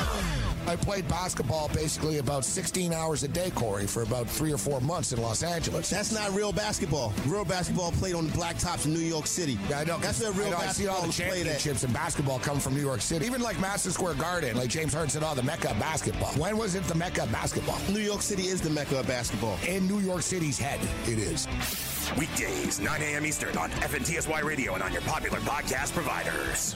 I 0.70 0.76
played 0.76 1.08
basketball 1.08 1.70
basically 1.70 2.18
about 2.20 2.44
16 2.46 2.94
hours 2.94 3.24
a 3.24 3.28
day, 3.28 3.50
Corey, 3.52 3.88
for 3.88 4.04
about 4.04 4.28
three 4.28 4.52
or 4.52 4.58
four 4.58 4.80
months 4.82 5.12
in 5.14 5.22
Los 5.22 5.44
Angeles. 5.44 5.89
That's 5.89 6.12
not 6.12 6.32
real 6.34 6.52
basketball. 6.52 7.14
Real 7.26 7.46
basketball 7.46 7.92
played 7.94 8.16
on 8.16 8.28
the 8.28 8.34
blacktops 8.34 8.86
in 8.86 8.94
New 8.94 9.00
York 9.00 9.28
City. 9.28 9.58
Yeah, 9.70 9.80
I 9.80 9.84
know. 9.86 9.98
That's 10.00 10.22
where 10.22 10.32
real 10.34 10.48
I 10.48 10.52
know, 10.52 10.58
I 10.58 10.68
see 10.68 10.88
all 10.88 11.02
the 11.02 11.08
was 11.08 11.16
played 11.16 11.30
at. 11.48 11.60
championships 11.60 11.84
in 11.84 11.94
basketball 11.94 12.39
come 12.39 12.60
from 12.60 12.74
New 12.76 12.82
York 12.82 13.02
City. 13.02 13.26
Even 13.26 13.42
like 13.42 13.60
Madison 13.62 13.92
Square 13.92 14.16
Garden, 14.16 14.58
like 14.58 14.70
James 14.70 14.94
Harden 14.94 15.10
said, 15.10 15.24
oh, 15.26 15.34
the 15.36 15.44
mecca 15.44 15.72
of 15.72 15.80
basketball. 15.80 16.34
When 16.34 16.58
was 16.58 16.76
it 16.76 16.84
the 16.84 16.96
mecca 16.96 17.24
of 17.24 17.32
basketball? 17.32 17.80
New 17.89 18.00
York 18.02 18.22
City 18.22 18.44
is 18.48 18.62
the 18.62 18.70
mecca 18.70 19.00
of 19.00 19.08
basketball. 19.08 19.58
In 19.68 19.88
New 19.88 20.00
York 20.00 20.22
City's 20.22 20.60
head, 20.60 20.80
it 21.08 21.18
is. 21.18 21.48
Weekdays, 22.18 22.80
9 22.80 23.02
a.m. 23.02 23.26
Eastern 23.26 23.58
on 23.58 23.70
FNTSY 23.72 24.44
Radio 24.44 24.74
and 24.74 24.84
on 24.84 24.92
your 24.92 25.02
popular 25.04 25.39
podcast 25.39 25.94
providers. 25.94 26.76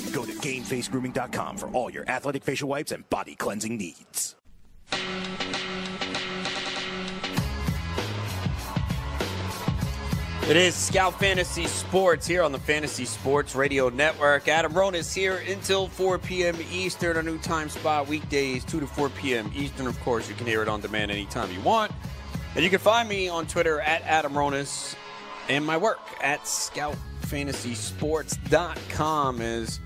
Go 0.13 0.25
to 0.25 0.31
GameFaceGrooming.com 0.31 1.57
for 1.57 1.67
all 1.69 1.89
your 1.89 2.09
athletic 2.09 2.43
facial 2.43 2.69
wipes 2.69 2.91
and 2.91 3.09
body 3.09 3.35
cleansing 3.35 3.77
needs. 3.77 4.35
It 10.49 10.57
is 10.57 10.75
Scout 10.75 11.17
Fantasy 11.17 11.65
Sports 11.65 12.27
here 12.27 12.43
on 12.43 12.51
the 12.51 12.59
Fantasy 12.59 13.05
Sports 13.05 13.55
Radio 13.55 13.87
Network. 13.87 14.49
Adam 14.49 14.73
Ronis 14.73 15.13
here 15.15 15.41
until 15.47 15.87
4 15.87 16.17
p.m. 16.17 16.57
Eastern, 16.69 17.15
a 17.15 17.23
new 17.23 17.37
time 17.37 17.69
spot, 17.69 18.07
weekdays, 18.07 18.65
2 18.65 18.81
to 18.81 18.87
4 18.87 19.09
p.m. 19.09 19.49
Eastern. 19.55 19.87
Of 19.87 19.97
course, 20.01 20.27
you 20.27 20.35
can 20.35 20.45
hear 20.45 20.61
it 20.61 20.67
on 20.67 20.81
demand 20.81 21.09
anytime 21.09 21.49
you 21.53 21.61
want. 21.61 21.93
And 22.55 22.65
you 22.65 22.69
can 22.69 22.79
find 22.79 23.07
me 23.07 23.29
on 23.29 23.47
Twitter 23.47 23.79
at 23.79 24.01
Adam 24.01 24.33
Ronis 24.33 24.95
and 25.51 25.65
my 25.65 25.75
work 25.75 25.99
at 26.23 26.41
scoutfantasysports.com 26.43 29.41
as 29.41 29.81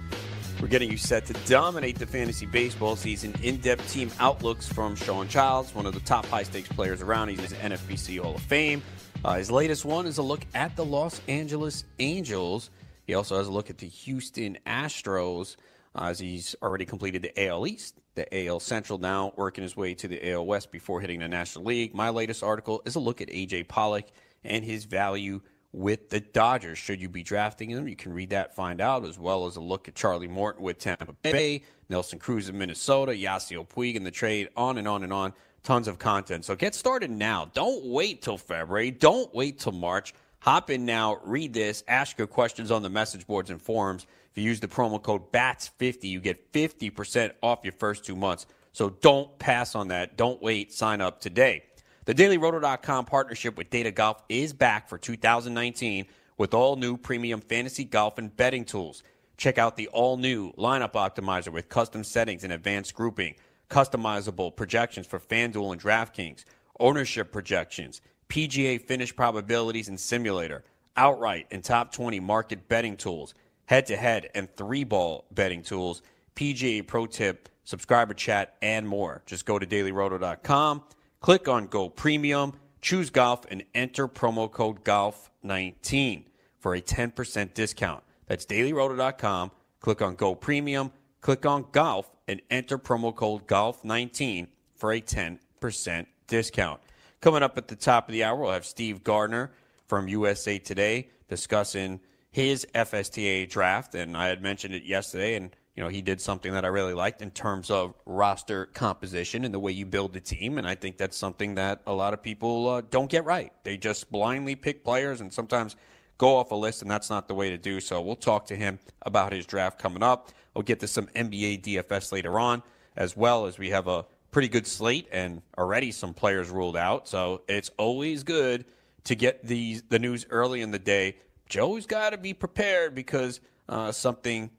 we're 0.62 0.68
getting 0.68 0.92
you 0.92 0.98
set 0.98 1.26
to 1.26 1.34
dominate 1.48 1.98
the 1.98 2.06
fantasy 2.06 2.46
baseball 2.46 2.96
season. 2.96 3.34
In 3.42 3.58
depth 3.58 3.92
team 3.92 4.12
outlooks 4.20 4.68
from 4.68 4.96
Shawn 4.96 5.28
Childs, 5.28 5.74
one 5.74 5.88
of 5.88 5.96
the 5.96 6.02
top 6.02 6.28
high 6.28 6.44
stakes 6.44 6.70
players 6.70 7.02
around. 7.02 7.30
He's 7.30 7.52
in 7.52 7.70
the 7.70 7.76
NFBC 7.76 8.20
Hall 8.20 8.36
of 8.36 8.44
Fame. 8.44 8.84
Uh, 9.24 9.38
his 9.38 9.50
latest 9.50 9.86
one 9.86 10.06
is 10.06 10.20
a 10.20 10.22
look 10.22 10.46
at 10.54 10.76
the 10.76 10.86
Los 10.86 11.20
Angeles 11.28 11.84
Angels. 11.98 12.70
He 13.08 13.16
also 13.16 13.36
has 13.36 13.48
a 13.48 13.52
look 13.52 13.72
at 13.72 13.80
the 13.80 13.88
Houston 13.88 14.60
Astros 14.68 15.56
uh, 15.96 16.10
as 16.10 16.20
he's 16.20 16.56
already 16.62 16.86
completed 16.86 17.24
the 17.24 17.48
AL 17.48 17.66
East, 17.66 17.96
the 18.14 18.46
AL 18.46 18.60
Central 18.60 19.00
now, 19.00 19.34
working 19.36 19.64
his 19.64 19.76
way 19.76 19.96
to 19.96 20.08
the 20.08 20.30
AL 20.30 20.46
West 20.46 20.72
before 20.72 21.02
hitting 21.02 21.22
the 21.22 21.28
National 21.28 21.66
League. 21.66 21.96
My 21.96 22.12
latest 22.12 22.44
article 22.44 22.84
is 22.86 22.94
a 22.94 23.00
look 23.00 23.20
at 23.20 23.30
AJ 23.30 23.68
Pollock 23.68 24.06
and 24.44 24.64
his 24.64 24.86
value 24.86 25.42
with 25.76 26.10
the 26.10 26.22
Dodgers. 26.22 26.78
Should 26.78 27.02
you 27.02 27.10
be 27.10 27.22
drafting 27.22 27.70
him? 27.70 27.88
You 27.88 27.96
can 27.96 28.14
read 28.14 28.30
that, 28.30 28.56
find 28.56 28.80
out, 28.80 29.04
as 29.04 29.20
well 29.20 29.46
as 29.46 29.58
a 29.58 29.62
look 29.62 29.88
at 29.88 29.96
Charlie 29.96 30.28
Morton 30.28 30.64
with 30.64 30.80
Tampa 30.80 31.14
Bay, 31.22 31.64
Nelson 31.90 32.18
Cruz 32.18 32.48
in 32.48 32.58
Minnesota, 32.58 33.12
Yasiel 33.12 33.68
Puig 33.68 33.96
in 33.96 34.04
the 34.04 34.12
trade, 34.12 34.50
on 34.56 34.78
and 34.78 34.88
on 34.88 35.04
and 35.04 35.12
on 35.12 35.34
tons 35.64 35.88
of 35.88 36.00
content. 36.00 36.46
So 36.46 36.56
get 36.56 36.76
started 36.76 37.12
now. 37.12 37.52
Don't 37.54 37.86
wait 37.86 38.22
till 38.22 38.38
February. 38.38 38.90
Don't 38.90 39.34
wait 39.36 39.60
till 39.60 39.74
March. 39.74 40.14
Hop 40.40 40.70
in 40.70 40.86
now, 40.86 41.20
read 41.24 41.54
this, 41.54 41.84
ask 41.88 42.18
your 42.20 42.28
questions 42.28 42.70
on 42.70 42.84
the 42.84 42.90
message 42.90 43.26
boards 43.26 43.50
and 43.50 43.60
forums. 43.60 44.06
If 44.32 44.38
you 44.38 44.44
use 44.44 44.60
the 44.60 44.68
promo 44.68 45.02
code 45.02 45.32
BATS50, 45.32 46.04
you 46.04 46.20
get 46.20 46.54
50% 46.54 47.32
off 47.42 47.60
your 47.64 47.74
first 47.74 48.06
two 48.06 48.16
months. 48.16 48.46
So 48.72 48.92
don't 48.92 49.38
pass 49.40 49.74
on 49.74 49.88
that. 49.88 50.18
Don't 50.18 50.42
wait. 50.42 50.72
Sign 50.72 51.02
up 51.02 51.20
today. 51.20 51.64
The 52.06 52.14
DailyRoto.com 52.14 53.06
partnership 53.06 53.58
with 53.58 53.72
Data 53.72 53.90
Golf 53.90 54.22
is 54.30 54.54
back 54.54 54.88
for 54.88 55.00
2019 55.00 56.06
with 56.38 56.54
all 56.54 56.76
new 56.76 56.98
premium 56.98 57.42
fantasy 57.42 57.84
golf 57.84 58.20
and 58.20 58.36
betting 58.36 58.64
tools. 58.64 59.02
Check 59.38 59.58
out 59.58 59.76
the 59.76 59.88
all 59.88 60.16
new 60.16 60.54
lineup 60.54 60.92
optimizer 60.92 61.52
with 61.52 61.68
custom 61.68 62.04
settings 62.04 62.44
and 62.44 62.54
advanced 62.54 62.94
grouping 62.94 63.34
customizable 63.72 64.56
projections 64.56 65.08
for 65.08 65.20
FanDuel 65.20 65.72
and 65.72 65.82
DraftKings, 65.82 66.46
ownership 66.80 67.32
projections, 67.32 68.02
PGA 68.30 68.80
finish 68.80 69.16
probabilities 69.16 69.90
and 69.90 70.00
simulator, 70.00 70.64
outright 70.96 71.48
and 71.50 71.64
top 71.64 71.92
20 71.92 72.20
market 72.20 72.68
betting 72.68 72.98
tools, 72.98 73.34
head 73.66 73.88
to 73.88 73.98
head 73.98 74.30
and 74.36 74.56
three 74.56 74.84
ball 74.84 75.26
betting 75.32 75.64
tools, 75.64 76.04
PGA 76.36 76.86
Pro 76.86 77.08
Tip, 77.08 77.50
subscriber 77.64 78.14
chat, 78.14 78.58
and 78.62 78.88
more. 78.88 79.24
Just 79.26 79.48
go 79.48 79.58
to 79.58 79.66
dailyroto.com, 79.66 80.84
click 81.22 81.48
on 81.48 81.68
Go 81.68 81.90
Premium, 81.90 82.54
choose 82.82 83.10
golf, 83.10 83.46
and 83.50 83.64
enter 83.74 84.08
promo 84.08 84.52
code 84.52 84.84
GOLF19 84.84 86.26
for 86.60 86.76
a 86.76 86.82
10% 86.82 87.54
discount. 87.54 88.04
That's 88.28 88.46
dailyroto.com. 88.46 89.52
Click 89.80 90.02
on 90.02 90.16
Go 90.16 90.34
Premium, 90.34 90.92
click 91.22 91.46
on 91.46 91.66
Golf, 91.72 92.10
and 92.28 92.42
enter 92.50 92.78
promo 92.78 93.14
code 93.16 93.48
GOLF19 93.48 94.48
for 94.76 94.92
a 94.92 95.02
10% 95.02 96.06
discount. 96.28 96.82
Coming 97.22 97.44
up 97.44 97.58
at 97.58 97.68
the 97.68 97.76
top 97.76 98.08
of 98.08 98.14
the 98.14 98.24
hour, 98.24 98.40
we'll 98.40 98.52
have 98.52 98.66
Steve 98.66 99.04
Gardner 99.04 99.52
from 99.88 100.08
USA 100.08 100.60
Today 100.60 101.10
discussing 101.28 102.00
his 102.32 102.68
FSTA 102.76 103.50
draft. 103.50 103.96
And 103.96 104.18
I 104.18 104.28
had 104.28 104.42
mentioned 104.42 104.74
it 104.74 104.84
yesterday, 104.84 105.36
and 105.36 105.56
you 105.76 105.84
know 105.84 105.90
he 105.90 106.02
did 106.02 106.22
something 106.22 106.54
that 106.54 106.64
I 106.64 106.70
really 106.70 106.94
liked 106.94 107.22
in 107.22 107.32
terms 107.32 107.70
of 107.70 107.94
roster 108.06 108.68
composition 108.68 109.44
and 109.44 109.54
the 109.54 109.60
way 109.60 109.72
you 109.72 109.86
build 109.86 110.14
the 110.14 110.22
team. 110.22 110.58
And 110.58 110.68
I 110.68 110.76
think 110.76 110.98
that's 110.98 111.18
something 111.18 111.56
that 111.56 111.82
a 111.86 111.94
lot 111.94 112.14
of 112.14 112.24
people 112.24 112.70
uh, 112.70 112.82
don't 112.90 113.10
get 113.10 113.26
right. 113.26 113.52
They 113.64 113.78
just 113.78 114.10
blindly 114.10 114.56
pick 114.56 114.84
players 114.84 115.22
and 115.22 115.34
sometimes 115.34 115.76
go 116.18 116.38
off 116.38 116.52
a 116.52 116.56
list, 116.56 116.82
and 116.82 116.90
that's 116.90 117.10
not 117.10 117.28
the 117.28 117.36
way 117.36 117.50
to 117.50 117.58
do. 117.58 117.80
So 117.82 118.02
we'll 118.02 118.16
talk 118.16 118.46
to 118.48 118.56
him 118.56 118.80
about 119.02 119.34
his 119.34 119.46
draft 119.46 119.80
coming 119.80 120.04
up. 120.04 120.32
We'll 120.54 120.64
get 120.64 120.80
to 120.80 120.88
some 120.88 121.08
NBA 121.08 121.64
DFS 121.64 122.12
later 122.12 122.40
on, 122.40 122.64
as 122.96 123.18
well 123.18 123.46
as 123.46 123.58
we 123.58 123.70
have 123.72 123.88
a 123.88 124.06
pretty 124.32 124.48
good 124.48 124.68
slate 124.68 125.08
and 125.12 125.42
already 125.58 125.92
some 125.92 126.14
players 126.14 126.50
ruled 126.50 126.78
out. 126.78 127.08
So 127.08 127.42
it's 127.48 127.70
always 127.78 128.24
good 128.24 128.66
to 129.06 129.16
get 129.16 129.46
these 129.46 129.84
the 129.84 130.00
news 130.00 130.26
early 130.30 130.62
in 130.62 130.72
the 130.72 130.80
day. 130.80 131.18
Joe's 131.48 131.86
got 131.86 132.12
to 132.12 132.18
be 132.18 132.34
prepared 132.34 132.96
because 132.96 133.40
uh, 133.70 133.92
something 133.92 134.50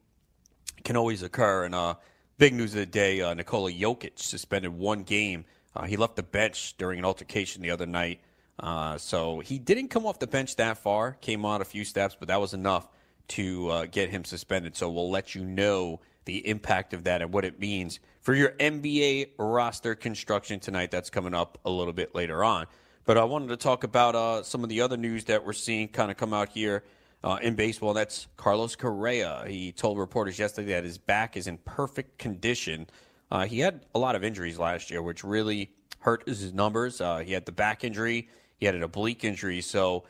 can 0.86 0.96
always 0.96 1.22
occur. 1.22 1.64
And 1.64 1.74
uh, 1.74 1.96
big 2.38 2.54
news 2.54 2.72
of 2.72 2.80
the 2.80 2.86
day: 2.86 3.20
uh, 3.20 3.34
Nikola 3.34 3.70
Jokic 3.70 4.18
suspended 4.18 4.72
one 4.72 5.02
game. 5.02 5.44
Uh, 5.74 5.84
he 5.84 5.98
left 5.98 6.16
the 6.16 6.22
bench 6.22 6.74
during 6.78 6.98
an 6.98 7.04
altercation 7.04 7.60
the 7.60 7.70
other 7.70 7.84
night. 7.84 8.20
Uh, 8.58 8.96
so 8.96 9.40
he 9.40 9.58
didn't 9.58 9.88
come 9.88 10.06
off 10.06 10.18
the 10.18 10.26
bench 10.26 10.56
that 10.56 10.78
far. 10.78 11.12
Came 11.20 11.44
on 11.44 11.60
a 11.60 11.64
few 11.66 11.84
steps, 11.84 12.16
but 12.18 12.28
that 12.28 12.40
was 12.40 12.54
enough 12.54 12.88
to 13.28 13.68
uh, 13.68 13.86
get 13.86 14.08
him 14.08 14.24
suspended. 14.24 14.76
So 14.76 14.90
we'll 14.90 15.10
let 15.10 15.34
you 15.34 15.44
know 15.44 16.00
the 16.24 16.48
impact 16.48 16.94
of 16.94 17.04
that 17.04 17.20
and 17.20 17.32
what 17.32 17.44
it 17.44 17.60
means 17.60 18.00
for 18.20 18.34
your 18.34 18.50
NBA 18.52 19.30
roster 19.38 19.94
construction 19.94 20.60
tonight. 20.60 20.90
That's 20.90 21.10
coming 21.10 21.34
up 21.34 21.58
a 21.66 21.70
little 21.70 21.92
bit 21.92 22.14
later 22.14 22.42
on. 22.42 22.66
But 23.04 23.18
I 23.18 23.24
wanted 23.24 23.48
to 23.48 23.56
talk 23.56 23.84
about 23.84 24.14
uh, 24.14 24.42
some 24.42 24.62
of 24.62 24.68
the 24.70 24.80
other 24.80 24.96
news 24.96 25.24
that 25.26 25.44
we're 25.44 25.52
seeing 25.52 25.88
kind 25.88 26.10
of 26.10 26.16
come 26.16 26.32
out 26.32 26.48
here 26.48 26.82
uh, 27.26 27.38
in 27.42 27.56
baseball. 27.56 27.92
That's 27.92 28.28
Carlos 28.36 28.76
Correa. 28.76 29.44
He 29.48 29.72
told 29.72 29.98
reporters 29.98 30.38
yesterday 30.38 30.74
that 30.74 30.84
his 30.84 30.96
back 30.96 31.36
is 31.36 31.48
in 31.48 31.58
perfect 31.58 32.18
condition. 32.18 32.86
Uh, 33.32 33.46
he 33.46 33.58
had 33.58 33.84
a 33.96 33.98
lot 33.98 34.14
of 34.14 34.22
injuries 34.22 34.60
last 34.60 34.92
year, 34.92 35.02
which 35.02 35.24
really 35.24 35.72
hurt 35.98 36.22
his 36.28 36.54
numbers. 36.54 37.00
Uh, 37.00 37.18
he 37.18 37.32
had 37.32 37.44
the 37.44 37.50
back 37.50 37.82
injury, 37.82 38.28
he 38.58 38.64
had 38.64 38.76
an 38.76 38.84
oblique 38.84 39.24
injury. 39.24 39.60
So 39.60 40.04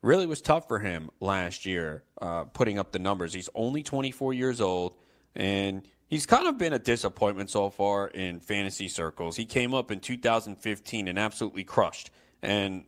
really 0.00 0.24
was 0.24 0.40
tough 0.40 0.66
for 0.66 0.78
him 0.78 1.10
last 1.20 1.66
year, 1.66 2.04
uh, 2.22 2.44
putting 2.44 2.78
up 2.78 2.90
the 2.90 2.98
numbers. 2.98 3.34
He's 3.34 3.50
only 3.54 3.82
24 3.82 4.32
years 4.32 4.62
old, 4.62 4.94
and 5.34 5.86
he's 6.06 6.24
kind 6.24 6.46
of 6.46 6.56
been 6.56 6.72
a 6.72 6.78
disappointment 6.78 7.50
so 7.50 7.68
far 7.68 8.08
in 8.08 8.40
fantasy 8.40 8.88
circles. 8.88 9.36
He 9.36 9.44
came 9.44 9.74
up 9.74 9.90
in 9.90 10.00
2015 10.00 11.06
and 11.06 11.18
absolutely 11.18 11.64
crushed. 11.64 12.10
And 12.40 12.86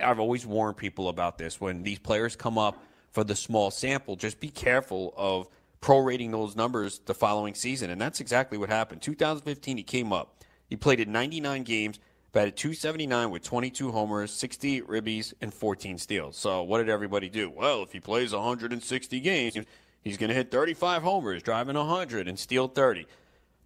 I've 0.00 0.20
always 0.20 0.46
warned 0.46 0.76
people 0.76 1.08
about 1.08 1.36
this. 1.36 1.60
When 1.60 1.82
these 1.82 1.98
players 1.98 2.36
come 2.36 2.58
up 2.58 2.80
for 3.12 3.24
the 3.24 3.36
small 3.36 3.70
sample, 3.70 4.16
just 4.16 4.40
be 4.40 4.48
careful 4.48 5.14
of 5.16 5.48
prorating 5.80 6.30
those 6.30 6.56
numbers 6.56 7.00
the 7.06 7.14
following 7.14 7.54
season. 7.54 7.90
And 7.90 8.00
that's 8.00 8.20
exactly 8.20 8.56
what 8.56 8.68
happened. 8.68 9.02
2015, 9.02 9.76
he 9.76 9.82
came 9.82 10.12
up. 10.12 10.42
He 10.68 10.76
played 10.76 11.00
in 11.00 11.12
99 11.12 11.64
games, 11.64 11.98
batted 12.32 12.56
279 12.56 13.30
with 13.30 13.42
22 13.42 13.92
homers, 13.92 14.32
68 14.32 14.88
ribbies, 14.88 15.34
and 15.40 15.52
14 15.52 15.98
steals. 15.98 16.36
So 16.36 16.62
what 16.62 16.78
did 16.78 16.88
everybody 16.88 17.28
do? 17.28 17.50
Well, 17.50 17.82
if 17.82 17.92
he 17.92 18.00
plays 18.00 18.32
160 18.32 19.20
games, 19.20 19.58
he's 20.00 20.16
going 20.16 20.28
to 20.28 20.34
hit 20.34 20.50
35 20.50 21.02
homers, 21.02 21.42
driving 21.42 21.76
100, 21.76 22.28
and 22.28 22.38
steal 22.38 22.68
30. 22.68 23.06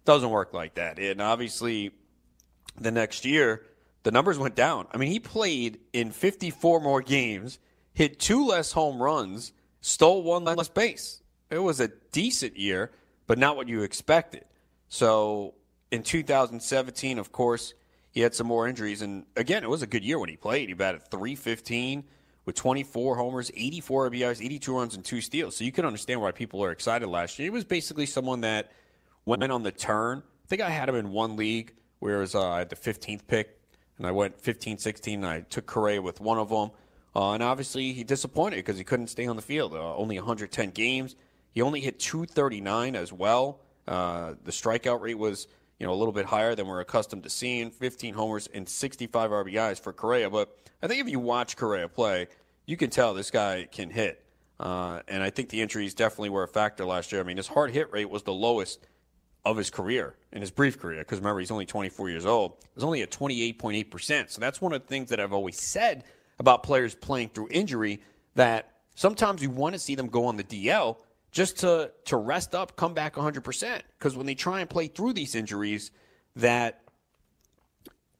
Doesn't 0.03 0.29
work 0.29 0.53
like 0.53 0.75
that. 0.75 0.99
And 0.99 1.21
obviously, 1.21 1.91
the 2.79 2.91
next 2.91 3.23
year, 3.25 3.63
the 4.03 4.11
numbers 4.11 4.37
went 4.37 4.55
down. 4.55 4.87
I 4.91 4.97
mean, 4.97 5.11
he 5.11 5.19
played 5.19 5.79
in 5.93 6.11
54 6.11 6.81
more 6.81 7.01
games, 7.01 7.59
hit 7.97 8.19
two 8.19 8.45
less 8.45 8.73
home 8.73 9.01
runs, 9.01 9.53
stole 9.81 10.21
one 10.21 10.43
less 10.43 10.69
base. 10.69 11.23
It 11.49 11.57
was 11.57 11.79
a 11.79 11.87
decent 12.11 12.55
year, 12.55 12.91
but 13.25 13.39
not 13.39 13.55
what 13.55 13.67
you 13.67 13.81
expected. 13.81 14.45
So 14.87 15.55
in 15.89 16.03
2017, 16.03 17.17
of 17.17 17.31
course, 17.31 17.73
he 18.11 18.21
had 18.21 18.35
some 18.35 18.45
more 18.45 18.67
injuries. 18.67 19.01
And 19.01 19.25
again, 19.35 19.63
it 19.63 19.69
was 19.69 19.81
a 19.81 19.87
good 19.87 20.03
year 20.03 20.19
when 20.19 20.29
he 20.29 20.37
played. 20.37 20.69
He 20.69 20.75
batted 20.75 21.09
315 21.09 22.03
with 22.45 22.53
24 22.53 23.15
homers, 23.15 23.49
84 23.55 24.11
RBIs, 24.11 24.45
82 24.45 24.77
runs, 24.77 24.93
and 24.93 25.03
two 25.03 25.19
steals. 25.19 25.55
So 25.55 25.63
you 25.63 25.71
can 25.71 25.83
understand 25.83 26.21
why 26.21 26.31
people 26.31 26.63
are 26.63 26.69
excited 26.69 27.07
last 27.07 27.39
year. 27.39 27.47
He 27.47 27.49
was 27.49 27.65
basically 27.65 28.05
someone 28.05 28.41
that 28.41 28.71
went 29.25 29.41
on 29.41 29.63
the 29.63 29.71
turn. 29.71 30.19
I 30.19 30.47
think 30.47 30.61
I 30.61 30.69
had 30.69 30.87
him 30.87 30.93
in 30.93 31.09
one 31.09 31.35
league, 31.35 31.73
whereas 31.97 32.35
uh, 32.35 32.47
I 32.47 32.59
had 32.59 32.69
the 32.69 32.75
15th 32.75 33.25
pick, 33.25 33.59
and 33.97 34.05
I 34.05 34.11
went 34.11 34.39
15, 34.39 34.77
16, 34.77 35.15
and 35.15 35.25
I 35.25 35.41
took 35.41 35.65
Correa 35.65 35.99
with 35.99 36.21
one 36.21 36.37
of 36.37 36.49
them. 36.49 36.69
Uh, 37.17 37.33
and 37.33 37.41
obviously, 37.41 37.93
he 37.93 38.03
disappointed 38.03 38.57
because 38.57 38.77
he 38.77 38.83
couldn't 38.83 39.07
stay 39.07 39.25
on 39.25 39.35
the 39.35 39.41
field. 39.41 39.73
Uh, 39.73 39.95
only 39.95 40.15
110 40.17 40.69
games. 40.69 41.15
He 41.49 41.63
only 41.63 41.81
hit 41.81 41.97
239 41.99 42.95
as 42.95 43.11
well. 43.11 43.61
Uh, 43.87 44.35
the 44.43 44.51
strikeout 44.51 45.01
rate 45.01 45.17
was 45.17 45.47
you 45.79 45.87
know, 45.87 45.93
a 45.93 45.95
little 45.95 46.11
bit 46.11 46.25
higher 46.25 46.53
than 46.53 46.67
we're 46.67 46.79
accustomed 46.79 47.23
to 47.23 47.29
seeing. 47.31 47.71
15 47.71 48.13
homers 48.13 48.47
and 48.53 48.69
65 48.69 49.31
RBIs 49.31 49.79
for 49.79 49.93
Correa. 49.93 50.29
But 50.29 50.55
I 50.83 50.85
think 50.85 51.01
if 51.01 51.09
you 51.09 51.19
watch 51.19 51.57
Correa 51.57 51.87
play, 51.87 52.27
you 52.67 52.77
can 52.77 52.91
tell 52.91 53.15
this 53.15 53.31
guy 53.31 53.67
can 53.71 53.89
hit. 53.89 54.23
Uh, 54.59 55.01
and 55.07 55.23
I 55.23 55.31
think 55.31 55.49
the 55.49 55.61
injuries 55.61 55.95
definitely 55.95 56.29
were 56.29 56.43
a 56.43 56.47
factor 56.47 56.85
last 56.85 57.11
year. 57.11 57.21
I 57.21 57.23
mean, 57.23 57.37
his 57.37 57.47
hard 57.47 57.71
hit 57.71 57.91
rate 57.91 58.11
was 58.11 58.21
the 58.21 58.33
lowest 58.33 58.85
of 59.43 59.57
his 59.57 59.71
career, 59.71 60.15
in 60.31 60.41
his 60.41 60.51
brief 60.51 60.77
career, 60.77 60.99
because 60.99 61.19
remember, 61.19 61.39
he's 61.39 61.51
only 61.51 61.65
24 61.65 62.09
years 62.09 62.25
old. 62.27 62.51
It 62.59 62.75
was 62.75 62.83
only 62.83 63.01
at 63.01 63.09
28.8%. 63.09 64.29
So 64.29 64.39
that's 64.39 64.61
one 64.61 64.73
of 64.73 64.81
the 64.81 64.87
things 64.87 65.09
that 65.09 65.19
I've 65.19 65.33
always 65.33 65.59
said 65.59 66.03
about 66.39 66.63
players 66.63 66.95
playing 66.95 67.29
through 67.29 67.47
injury 67.51 68.01
that 68.35 68.71
sometimes 68.95 69.41
you 69.41 69.49
want 69.49 69.73
to 69.73 69.79
see 69.79 69.95
them 69.95 70.07
go 70.07 70.25
on 70.25 70.37
the 70.37 70.43
DL 70.43 70.97
just 71.31 71.59
to 71.59 71.91
to 72.05 72.17
rest 72.17 72.55
up, 72.55 72.75
come 72.75 72.93
back 72.93 73.15
100%. 73.15 73.81
Because 73.97 74.15
when 74.15 74.25
they 74.25 74.35
try 74.35 74.61
and 74.61 74.69
play 74.69 74.87
through 74.87 75.13
these 75.13 75.35
injuries, 75.35 75.91
that 76.35 76.81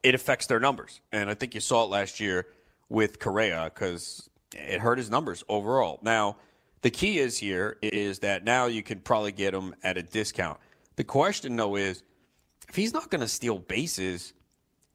it 0.03 0.15
affects 0.15 0.47
their 0.47 0.59
numbers. 0.59 1.01
And 1.11 1.29
I 1.29 1.33
think 1.33 1.53
you 1.55 1.61
saw 1.61 1.83
it 1.83 1.89
last 1.89 2.19
year 2.19 2.47
with 2.89 3.19
Correa 3.19 3.71
because 3.73 4.29
it 4.53 4.79
hurt 4.79 4.97
his 4.97 5.09
numbers 5.09 5.43
overall. 5.49 5.99
Now, 6.01 6.37
the 6.81 6.89
key 6.89 7.19
is 7.19 7.37
here 7.37 7.77
is 7.81 8.19
that 8.19 8.43
now 8.43 8.67
you 8.67 8.83
can 8.83 8.99
probably 8.99 9.31
get 9.31 9.53
him 9.53 9.75
at 9.83 9.97
a 9.97 10.03
discount. 10.03 10.59
The 10.95 11.03
question, 11.03 11.55
though, 11.55 11.75
is 11.75 12.03
if 12.69 12.75
he's 12.75 12.93
not 12.93 13.09
going 13.09 13.21
to 13.21 13.27
steal 13.27 13.59
bases, 13.59 14.33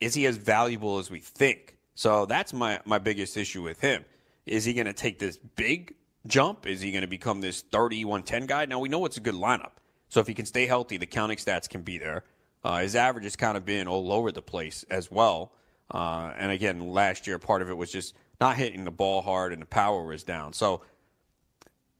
is 0.01 0.15
he 0.15 0.27
as 0.27 0.37
valuable 0.37 0.99
as 0.99 1.11
we 1.11 1.21
think? 1.21 1.77
So 2.03 2.27
that's 2.27 2.53
my, 2.53 2.81
my 2.85 2.99
biggest 2.99 3.37
issue 3.37 3.63
with 3.63 3.81
him. 3.81 4.05
Is 4.45 4.65
he 4.65 4.73
going 4.75 4.89
to 4.89 4.93
take 4.93 5.21
this 5.21 5.37
big 5.37 5.95
jump? 6.27 6.67
Is 6.67 6.81
he 6.81 6.91
going 6.91 7.03
to 7.03 7.07
become 7.07 7.41
this 7.41 7.61
30 7.61 8.05
110 8.07 8.47
guy? 8.47 8.65
Now, 8.65 8.81
we 8.81 8.89
know 8.89 9.07
it's 9.07 9.19
a 9.19 9.21
good 9.21 9.37
lineup. 9.37 9.75
So 10.09 10.19
if 10.19 10.27
he 10.27 10.35
can 10.35 10.45
stay 10.45 10.67
healthy, 10.67 10.97
the 10.97 11.07
counting 11.07 11.37
stats 11.37 11.69
can 11.69 11.83
be 11.83 11.99
there. 11.99 12.25
Uh, 12.65 12.79
his 12.79 12.97
average 12.97 13.23
has 13.23 13.37
kind 13.37 13.57
of 13.57 13.65
been 13.65 13.87
all 13.87 14.11
over 14.11 14.33
the 14.33 14.43
place 14.43 14.85
as 14.91 15.13
well. 15.13 15.53
Uh, 15.93 16.33
and 16.37 16.51
again, 16.51 16.81
last 16.81 17.29
year, 17.29 17.39
part 17.39 17.63
of 17.63 17.71
it 17.71 17.77
was 17.77 17.93
just 17.93 18.17
not 18.41 18.57
hitting 18.57 18.83
the 18.83 18.91
ball 18.91 19.23
hard 19.23 19.53
and 19.53 19.63
the 19.63 19.67
power 19.67 20.03
was 20.03 20.25
down. 20.25 20.55
So 20.55 20.83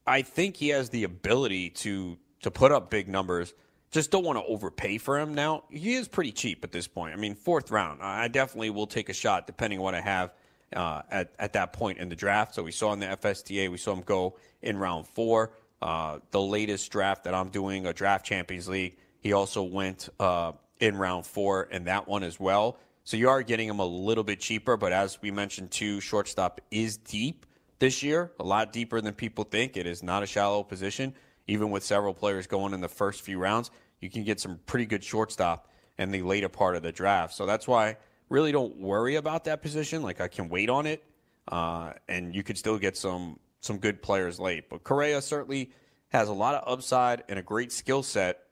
I 0.05 0.21
think 0.21 0.57
he 0.57 0.67
has 0.67 0.89
the 0.89 1.05
ability 1.05 1.69
to 1.69 2.17
to 2.41 2.51
put 2.51 2.73
up 2.73 2.89
big 2.89 3.07
numbers. 3.07 3.53
Just 3.93 4.09
don't 4.09 4.25
want 4.25 4.39
to 4.39 4.43
overpay 4.45 4.97
for 4.97 5.19
him 5.19 5.35
now. 5.35 5.65
He 5.69 5.93
is 5.93 6.07
pretty 6.07 6.31
cheap 6.31 6.63
at 6.63 6.71
this 6.71 6.87
point. 6.87 7.13
I 7.13 7.15
mean, 7.15 7.35
fourth 7.35 7.69
round. 7.69 8.01
I 8.01 8.27
definitely 8.27 8.71
will 8.71 8.87
take 8.87 9.07
a 9.07 9.13
shot 9.13 9.45
depending 9.45 9.77
on 9.77 9.83
what 9.83 9.93
I 9.93 10.01
have 10.01 10.33
uh, 10.75 11.03
at 11.11 11.31
at 11.37 11.53
that 11.53 11.73
point 11.73 11.99
in 11.99 12.09
the 12.09 12.15
draft. 12.15 12.55
So 12.55 12.63
we 12.63 12.71
saw 12.71 12.91
in 12.93 12.99
the 12.99 13.05
FSTA, 13.05 13.69
we 13.69 13.77
saw 13.77 13.93
him 13.93 14.01
go 14.01 14.35
in 14.63 14.77
round 14.77 15.07
four. 15.07 15.51
Uh, 15.79 16.17
the 16.31 16.41
latest 16.41 16.91
draft 16.91 17.25
that 17.25 17.35
I'm 17.35 17.49
doing, 17.49 17.85
a 17.85 17.93
draft 17.93 18.25
Champions 18.25 18.67
League, 18.67 18.97
he 19.19 19.33
also 19.33 19.61
went 19.61 20.09
uh, 20.19 20.53
in 20.79 20.97
round 20.97 21.27
four 21.27 21.65
in 21.65 21.83
that 21.83 22.07
one 22.07 22.23
as 22.23 22.39
well. 22.39 22.79
So 23.03 23.15
you 23.15 23.29
are 23.29 23.43
getting 23.43 23.69
him 23.69 23.79
a 23.79 23.85
little 23.85 24.23
bit 24.23 24.39
cheaper, 24.39 24.75
but 24.75 24.91
as 24.91 25.21
we 25.21 25.29
mentioned 25.29 25.69
too, 25.69 26.01
shortstop 26.01 26.61
is 26.71 26.97
deep 26.97 27.45
this 27.77 28.01
year, 28.01 28.31
a 28.39 28.43
lot 28.43 28.73
deeper 28.73 29.01
than 29.01 29.13
people 29.13 29.43
think. 29.43 29.77
It 29.77 29.85
is 29.85 30.01
not 30.01 30.23
a 30.23 30.25
shallow 30.25 30.63
position. 30.63 31.13
Even 31.47 31.69
with 31.69 31.83
several 31.83 32.13
players 32.13 32.47
going 32.47 32.73
in 32.73 32.79
the 32.79 32.87
first 32.87 33.21
few 33.21 33.37
rounds, 33.37 33.69
you 34.03 34.09
can 34.09 34.23
get 34.23 34.39
some 34.39 34.59
pretty 34.65 34.85
good 34.85 35.03
shortstop 35.03 35.69
in 35.97 36.11
the 36.11 36.21
later 36.21 36.49
part 36.49 36.75
of 36.75 36.83
the 36.83 36.91
draft. 36.91 37.33
So 37.33 37.45
that's 37.45 37.67
why 37.67 37.97
really 38.29 38.51
don't 38.51 38.77
worry 38.77 39.15
about 39.15 39.45
that 39.45 39.61
position. 39.61 40.03
Like 40.03 40.21
I 40.21 40.27
can 40.27 40.49
wait 40.49 40.69
on 40.69 40.85
it, 40.85 41.03
uh, 41.47 41.93
and 42.07 42.35
you 42.35 42.43
could 42.43 42.57
still 42.57 42.77
get 42.77 42.97
some 42.97 43.39
some 43.61 43.77
good 43.77 44.01
players 44.01 44.39
late. 44.39 44.69
But 44.69 44.83
Correa 44.83 45.21
certainly 45.21 45.71
has 46.09 46.27
a 46.27 46.33
lot 46.33 46.55
of 46.55 46.71
upside 46.71 47.23
and 47.29 47.39
a 47.39 47.41
great 47.41 47.71
skill 47.71 48.03
set 48.03 48.43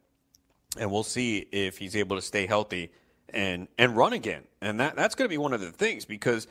and 0.78 0.92
we'll 0.92 1.04
see 1.04 1.40
if 1.52 1.78
he's 1.78 1.96
able 1.96 2.16
to 2.16 2.22
stay 2.22 2.48
healthy 2.48 2.92
and 3.30 3.68
and 3.78 3.96
run 3.96 4.14
again. 4.14 4.44
And 4.62 4.80
that 4.80 4.96
that's 4.96 5.16
going 5.16 5.26
to 5.26 5.34
be 5.34 5.38
one 5.38 5.54
of 5.54 5.62
the 5.62 5.72
things 5.72 6.06
because 6.06 6.48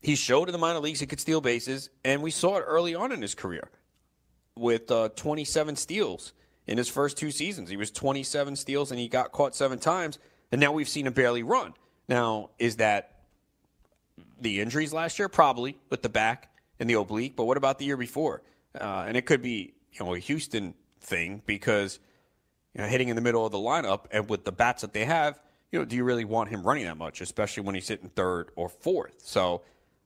he 0.00 0.14
showed 0.14 0.48
in 0.48 0.52
the 0.52 0.58
minor 0.58 0.78
leagues 0.78 1.00
he 1.00 1.06
could 1.06 1.20
steal 1.20 1.40
bases, 1.40 1.90
and 2.04 2.22
we 2.22 2.30
saw 2.30 2.56
it 2.58 2.62
early 2.62 2.94
on 2.94 3.12
in 3.12 3.20
his 3.20 3.34
career 3.34 3.68
with 4.56 4.90
uh, 4.90 5.08
27 5.16 5.76
steals 5.76 6.32
in 6.68 6.78
his 6.78 6.88
first 6.88 7.16
two 7.16 7.30
seasons. 7.30 7.70
He 7.70 7.76
was 7.76 7.90
27 7.90 8.54
steals 8.54 8.90
and 8.90 9.00
he 9.00 9.08
got 9.08 9.32
caught 9.32 9.56
seven 9.56 9.78
times, 9.78 10.18
and 10.52 10.60
now 10.60 10.70
we've 10.70 10.88
seen 10.88 11.06
him 11.06 11.14
barely 11.14 11.42
run. 11.42 11.74
Now, 12.08 12.50
is 12.58 12.76
that 12.76 13.22
the 14.40 14.60
injuries 14.60 14.92
last 14.92 15.18
year? 15.18 15.28
Probably 15.28 15.78
with 15.90 16.02
the 16.02 16.08
back 16.08 16.50
and 16.78 16.88
the 16.88 16.94
oblique, 16.94 17.34
but 17.34 17.44
what 17.44 17.56
about 17.56 17.78
the 17.78 17.86
year 17.86 17.96
before? 17.96 18.42
Uh, 18.78 19.04
and 19.08 19.16
it 19.16 19.26
could 19.26 19.42
be 19.42 19.74
you 19.92 20.04
know 20.04 20.14
a 20.14 20.18
Houston 20.18 20.74
thing 21.00 21.42
because 21.46 21.98
you 22.74 22.82
know, 22.82 22.86
hitting 22.86 23.08
in 23.08 23.16
the 23.16 23.22
middle 23.22 23.44
of 23.44 23.50
the 23.50 23.58
lineup, 23.58 24.04
and 24.12 24.28
with 24.28 24.44
the 24.44 24.52
bats 24.52 24.82
that 24.82 24.92
they 24.92 25.04
have, 25.04 25.40
you 25.72 25.78
know, 25.78 25.84
do 25.84 25.96
you 25.96 26.04
really 26.04 26.24
want 26.24 26.50
him 26.50 26.62
running 26.62 26.84
that 26.84 26.96
much, 26.96 27.20
especially 27.20 27.62
when 27.62 27.74
he's 27.74 27.88
hitting 27.88 28.10
third 28.10 28.50
or 28.56 28.68
fourth? 28.68 29.14
So 29.24 29.62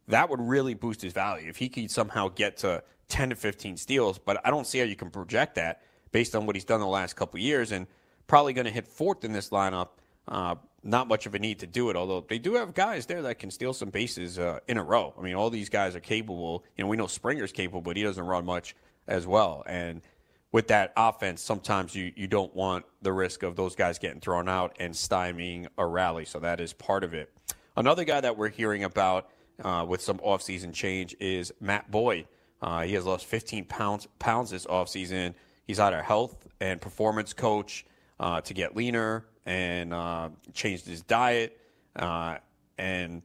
that 0.08 0.30
would 0.30 0.40
really 0.40 0.74
boost 0.74 1.02
his 1.02 1.12
value 1.12 1.48
if 1.48 1.56
he 1.56 1.68
could 1.68 1.90
somehow 1.90 2.28
get 2.28 2.56
to 2.58 2.82
10 3.08 3.30
to 3.30 3.36
15 3.36 3.76
steals. 3.76 4.18
But 4.18 4.40
I 4.44 4.50
don't 4.50 4.66
see 4.66 4.78
how 4.78 4.84
you 4.84 4.96
can 4.96 5.10
project 5.10 5.56
that 5.56 5.82
based 6.12 6.36
on 6.36 6.46
what 6.46 6.54
he's 6.56 6.64
done 6.64 6.80
the 6.80 6.86
last 6.86 7.16
couple 7.16 7.40
years, 7.40 7.72
and 7.72 7.86
probably 8.26 8.52
going 8.52 8.66
to 8.66 8.70
hit 8.70 8.86
fourth 8.86 9.24
in 9.24 9.32
this 9.32 9.50
lineup. 9.50 9.88
Uh, 10.28 10.54
not 10.84 11.08
much 11.08 11.26
of 11.26 11.34
a 11.34 11.38
need 11.38 11.60
to 11.60 11.66
do 11.66 11.90
it, 11.90 11.96
although 11.96 12.24
they 12.28 12.38
do 12.38 12.54
have 12.54 12.74
guys 12.74 13.06
there 13.06 13.22
that 13.22 13.38
can 13.38 13.50
steal 13.50 13.72
some 13.72 13.90
bases 13.90 14.38
uh, 14.38 14.58
in 14.66 14.78
a 14.78 14.82
row. 14.82 15.14
I 15.18 15.22
mean, 15.22 15.34
all 15.34 15.50
these 15.50 15.68
guys 15.68 15.94
are 15.94 16.00
capable. 16.00 16.64
You 16.76 16.84
know, 16.84 16.88
we 16.88 16.96
know 16.96 17.06
Springer's 17.06 17.52
capable, 17.52 17.82
but 17.82 17.96
he 17.96 18.02
doesn't 18.02 18.24
run 18.24 18.44
much 18.44 18.74
as 19.06 19.26
well. 19.26 19.62
And 19.66 20.02
with 20.50 20.68
that 20.68 20.92
offense, 20.96 21.40
sometimes 21.40 21.94
you, 21.94 22.12
you 22.16 22.26
don't 22.26 22.54
want 22.54 22.84
the 23.00 23.12
risk 23.12 23.42
of 23.42 23.56
those 23.56 23.76
guys 23.76 23.98
getting 23.98 24.20
thrown 24.20 24.48
out 24.48 24.76
and 24.78 24.92
stymieing 24.92 25.66
a 25.78 25.86
rally. 25.86 26.24
So 26.24 26.40
that 26.40 26.60
is 26.60 26.72
part 26.72 27.04
of 27.04 27.14
it. 27.14 27.32
Another 27.76 28.04
guy 28.04 28.20
that 28.20 28.36
we're 28.36 28.50
hearing 28.50 28.84
about 28.84 29.30
uh, 29.62 29.84
with 29.88 30.02
some 30.02 30.18
offseason 30.18 30.74
change 30.74 31.16
is 31.20 31.52
Matt 31.60 31.90
Boyd. 31.90 32.26
Uh, 32.60 32.82
he 32.82 32.94
has 32.94 33.04
lost 33.04 33.24
15 33.26 33.64
pounds 33.64 34.06
pounds 34.18 34.50
this 34.50 34.66
offseason. 34.66 35.34
He's 35.66 35.78
had 35.78 35.92
a 35.92 36.02
health 36.02 36.46
and 36.60 36.80
performance 36.80 37.32
coach 37.32 37.84
uh, 38.18 38.40
to 38.42 38.54
get 38.54 38.76
leaner 38.76 39.26
and 39.46 39.92
uh, 39.92 40.30
changed 40.54 40.86
his 40.86 41.02
diet 41.02 41.58
uh, 41.96 42.38
and 42.78 43.22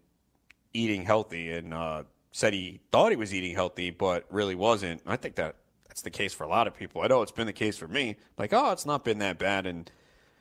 eating 0.74 1.04
healthy 1.04 1.52
and 1.52 1.74
uh, 1.74 2.04
said 2.32 2.54
he 2.54 2.80
thought 2.92 3.12
he 3.12 3.16
was 3.16 3.34
eating 3.34 3.56
healthy, 3.56 3.90
but 3.90 4.26
really 4.30 4.56
wasn't. 4.56 5.02
I 5.06 5.16
think 5.16 5.36
that 5.36 5.56
that's 5.88 6.04
the 6.04 6.10
case 6.12 6.34
for 6.34 6.44
a 6.44 6.48
lot 6.48 6.68
of 6.68 6.76
people. 6.76 7.02
I 7.02 7.08
know 7.08 7.24
it's 7.24 7.32
been 7.32 7.48
the 7.48 7.54
case 7.54 7.78
for 7.78 7.88
me. 7.88 8.18
Like, 8.38 8.54
oh, 8.54 8.72
it's 8.72 8.86
not 8.86 9.04
been 9.04 9.18
that 9.20 9.40
bad, 9.40 9.66
and 9.66 9.90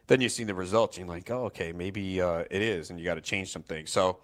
then 0.07 0.21
you 0.21 0.29
see 0.29 0.45
the 0.45 0.55
results, 0.55 0.99
and 0.99 1.07
you're 1.07 1.17
like, 1.17 1.31
oh, 1.31 1.45
okay, 1.47 1.73
maybe 1.73 2.21
uh, 2.21 2.45
it 2.51 2.61
is, 2.61 2.91
and 2.91 2.99
you 2.99 3.05
got 3.07 3.15
to 3.15 3.23
change 3.23 3.51
some 3.51 3.63
things. 3.63 3.91
So, 3.91 4.19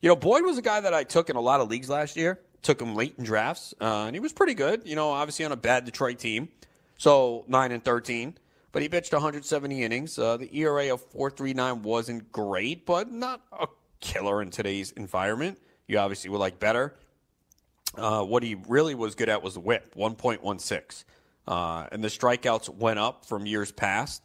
you 0.00 0.08
know, 0.08 0.14
Boyd 0.14 0.44
was 0.44 0.58
a 0.58 0.62
guy 0.62 0.80
that 0.80 0.94
I 0.94 1.02
took 1.02 1.28
in 1.28 1.34
a 1.34 1.40
lot 1.40 1.60
of 1.60 1.68
leagues 1.68 1.88
last 1.88 2.16
year. 2.16 2.40
Took 2.62 2.80
him 2.80 2.94
late 2.94 3.14
in 3.18 3.24
drafts, 3.24 3.74
uh, 3.80 4.04
and 4.06 4.14
he 4.14 4.20
was 4.20 4.32
pretty 4.32 4.54
good. 4.54 4.82
You 4.84 4.94
know, 4.94 5.10
obviously 5.10 5.44
on 5.44 5.52
a 5.52 5.56
bad 5.56 5.84
Detroit 5.84 6.18
team, 6.18 6.48
so 6.96 7.44
nine 7.48 7.72
and 7.72 7.84
thirteen. 7.84 8.36
But 8.72 8.82
he 8.82 8.90
pitched 8.90 9.14
170 9.14 9.84
innings. 9.84 10.18
Uh, 10.18 10.36
the 10.36 10.54
ERA 10.54 10.92
of 10.92 11.10
4.39 11.10 11.80
wasn't 11.80 12.30
great, 12.30 12.84
but 12.84 13.10
not 13.10 13.40
a 13.50 13.68
killer 14.00 14.42
in 14.42 14.50
today's 14.50 14.92
environment. 14.92 15.58
You 15.88 15.98
obviously 15.98 16.28
would 16.28 16.40
like 16.40 16.58
better. 16.58 16.94
Uh, 17.96 18.22
what 18.22 18.42
he 18.42 18.56
really 18.68 18.94
was 18.94 19.14
good 19.14 19.30
at 19.30 19.42
was 19.42 19.54
the 19.54 19.60
whip, 19.60 19.94
1.16. 19.96 21.04
Uh, 21.48 21.86
and 21.90 22.04
the 22.04 22.08
strikeouts 22.08 22.68
went 22.68 22.98
up 22.98 23.24
from 23.24 23.46
years 23.46 23.72
past. 23.72 24.22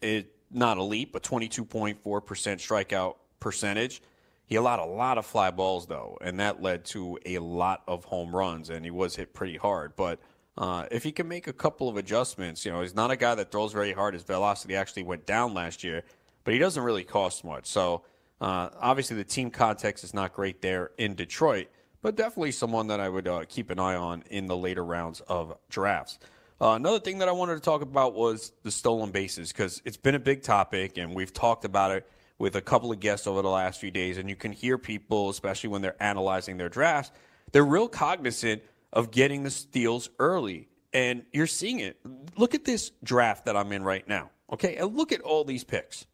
It 0.00 0.34
not 0.50 0.78
a 0.78 0.82
leap, 0.82 1.12
but 1.12 1.22
22.4% 1.22 1.98
strikeout 2.02 3.14
percentage. 3.38 4.02
He 4.44 4.56
allowed 4.56 4.80
a 4.80 4.84
lot 4.86 5.18
of 5.18 5.24
fly 5.24 5.50
balls 5.50 5.86
though, 5.86 6.18
and 6.20 6.40
that 6.40 6.60
led 6.60 6.84
to 6.86 7.18
a 7.24 7.38
lot 7.38 7.82
of 7.86 8.04
home 8.04 8.34
runs. 8.34 8.70
And 8.70 8.84
he 8.84 8.90
was 8.90 9.16
hit 9.16 9.34
pretty 9.34 9.56
hard. 9.56 9.94
But 9.96 10.20
uh, 10.58 10.86
if 10.90 11.02
he 11.02 11.12
can 11.12 11.28
make 11.28 11.46
a 11.46 11.52
couple 11.52 11.88
of 11.88 11.96
adjustments, 11.96 12.64
you 12.64 12.72
know, 12.72 12.82
he's 12.82 12.94
not 12.94 13.10
a 13.10 13.16
guy 13.16 13.34
that 13.34 13.50
throws 13.50 13.72
very 13.72 13.92
hard. 13.92 14.14
His 14.14 14.22
velocity 14.22 14.76
actually 14.76 15.02
went 15.04 15.26
down 15.26 15.54
last 15.54 15.82
year, 15.82 16.02
but 16.44 16.52
he 16.54 16.60
doesn't 16.60 16.82
really 16.82 17.04
cost 17.04 17.44
much. 17.44 17.66
So 17.66 18.02
uh, 18.40 18.68
obviously, 18.80 19.16
the 19.16 19.24
team 19.24 19.50
context 19.50 20.04
is 20.04 20.12
not 20.12 20.32
great 20.32 20.60
there 20.62 20.90
in 20.98 21.14
Detroit 21.14 21.68
but 22.02 22.16
definitely 22.16 22.50
someone 22.50 22.88
that 22.88 23.00
I 23.00 23.08
would 23.08 23.26
uh, 23.26 23.44
keep 23.48 23.70
an 23.70 23.78
eye 23.78 23.94
on 23.94 24.24
in 24.28 24.46
the 24.46 24.56
later 24.56 24.84
rounds 24.84 25.20
of 25.20 25.56
drafts. 25.70 26.18
Uh, 26.60 26.74
another 26.74 27.00
thing 27.00 27.18
that 27.18 27.28
I 27.28 27.32
wanted 27.32 27.54
to 27.54 27.60
talk 27.60 27.82
about 27.82 28.14
was 28.14 28.52
the 28.62 28.70
stolen 28.70 29.10
bases 29.10 29.52
because 29.52 29.80
it's 29.84 29.96
been 29.96 30.14
a 30.14 30.20
big 30.20 30.42
topic 30.42 30.98
and 30.98 31.14
we've 31.14 31.32
talked 31.32 31.64
about 31.64 31.92
it 31.92 32.08
with 32.38 32.56
a 32.56 32.60
couple 32.60 32.92
of 32.92 33.00
guests 33.00 33.26
over 33.26 33.40
the 33.40 33.48
last 33.48 33.80
few 33.80 33.90
days. 33.90 34.18
And 34.18 34.28
you 34.28 34.36
can 34.36 34.52
hear 34.52 34.78
people, 34.78 35.30
especially 35.30 35.70
when 35.70 35.80
they're 35.80 36.00
analyzing 36.00 36.56
their 36.56 36.68
drafts, 36.68 37.12
they're 37.52 37.64
real 37.64 37.88
cognizant 37.88 38.62
of 38.92 39.10
getting 39.10 39.42
the 39.42 39.50
steals 39.50 40.10
early. 40.18 40.68
And 40.92 41.24
you're 41.32 41.46
seeing 41.46 41.80
it. 41.80 41.98
Look 42.36 42.54
at 42.54 42.64
this 42.64 42.92
draft 43.02 43.46
that 43.46 43.56
I'm 43.56 43.72
in 43.72 43.82
right 43.82 44.06
now. 44.06 44.30
Okay. 44.52 44.76
And 44.76 44.94
look 44.94 45.12
at 45.12 45.22
all 45.22 45.44
these 45.44 45.64
picks. 45.64 46.06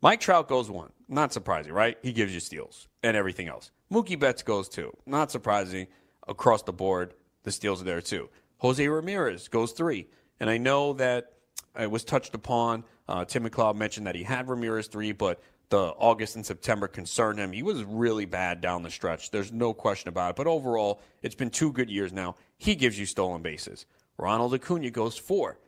Mike 0.00 0.20
Trout 0.20 0.48
goes 0.48 0.70
one. 0.70 0.92
Not 1.08 1.32
surprising, 1.32 1.72
right? 1.72 1.98
He 2.02 2.12
gives 2.12 2.32
you 2.32 2.40
steals 2.40 2.88
and 3.02 3.16
everything 3.16 3.48
else. 3.48 3.70
Mookie 3.92 4.18
Betts 4.18 4.42
goes 4.42 4.68
two. 4.68 4.96
Not 5.06 5.30
surprising. 5.30 5.86
Across 6.28 6.62
the 6.62 6.72
board, 6.72 7.14
the 7.44 7.52
steals 7.52 7.80
are 7.80 7.84
there 7.84 8.00
too. 8.00 8.28
Jose 8.58 8.86
Ramirez 8.86 9.48
goes 9.48 9.72
three. 9.72 10.08
And 10.40 10.50
I 10.50 10.58
know 10.58 10.94
that 10.94 11.32
it 11.78 11.90
was 11.90 12.04
touched 12.04 12.34
upon. 12.34 12.84
Uh, 13.08 13.24
Tim 13.24 13.48
McLeod 13.48 13.76
mentioned 13.76 14.06
that 14.06 14.14
he 14.14 14.22
had 14.22 14.48
Ramirez 14.48 14.88
three, 14.88 15.12
but 15.12 15.40
the 15.68 15.78
August 15.78 16.36
and 16.36 16.46
September 16.46 16.86
concerned 16.86 17.38
him. 17.38 17.52
He 17.52 17.62
was 17.62 17.82
really 17.84 18.24
bad 18.24 18.60
down 18.60 18.82
the 18.82 18.90
stretch. 18.90 19.30
There's 19.30 19.52
no 19.52 19.74
question 19.74 20.08
about 20.08 20.30
it. 20.30 20.36
But 20.36 20.46
overall, 20.46 21.00
it's 21.22 21.34
been 21.34 21.50
two 21.50 21.72
good 21.72 21.90
years 21.90 22.12
now. 22.12 22.36
He 22.56 22.74
gives 22.74 22.98
you 22.98 23.06
stolen 23.06 23.42
bases. 23.42 23.86
Ronald 24.18 24.54
Acuna 24.54 24.90
goes 24.90 25.16
four. 25.16 25.58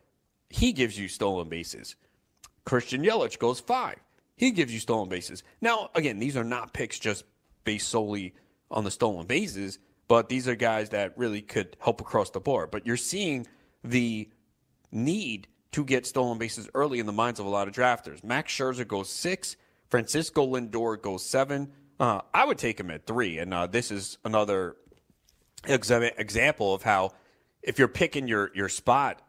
He 0.49 0.71
gives 0.71 0.97
you 0.97 1.07
stolen 1.07 1.49
bases. 1.49 1.95
Christian 2.65 3.03
Yelich 3.03 3.39
goes 3.39 3.59
five. 3.59 3.97
He 4.35 4.51
gives 4.51 4.73
you 4.73 4.79
stolen 4.79 5.09
bases. 5.09 5.43
Now, 5.59 5.89
again, 5.95 6.19
these 6.19 6.37
are 6.37 6.43
not 6.43 6.73
picks 6.73 6.97
just 6.97 7.25
based 7.65 7.89
solely 7.89 8.33
on 8.71 8.83
the 8.85 8.91
stolen 8.91 9.27
bases, 9.27 9.79
but 10.07 10.29
these 10.29 10.47
are 10.47 10.55
guys 10.55 10.89
that 10.89 11.17
really 11.17 11.41
could 11.41 11.75
help 11.79 11.99
across 11.99 12.29
the 12.29 12.39
board. 12.39 12.71
But 12.71 12.87
you're 12.87 12.97
seeing 12.97 13.47
the 13.83 14.29
need 14.91 15.47
to 15.71 15.83
get 15.83 16.07
stolen 16.07 16.37
bases 16.37 16.69
early 16.73 16.99
in 16.99 17.05
the 17.05 17.11
minds 17.11 17.39
of 17.39 17.45
a 17.45 17.49
lot 17.49 17.67
of 17.67 17.73
drafters. 17.73 18.23
Max 18.23 18.51
Scherzer 18.53 18.87
goes 18.87 19.09
six, 19.09 19.55
Francisco 19.89 20.45
Lindor 20.45 21.01
goes 21.01 21.25
seven. 21.25 21.71
Uh, 21.99 22.21
I 22.33 22.45
would 22.45 22.57
take 22.57 22.79
him 22.79 22.91
at 22.91 23.05
three, 23.05 23.39
and 23.39 23.53
uh, 23.53 23.67
this 23.67 23.91
is 23.91 24.17
another 24.23 24.75
exa- 25.63 26.17
example 26.17 26.73
of 26.73 26.83
how 26.83 27.11
if 27.61 27.77
you're 27.77 27.87
picking 27.87 28.27
your 28.27 28.51
your 28.55 28.69
spot 28.69 29.21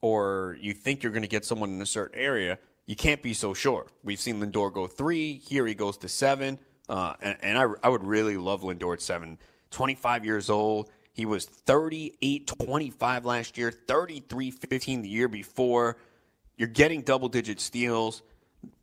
or 0.00 0.56
you 0.60 0.72
think 0.72 1.02
you're 1.02 1.12
going 1.12 1.22
to 1.22 1.28
get 1.28 1.44
someone 1.44 1.70
in 1.70 1.80
a 1.80 1.86
certain 1.86 2.18
area, 2.18 2.58
you 2.86 2.96
can't 2.96 3.22
be 3.22 3.34
so 3.34 3.54
sure. 3.54 3.86
We've 4.02 4.20
seen 4.20 4.40
Lindor 4.40 4.72
go 4.72 4.86
three. 4.86 5.34
Here 5.34 5.66
he 5.66 5.74
goes 5.74 5.98
to 5.98 6.08
seven. 6.08 6.58
Uh, 6.88 7.14
and, 7.20 7.36
and 7.42 7.58
I, 7.58 7.66
I 7.82 7.88
would 7.88 8.02
really 8.02 8.36
love 8.36 8.62
Lindor 8.62 8.94
at 8.94 9.02
seven. 9.02 9.38
25 9.70 10.24
years 10.24 10.48
old. 10.48 10.90
He 11.12 11.26
was 11.26 11.44
38 11.44 12.46
25 12.46 13.24
last 13.24 13.58
year, 13.58 13.72
33 13.72 14.52
15 14.52 15.02
the 15.02 15.08
year 15.08 15.28
before. 15.28 15.98
You're 16.56 16.68
getting 16.68 17.02
double 17.02 17.28
digit 17.28 17.60
steals. 17.60 18.22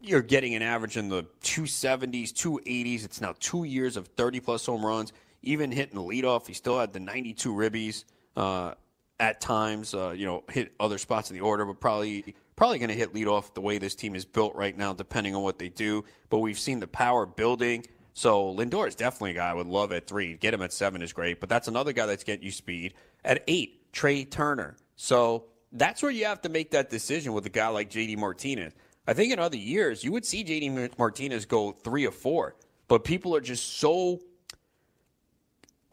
You're 0.01 0.21
getting 0.21 0.55
an 0.55 0.61
average 0.61 0.97
in 0.97 1.09
the 1.09 1.23
270s, 1.43 2.31
280s. 2.31 3.05
It's 3.05 3.21
now 3.21 3.33
two 3.39 3.63
years 3.63 3.97
of 3.97 4.07
30 4.07 4.39
plus 4.39 4.65
home 4.65 4.85
runs. 4.85 5.13
Even 5.41 5.71
hitting 5.71 5.95
the 5.95 6.01
leadoff, 6.01 6.47
he 6.47 6.53
still 6.53 6.79
had 6.79 6.93
the 6.93 6.99
92 6.99 7.53
ribbies 7.53 8.03
uh, 8.35 8.73
at 9.19 9.41
times. 9.41 9.93
Uh, 9.93 10.13
you 10.15 10.25
know, 10.25 10.43
hit 10.49 10.73
other 10.79 10.97
spots 10.97 11.29
in 11.29 11.35
the 11.35 11.41
order, 11.41 11.65
but 11.65 11.79
probably 11.79 12.35
probably 12.55 12.79
going 12.79 12.89
to 12.89 12.95
hit 12.95 13.13
leadoff 13.13 13.53
the 13.53 13.61
way 13.61 13.77
this 13.77 13.95
team 13.95 14.15
is 14.15 14.25
built 14.25 14.55
right 14.55 14.77
now, 14.77 14.93
depending 14.93 15.35
on 15.35 15.43
what 15.43 15.59
they 15.59 15.69
do. 15.69 16.05
But 16.29 16.39
we've 16.39 16.59
seen 16.59 16.79
the 16.79 16.87
power 16.87 17.25
building. 17.25 17.85
So 18.13 18.53
Lindor 18.55 18.87
is 18.87 18.95
definitely 18.95 19.31
a 19.31 19.35
guy 19.35 19.49
I 19.49 19.53
would 19.53 19.67
love 19.67 19.91
at 19.91 20.07
three. 20.07 20.35
Get 20.37 20.53
him 20.53 20.61
at 20.61 20.71
seven 20.71 21.01
is 21.01 21.11
great, 21.11 21.41
but 21.41 21.49
that's 21.49 21.67
another 21.67 21.91
guy 21.91 22.05
that's 22.05 22.23
getting 22.23 22.45
you 22.45 22.51
speed. 22.51 22.93
At 23.25 23.43
eight, 23.47 23.91
Trea 23.91 24.23
Turner. 24.23 24.77
So 24.95 25.45
that's 25.73 26.01
where 26.01 26.11
you 26.11 26.25
have 26.25 26.41
to 26.43 26.49
make 26.49 26.71
that 26.71 26.89
decision 26.89 27.33
with 27.33 27.45
a 27.45 27.49
guy 27.49 27.67
like 27.67 27.89
JD 27.89 28.17
Martinez. 28.17 28.73
I 29.07 29.13
think 29.13 29.31
in 29.31 29.39
other 29.39 29.57
years 29.57 30.03
you 30.03 30.11
would 30.11 30.25
see 30.25 30.43
JD 30.43 30.97
Martinez 30.97 31.45
go 31.45 31.71
three 31.71 32.05
or 32.05 32.11
four, 32.11 32.55
but 32.87 33.03
people 33.03 33.35
are 33.35 33.41
just 33.41 33.77
so 33.77 34.19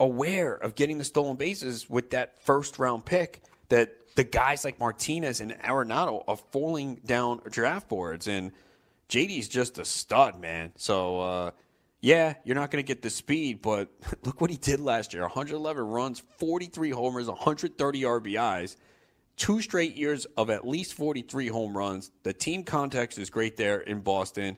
aware 0.01 0.55
of 0.55 0.75
getting 0.75 0.99
the 0.99 1.05
stolen 1.05 1.37
bases 1.37 1.89
with 1.89 2.11
that 2.11 2.43
first 2.45 2.79
round 2.79 3.05
pick 3.05 3.43
that 3.69 3.95
the 4.17 4.25
guys 4.25 4.65
like 4.65 4.79
Martinez 4.79 5.41
and 5.41 5.53
Arenado 5.61 6.25
are 6.29 6.37
falling 6.37 7.01
down 7.07 7.41
draft 7.51 7.89
boards. 7.89 8.29
And 8.29 8.53
JD's 9.09 9.49
just 9.49 9.79
a 9.79 9.85
stud, 9.85 10.41
man. 10.41 10.73
So, 10.77 11.21
uh, 11.21 11.51
yeah, 12.01 12.35
you're 12.45 12.57
not 12.57 12.71
going 12.71 12.83
to 12.83 12.87
get 12.87 13.01
the 13.01 13.11
speed, 13.11 13.63
but 13.63 13.89
look 14.25 14.41
what 14.41 14.51
he 14.51 14.57
did 14.57 14.81
last 14.81 15.15
year 15.15 15.23
111 15.23 15.83
runs, 15.83 16.21
43 16.39 16.91
homers, 16.91 17.29
130 17.29 18.03
RBIs, 18.03 18.77
two 19.37 19.61
straight 19.61 19.97
years 19.97 20.27
of 20.37 20.51
at 20.51 20.67
least 20.67 20.95
43 20.95 21.49
home 21.49 21.77
runs. 21.77 22.11
The 22.23 22.33
team 22.33 22.65
context 22.65 23.19
is 23.19 23.31
great 23.31 23.57
there 23.57 23.81
in 23.81 24.01
Boston. 24.01 24.57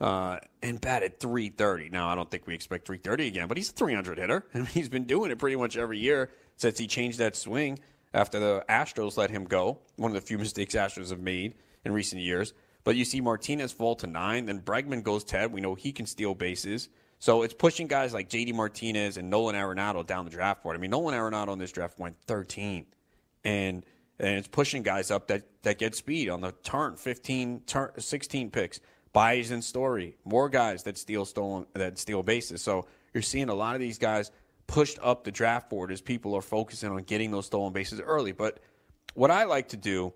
Uh, 0.00 0.38
and 0.62 0.80
batted 0.80 1.18
330. 1.18 1.88
Now, 1.88 2.08
I 2.08 2.14
don't 2.14 2.30
think 2.30 2.46
we 2.46 2.54
expect 2.54 2.86
330 2.86 3.26
again, 3.26 3.48
but 3.48 3.56
he's 3.56 3.70
a 3.70 3.72
300 3.72 4.18
hitter, 4.18 4.46
and 4.52 4.68
he's 4.68 4.88
been 4.88 5.06
doing 5.06 5.32
it 5.32 5.40
pretty 5.40 5.56
much 5.56 5.76
every 5.76 5.98
year 5.98 6.30
since 6.54 6.78
he 6.78 6.86
changed 6.86 7.18
that 7.18 7.34
swing 7.34 7.80
after 8.14 8.38
the 8.38 8.64
Astros 8.68 9.16
let 9.16 9.30
him 9.30 9.44
go. 9.44 9.78
One 9.96 10.12
of 10.12 10.14
the 10.14 10.20
few 10.20 10.38
mistakes 10.38 10.76
Astros 10.76 11.10
have 11.10 11.20
made 11.20 11.54
in 11.84 11.92
recent 11.92 12.22
years. 12.22 12.54
But 12.84 12.96
you 12.96 13.04
see 13.04 13.20
Martinez 13.20 13.72
fall 13.72 13.96
to 13.96 14.06
nine, 14.06 14.46
then 14.46 14.60
Bregman 14.60 15.02
goes 15.02 15.24
10. 15.24 15.52
We 15.52 15.60
know 15.60 15.74
he 15.74 15.92
can 15.92 16.06
steal 16.06 16.34
bases. 16.34 16.88
So 17.18 17.42
it's 17.42 17.54
pushing 17.54 17.88
guys 17.88 18.14
like 18.14 18.28
JD 18.28 18.54
Martinez 18.54 19.16
and 19.16 19.28
Nolan 19.28 19.56
Arenado 19.56 20.06
down 20.06 20.24
the 20.24 20.30
draft 20.30 20.62
board. 20.62 20.76
I 20.76 20.78
mean, 20.78 20.90
Nolan 20.90 21.14
Arenado 21.14 21.52
in 21.52 21.58
this 21.58 21.72
draft 21.72 21.98
went 21.98 22.16
13. 22.26 22.86
And 23.44 23.84
and 24.20 24.36
it's 24.36 24.48
pushing 24.48 24.82
guys 24.82 25.10
up 25.10 25.28
that, 25.28 25.42
that 25.62 25.78
get 25.78 25.94
speed 25.94 26.28
on 26.28 26.40
the 26.40 26.52
turn, 26.62 26.96
15, 26.96 27.62
turn, 27.66 27.90
16 27.98 28.50
picks. 28.50 28.80
Baez 29.12 29.50
and 29.50 29.64
Story, 29.64 30.16
more 30.24 30.48
guys 30.48 30.82
that 30.84 30.98
steal 30.98 31.24
stolen 31.24 31.66
that 31.72 31.98
steal 31.98 32.22
bases. 32.22 32.62
So 32.62 32.86
you're 33.14 33.22
seeing 33.22 33.48
a 33.48 33.54
lot 33.54 33.74
of 33.74 33.80
these 33.80 33.98
guys 33.98 34.30
pushed 34.66 34.98
up 35.02 35.24
the 35.24 35.32
draft 35.32 35.70
board 35.70 35.90
as 35.90 36.00
people 36.00 36.34
are 36.36 36.42
focusing 36.42 36.90
on 36.90 37.02
getting 37.02 37.30
those 37.30 37.46
stolen 37.46 37.72
bases 37.72 38.00
early. 38.00 38.32
But 38.32 38.60
what 39.14 39.30
I 39.30 39.44
like 39.44 39.68
to 39.70 39.76
do, 39.76 40.12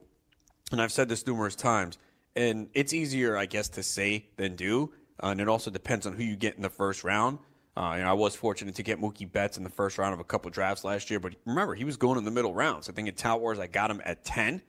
and 0.70 0.80
I've 0.80 0.92
said 0.92 1.09
this 1.09 1.26
numerous 1.26 1.57
times, 1.57 1.98
and 2.36 2.68
it's 2.74 2.92
easier, 2.92 3.36
I 3.36 3.46
guess, 3.46 3.68
to 3.70 3.82
say 3.82 4.26
than 4.36 4.57
do. 4.57 4.92
And 5.20 5.40
it 5.40 5.48
also 5.48 5.70
depends 5.70 6.07
on 6.07 6.14
who 6.14 6.22
you 6.22 6.36
get 6.36 6.57
in 6.57 6.62
the 6.62 6.70
first 6.70 7.05
round. 7.05 7.38
Uh, 7.77 7.95
you 7.97 8.03
know, 8.03 8.11
I 8.11 8.12
was 8.12 8.35
fortunate 8.35 8.75
to 8.75 8.83
get 8.83 9.01
Mookie 9.01 9.31
Betts 9.31 9.57
in 9.57 9.64
the 9.64 9.70
first 9.70 9.97
round 9.97 10.12
of 10.12 10.20
a 10.20 10.25
couple 10.25 10.51
drafts 10.51 10.85
last 10.85 11.11
year, 11.11 11.18
but 11.18 11.35
remember, 11.47 11.75
he 11.75 11.85
was 11.85 11.97
going 11.97 12.18
in 12.18 12.25
the 12.25 12.31
middle 12.31 12.53
rounds. 12.53 12.89
I 12.89 12.93
think 12.93 13.09
in 13.09 13.14
Tout 13.14 13.41
Wars, 13.41 13.59
I 13.59 13.66
got 13.66 13.91
him 13.91 14.03
at 14.05 14.25
10. 14.25 14.61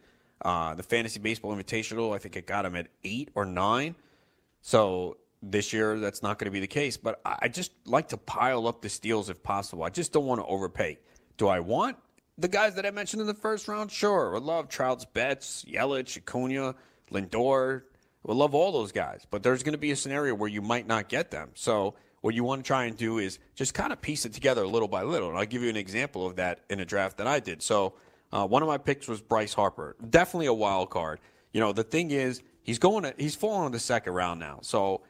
Uh, 0.41 0.73
the 0.73 0.83
Fantasy 0.83 1.19
Baseball 1.19 1.55
Invitational, 1.55 2.15
I 2.15 2.17
think 2.17 2.35
it 2.35 2.47
got 2.47 2.65
him 2.65 2.75
at 2.75 2.87
8 3.03 3.29
or 3.35 3.45
9. 3.45 3.95
So 4.61 5.17
this 5.41 5.73
year, 5.73 5.99
that's 5.99 6.23
not 6.23 6.39
going 6.39 6.45
to 6.45 6.51
be 6.51 6.61
the 6.61 6.67
case. 6.67 6.95
But 6.95 7.19
I 7.25 7.49
just 7.49 7.71
like 7.85 8.09
to 8.09 8.17
pile 8.17 8.67
up 8.67 8.81
the 8.81 8.89
steals 8.89 9.29
if 9.29 9.43
possible. 9.43 9.83
I 9.83 9.89
just 9.89 10.13
don't 10.13 10.25
want 10.25 10.39
to 10.39 10.45
overpay. 10.45 10.97
Do 11.37 11.47
I 11.49 11.59
want 11.59 11.97
the 12.37 12.47
guys 12.47 12.75
that 12.75 12.85
I 12.85 12.91
mentioned 12.91 13.19
in 13.21 13.27
the 13.27 13.33
first 13.33 13.67
round? 13.67 13.91
Sure. 13.91 14.35
I 14.35 14.39
love 14.39 14.69
Trouts, 14.69 15.05
Betts, 15.05 15.65
Yelich, 15.65 16.17
Acuna, 16.17 16.75
Lindor. 17.11 17.83
I 18.27 18.31
love 18.31 18.55
all 18.55 18.71
those 18.71 18.93
guys. 18.93 19.27
But 19.29 19.43
there's 19.43 19.63
going 19.63 19.73
to 19.73 19.79
be 19.79 19.91
a 19.91 19.95
scenario 19.97 20.33
where 20.35 20.49
you 20.49 20.61
might 20.61 20.87
not 20.87 21.09
get 21.09 21.31
them. 21.31 21.51
So 21.55 21.95
what 22.23 22.33
you 22.33 22.45
want 22.45 22.63
to 22.63 22.65
try 22.65 22.85
and 22.85 22.95
do 22.95 23.17
is 23.17 23.37
just 23.53 23.73
kind 23.73 23.91
of 23.91 24.01
piece 24.01 24.23
it 24.25 24.31
together 24.31 24.65
little 24.65 24.87
by 24.87 25.03
little. 25.03 25.27
And 25.27 25.37
I'll 25.37 25.45
give 25.45 25.61
you 25.61 25.69
an 25.69 25.75
example 25.75 26.25
of 26.25 26.37
that 26.37 26.61
in 26.69 26.79
a 26.79 26.85
draft 26.85 27.17
that 27.17 27.27
I 27.27 27.41
did. 27.41 27.61
So 27.61 27.95
uh, 28.31 28.47
one 28.47 28.61
of 28.61 28.69
my 28.69 28.77
picks 28.77 29.09
was 29.09 29.19
Bryce 29.19 29.53
Harper. 29.53 29.97
Definitely 30.09 30.45
a 30.45 30.53
wild 30.53 30.89
card. 30.89 31.19
You 31.51 31.59
know, 31.59 31.73
the 31.73 31.83
thing 31.83 32.11
is, 32.11 32.41
he's 32.61 32.79
going 32.79 33.03
to, 33.03 33.13
he's 33.17 33.35
falling 33.35 33.65
in 33.65 33.71
the 33.73 33.79
second 33.79 34.13
round 34.13 34.39
now. 34.39 34.59
So 34.61 35.01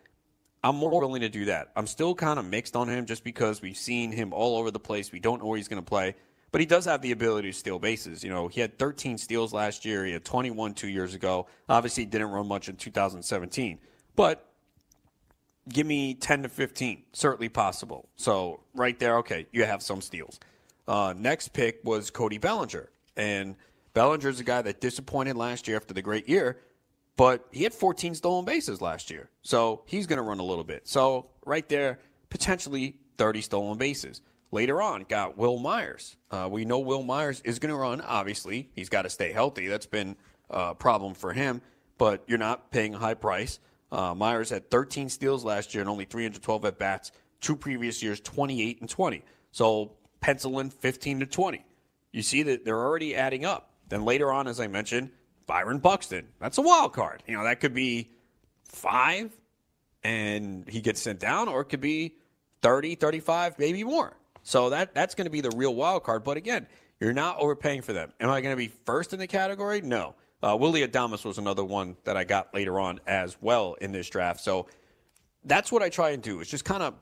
I'm 0.64 0.76
more 0.76 1.00
willing 1.00 1.22
to 1.22 1.30
do 1.30 1.46
that. 1.46 1.72
I'm 1.76 1.86
still 1.86 2.16
kind 2.16 2.40
of 2.40 2.46
mixed 2.46 2.76
on 2.76 2.90
him 2.90 3.06
just 3.06 3.24
because 3.24 3.62
we've 3.62 3.78
seen 3.78 4.12
him 4.12 4.34
all 4.34 4.58
over 4.58 4.72
the 4.72 4.80
place. 4.80 5.12
We 5.12 5.20
don't 5.20 5.40
know 5.40 5.46
where 5.46 5.58
he's 5.58 5.68
going 5.68 5.84
to 5.84 5.88
play, 5.88 6.16
but 6.52 6.62
he 6.62 6.66
does 6.66 6.86
have 6.86 7.04
the 7.04 7.12
ability 7.12 7.52
to 7.52 7.56
steal 7.56 7.78
bases. 7.78 8.24
You 8.24 8.32
know, 8.32 8.48
he 8.48 8.60
had 8.60 8.80
13 8.80 9.20
steals 9.20 9.54
last 9.54 9.86
year. 9.86 10.04
He 10.04 10.14
had 10.14 10.26
21 10.26 10.74
two 10.74 10.90
years 10.90 11.14
ago. 11.14 11.46
Obviously, 11.70 12.06
didn't 12.06 12.32
run 12.32 12.48
much 12.48 12.70
in 12.70 12.76
2017, 12.76 13.78
but 14.16 14.50
give 15.70 15.88
me 15.88 16.14
10 16.14 16.44
to 16.44 16.50
15, 16.50 17.04
certainly 17.14 17.50
possible. 17.50 18.10
So 18.16 18.62
right 18.74 18.98
there, 19.00 19.18
okay, 19.20 19.48
you 19.52 19.66
have 19.66 19.82
some 19.82 20.02
steals. 20.02 20.40
Uh, 20.88 21.14
next 21.18 21.50
pick 21.54 21.80
was 21.84 22.10
Cody 22.10 22.38
Bellinger, 22.38 22.90
and 23.16 23.56
Bellinger's 23.94 24.40
a 24.40 24.44
guy 24.44 24.62
that 24.62 24.82
disappointed 24.82 25.38
last 25.38 25.68
year 25.68 25.78
after 25.78 25.94
the 25.94 26.02
great 26.02 26.28
year 26.28 26.60
but 27.16 27.48
he 27.52 27.64
had 27.64 27.74
14 27.74 28.16
stolen 28.16 28.46
bases 28.46 28.82
last 28.82 29.10
year. 29.10 29.30
So 29.42 29.84
he's 29.86 30.08
going 30.08 30.18
to 30.18 30.24
run 30.24 30.40
a 30.40 30.44
little 30.44 30.64
bit. 30.64 30.88
So 30.88 31.28
right 31.46 31.68
there, 31.70 32.00
potentially 32.30 32.96
30 33.18 33.42
stolen 33.42 33.78
bases. 33.78 34.22
Later 34.52 34.82
on, 34.82 35.06
got 35.08 35.38
Wil 35.38 35.58
Myers. 35.60 36.16
Uh, 36.30 36.48
we 36.52 36.66
know 36.66 36.80
Wil 36.80 37.04
Myers 37.04 37.42
is 37.44 37.60
going 37.60 37.72
to 37.72 37.78
run, 37.78 38.02
obviously. 38.02 38.70
He's 38.76 38.90
got 38.90 39.04
to 39.04 39.10
stay 39.10 39.32
healthy. 39.32 39.68
That's 39.68 39.86
been 39.86 40.16
a 40.50 40.76
problem 40.76 41.14
for 41.14 41.34
him, 41.34 41.62
but 41.98 42.24
you're 42.28 42.38
not 42.38 42.72
paying 42.72 42.94
a 42.94 43.00
high 43.00 43.16
price. 43.16 43.60
Uh, 43.94 44.16
Myers 44.16 44.50
had 44.50 44.72
13 44.72 45.08
steals 45.08 45.46
last 45.46 45.74
year 45.74 45.82
and 45.82 45.90
only 45.90 46.06
312 46.06 46.66
at 46.66 46.80
bats. 46.80 47.12
Two 47.42 47.56
previous 47.56 48.02
years, 48.02 48.20
28 48.20 48.82
and 48.82 48.90
20. 48.90 49.24
So 49.52 49.92
pencil 50.20 50.60
in 50.60 50.72
15 50.72 51.20
to 51.20 51.26
20. 51.28 51.64
You 52.12 52.22
see 52.24 52.42
that 52.44 52.66
they're 52.66 52.80
already 52.80 53.16
adding 53.16 53.46
up. 53.46 53.70
Then 53.90 54.04
later 54.04 54.32
on, 54.32 54.48
as 54.48 54.60
I 54.60 54.68
mentioned, 54.68 55.12
Byron 55.46 55.78
Buxton. 55.78 56.28
That's 56.40 56.58
a 56.58 56.62
wild 56.62 56.94
card. 56.94 57.22
You 57.28 57.38
know, 57.38 57.44
that 57.44 57.60
could 57.60 57.76
be 57.76 58.10
five 58.66 59.32
and 60.04 60.68
he 60.68 60.82
gets 60.82 61.02
sent 61.02 61.20
down, 61.20 61.48
or 61.48 61.62
it 61.62 61.66
could 61.66 61.82
be 61.82 62.16
30, 62.62 62.96
35, 62.96 63.60
maybe 63.60 63.84
more. 63.84 64.18
So 64.42 64.72
that 64.72 64.94
that's 64.94 65.16
going 65.16 65.26
to 65.26 65.32
be 65.32 65.42
the 65.42 65.52
real 65.56 65.76
wild 65.76 66.04
card. 66.04 66.24
But 66.24 66.38
again, 66.38 66.68
you're 67.00 67.14
not 67.14 67.40
overpaying 67.40 67.84
for 67.84 67.94
them. 67.94 68.12
Am 68.20 68.30
I 68.30 68.42
going 68.42 68.54
to 68.54 68.58
be 68.58 68.74
first 68.86 69.14
in 69.14 69.20
the 69.20 69.28
category? 69.28 69.82
No. 69.82 70.16
Uh, 70.44 70.58
Willy 70.58 70.86
Adames 70.86 71.24
was 71.24 71.38
another 71.38 71.64
one 71.64 71.96
that 72.04 72.18
I 72.18 72.26
got 72.26 72.54
later 72.54 72.80
on 72.80 73.00
as 73.08 73.38
well 73.40 73.76
in 73.80 73.94
this 73.94 74.10
draft. 74.10 74.42
So 74.42 74.68
that's 75.46 75.72
what 75.72 75.82
I 75.82 75.90
try 75.90 76.10
and 76.10 76.22
do. 76.22 76.42
Is 76.42 76.50
just 76.50 76.66
kind 76.66 76.84
of 76.84 76.96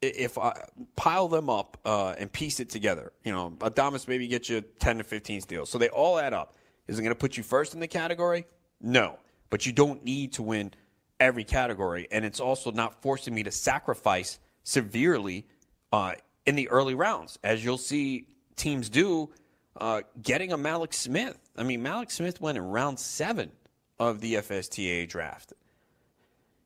if 0.00 0.38
I 0.38 0.54
pile 0.96 1.28
them 1.28 1.50
up 1.50 1.76
uh, 1.84 2.14
and 2.16 2.32
piece 2.32 2.58
it 2.58 2.70
together. 2.70 3.12
You 3.22 3.32
know, 3.32 3.50
Adames 3.58 4.08
maybe 4.08 4.26
get 4.28 4.48
you 4.48 4.62
10 4.62 4.98
to 4.98 5.04
15 5.04 5.42
steals. 5.42 5.68
So 5.68 5.76
they 5.76 5.90
all 5.90 6.18
add 6.18 6.32
up. 6.32 6.54
Is 6.88 6.98
it 6.98 7.02
going 7.02 7.10
to 7.10 7.18
put 7.18 7.36
you 7.36 7.42
first 7.42 7.74
in 7.74 7.80
the 7.80 7.86
category? 7.86 8.46
No. 8.80 9.18
But 9.50 9.66
you 9.66 9.72
don't 9.72 10.02
need 10.04 10.32
to 10.34 10.42
win 10.42 10.72
every 11.18 11.44
category. 11.44 12.08
And 12.10 12.24
it's 12.24 12.40
also 12.40 12.72
not 12.72 13.02
forcing 13.02 13.34
me 13.34 13.42
to 13.42 13.50
sacrifice 13.50 14.38
severely 14.62 15.46
uh, 15.92 16.14
in 16.46 16.56
the 16.56 16.68
early 16.70 16.94
rounds, 16.94 17.38
as 17.44 17.62
you'll 17.62 17.76
see 17.76 18.26
teams 18.56 18.88
do 18.88 19.30
uh, 19.80 20.02
getting 20.22 20.52
a 20.52 20.58
Mallex 20.58 20.94
Smith. 20.94 21.38
I 21.56 21.62
mean, 21.62 21.82
Mallex 21.82 22.12
Smith 22.12 22.40
went 22.40 22.58
in 22.58 22.64
round 22.64 22.98
seven 22.98 23.50
of 23.98 24.20
the 24.20 24.34
FSTA 24.34 25.08
draft. 25.08 25.52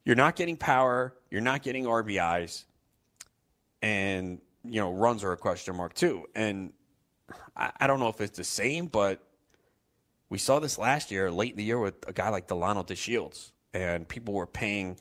You're 0.05 0.17
not 0.17 0.37
getting 0.37 0.57
power, 0.57 1.15
you're 1.31 1.41
not 1.41 1.63
getting 1.63 1.85
RBIs, 1.85 2.65
and 3.81 4.41
you 4.65 4.81
know, 4.81 4.93
runs 4.93 5.25
are 5.25 5.33
a 5.33 5.37
question 5.37 5.77
mark 5.77 5.95
too. 5.95 6.25
And 6.35 6.73
I, 7.57 7.71
I 7.81 7.87
don't 7.87 8.01
know 8.01 8.09
if 8.09 8.21
it's 8.21 8.37
the 8.37 8.45
same, 8.45 8.87
but 8.87 9.23
we 10.29 10.39
saw 10.39 10.59
this 10.59 10.79
last 10.79 11.11
year, 11.11 11.31
late 11.31 11.53
in 11.53 11.57
the 11.57 11.65
year, 11.65 11.79
with 11.79 11.95
a 12.09 12.13
guy 12.13 12.29
like 12.31 12.49
Delino 12.49 12.87
DeShields, 12.87 13.53
and 13.73 14.09
people 14.09 14.35
were 14.35 14.47
paying 14.47 14.99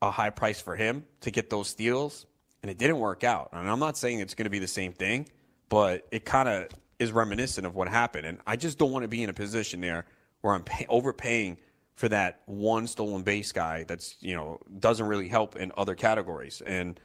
a 0.00 0.10
high 0.10 0.30
price 0.30 0.60
for 0.60 0.76
him 0.76 1.04
to 1.20 1.30
get 1.30 1.50
those 1.50 1.68
steals, 1.68 2.26
and 2.62 2.70
it 2.70 2.78
didn't 2.78 2.98
work 2.98 3.24
out. 3.24 3.50
And 3.52 3.68
I'm 3.70 3.78
not 3.78 3.96
saying 3.96 4.20
it's 4.20 4.34
going 4.34 4.44
to 4.44 4.50
be 4.50 4.58
the 4.58 4.68
same 4.68 4.92
thing, 4.92 5.28
but 5.68 6.06
it 6.10 6.24
kind 6.24 6.48
of 6.48 6.68
is 7.02 7.12
reminiscent 7.12 7.66
of 7.66 7.74
what 7.74 7.88
happened. 7.88 8.26
And 8.26 8.38
I 8.46 8.56
just 8.56 8.78
don't 8.78 8.92
want 8.92 9.02
to 9.02 9.08
be 9.08 9.22
in 9.22 9.30
a 9.30 9.34
position 9.34 9.80
there 9.80 10.06
where 10.40 10.54
I'm 10.54 10.62
pay- 10.62 10.86
overpaying 10.88 11.58
for 11.94 12.08
that 12.08 12.40
one 12.46 12.86
stolen 12.86 13.22
base 13.22 13.52
guy 13.52 13.84
that's 13.84 14.16
you 14.20 14.34
know 14.34 14.58
doesn't 14.78 15.06
really 15.06 15.28
help 15.28 15.56
in 15.56 15.72
other 15.76 15.94
categories. 15.94 16.62
And 16.64 16.98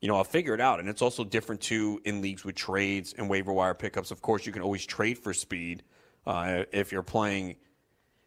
you 0.00 0.08
know 0.08 0.16
I'll 0.16 0.24
figure 0.24 0.54
it 0.54 0.60
out. 0.60 0.80
And 0.80 0.88
it's 0.88 1.02
also 1.02 1.24
different 1.24 1.60
too 1.60 2.00
in 2.04 2.20
leagues 2.20 2.44
with 2.44 2.54
trades 2.54 3.14
and 3.16 3.30
waiver 3.30 3.52
wire 3.52 3.74
pickups. 3.74 4.10
Of 4.10 4.20
course, 4.20 4.44
you 4.44 4.52
can 4.52 4.62
always 4.62 4.84
trade 4.84 5.18
for 5.18 5.32
speed 5.32 5.82
uh, 6.26 6.64
if 6.72 6.92
you're 6.92 7.02
playing 7.02 7.56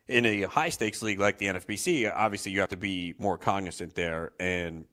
in 0.07 0.25
a 0.25 0.43
high 0.43 0.69
stakes 0.69 1.01
league 1.01 1.19
like 1.19 1.37
the 1.37 1.47
NFBC, 1.47 2.11
obviously 2.13 2.51
you 2.51 2.61
have 2.61 2.69
to 2.69 2.77
be 2.77 3.13
more 3.17 3.37
cognizant 3.37 3.93
there 3.95 4.31
and 4.39 4.85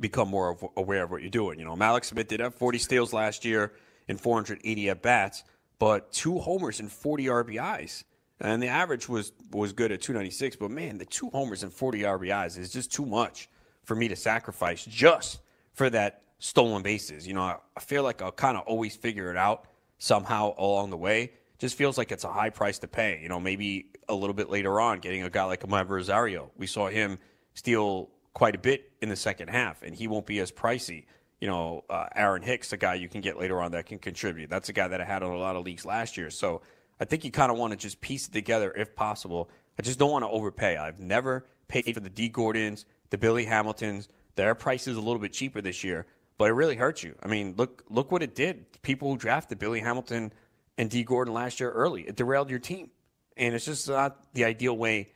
become 0.00 0.28
more 0.28 0.56
aware 0.76 1.02
of 1.02 1.10
what 1.10 1.20
you're 1.20 1.30
doing. 1.30 1.58
You 1.58 1.64
know, 1.64 1.76
Mallex 1.76 2.06
Smith 2.06 2.28
did 2.28 2.40
have 2.40 2.54
40 2.54 2.78
steals 2.78 3.12
last 3.12 3.44
year 3.44 3.72
and 4.08 4.20
480 4.20 4.90
at 4.90 5.02
bats, 5.02 5.44
but 5.78 6.12
two 6.12 6.38
homers 6.38 6.80
and 6.80 6.90
40 6.90 7.26
RBIs. 7.26 8.04
And 8.40 8.62
the 8.62 8.68
average 8.68 9.08
was 9.08 9.32
was 9.52 9.72
good 9.72 9.92
at 9.92 10.00
296, 10.00 10.56
but 10.56 10.70
man, 10.70 10.98
the 10.98 11.04
two 11.04 11.30
homers 11.30 11.62
and 11.62 11.72
40 11.72 12.00
RBIs 12.00 12.58
is 12.58 12.72
just 12.72 12.92
too 12.92 13.06
much 13.06 13.48
for 13.84 13.94
me 13.94 14.08
to 14.08 14.16
sacrifice 14.16 14.84
just 14.84 15.40
for 15.74 15.88
that 15.90 16.22
stolen 16.38 16.82
bases. 16.82 17.26
You 17.26 17.34
know, 17.34 17.42
I, 17.42 17.56
I 17.76 17.80
feel 17.80 18.02
like 18.02 18.20
I'll 18.20 18.32
kind 18.32 18.56
of 18.56 18.64
always 18.66 18.96
figure 18.96 19.30
it 19.30 19.36
out 19.36 19.66
somehow 19.98 20.54
along 20.58 20.90
the 20.90 20.96
way 20.96 21.32
just 21.62 21.78
feels 21.78 21.96
like 21.96 22.10
it's 22.10 22.24
a 22.24 22.32
high 22.32 22.50
price 22.50 22.80
to 22.80 22.88
pay. 22.88 23.20
You 23.22 23.28
know, 23.28 23.38
maybe 23.38 23.86
a 24.08 24.14
little 24.14 24.34
bit 24.34 24.50
later 24.50 24.80
on, 24.80 24.98
getting 24.98 25.22
a 25.22 25.30
guy 25.30 25.44
like 25.44 25.60
Amed 25.60 25.88
Rosario. 25.88 26.50
We 26.56 26.66
saw 26.66 26.88
him 26.88 27.20
steal 27.54 28.10
quite 28.34 28.56
a 28.56 28.58
bit 28.58 28.90
in 29.00 29.08
the 29.08 29.14
second 29.14 29.48
half, 29.48 29.84
and 29.84 29.94
he 29.94 30.08
won't 30.08 30.26
be 30.26 30.40
as 30.40 30.50
pricey. 30.50 31.04
You 31.42 31.48
know, 31.48 31.82
uh, 31.90 32.06
Aaron 32.14 32.40
Hicks, 32.40 32.72
a 32.72 32.76
guy 32.76 32.94
you 32.94 33.08
can 33.08 33.20
get 33.20 33.36
later 33.36 33.60
on 33.60 33.72
that 33.72 33.86
can 33.86 33.98
contribute. 33.98 34.48
That's 34.48 34.68
a 34.68 34.72
guy 34.72 34.86
that 34.86 35.00
I 35.00 35.04
had 35.04 35.24
in 35.24 35.28
a 35.28 35.36
lot 35.36 35.56
of 35.56 35.64
leagues 35.64 35.84
last 35.84 36.16
year. 36.16 36.30
So 36.30 36.62
I 37.00 37.04
think 37.04 37.24
you 37.24 37.32
kind 37.32 37.50
of 37.50 37.58
want 37.58 37.72
to 37.72 37.76
just 37.76 38.00
piece 38.00 38.28
it 38.28 38.32
together 38.32 38.72
if 38.72 38.94
possible. 38.94 39.50
I 39.76 39.82
just 39.82 39.98
don't 39.98 40.12
want 40.12 40.22
to 40.22 40.28
overpay. 40.28 40.76
I've 40.76 41.00
never 41.00 41.44
paid 41.66 41.92
for 41.94 41.98
the 41.98 42.10
Dee 42.10 42.28
Gordons, 42.28 42.84
the 43.10 43.18
Billy 43.18 43.44
Hamiltons. 43.44 44.08
Their 44.36 44.54
price 44.54 44.86
is 44.86 44.96
a 44.96 45.00
little 45.00 45.18
bit 45.18 45.32
cheaper 45.32 45.60
this 45.60 45.82
year, 45.82 46.06
but 46.38 46.44
it 46.44 46.52
really 46.52 46.76
hurts 46.76 47.02
you. 47.02 47.16
I 47.20 47.26
mean, 47.26 47.54
look 47.56 47.82
look 47.90 48.12
what 48.12 48.22
it 48.22 48.36
did. 48.36 48.80
People 48.82 49.10
who 49.10 49.16
drafted 49.18 49.58
Billy 49.58 49.80
Hamilton 49.80 50.32
and 50.78 50.88
Dee 50.88 51.02
Gordon 51.02 51.34
last 51.34 51.58
year 51.58 51.72
early. 51.72 52.02
It 52.02 52.14
derailed 52.14 52.50
your 52.50 52.60
team. 52.60 52.90
And 53.36 53.52
it's 53.52 53.64
just 53.64 53.88
not 53.88 54.32
the 54.32 54.44
ideal 54.44 54.76
way 54.76 55.08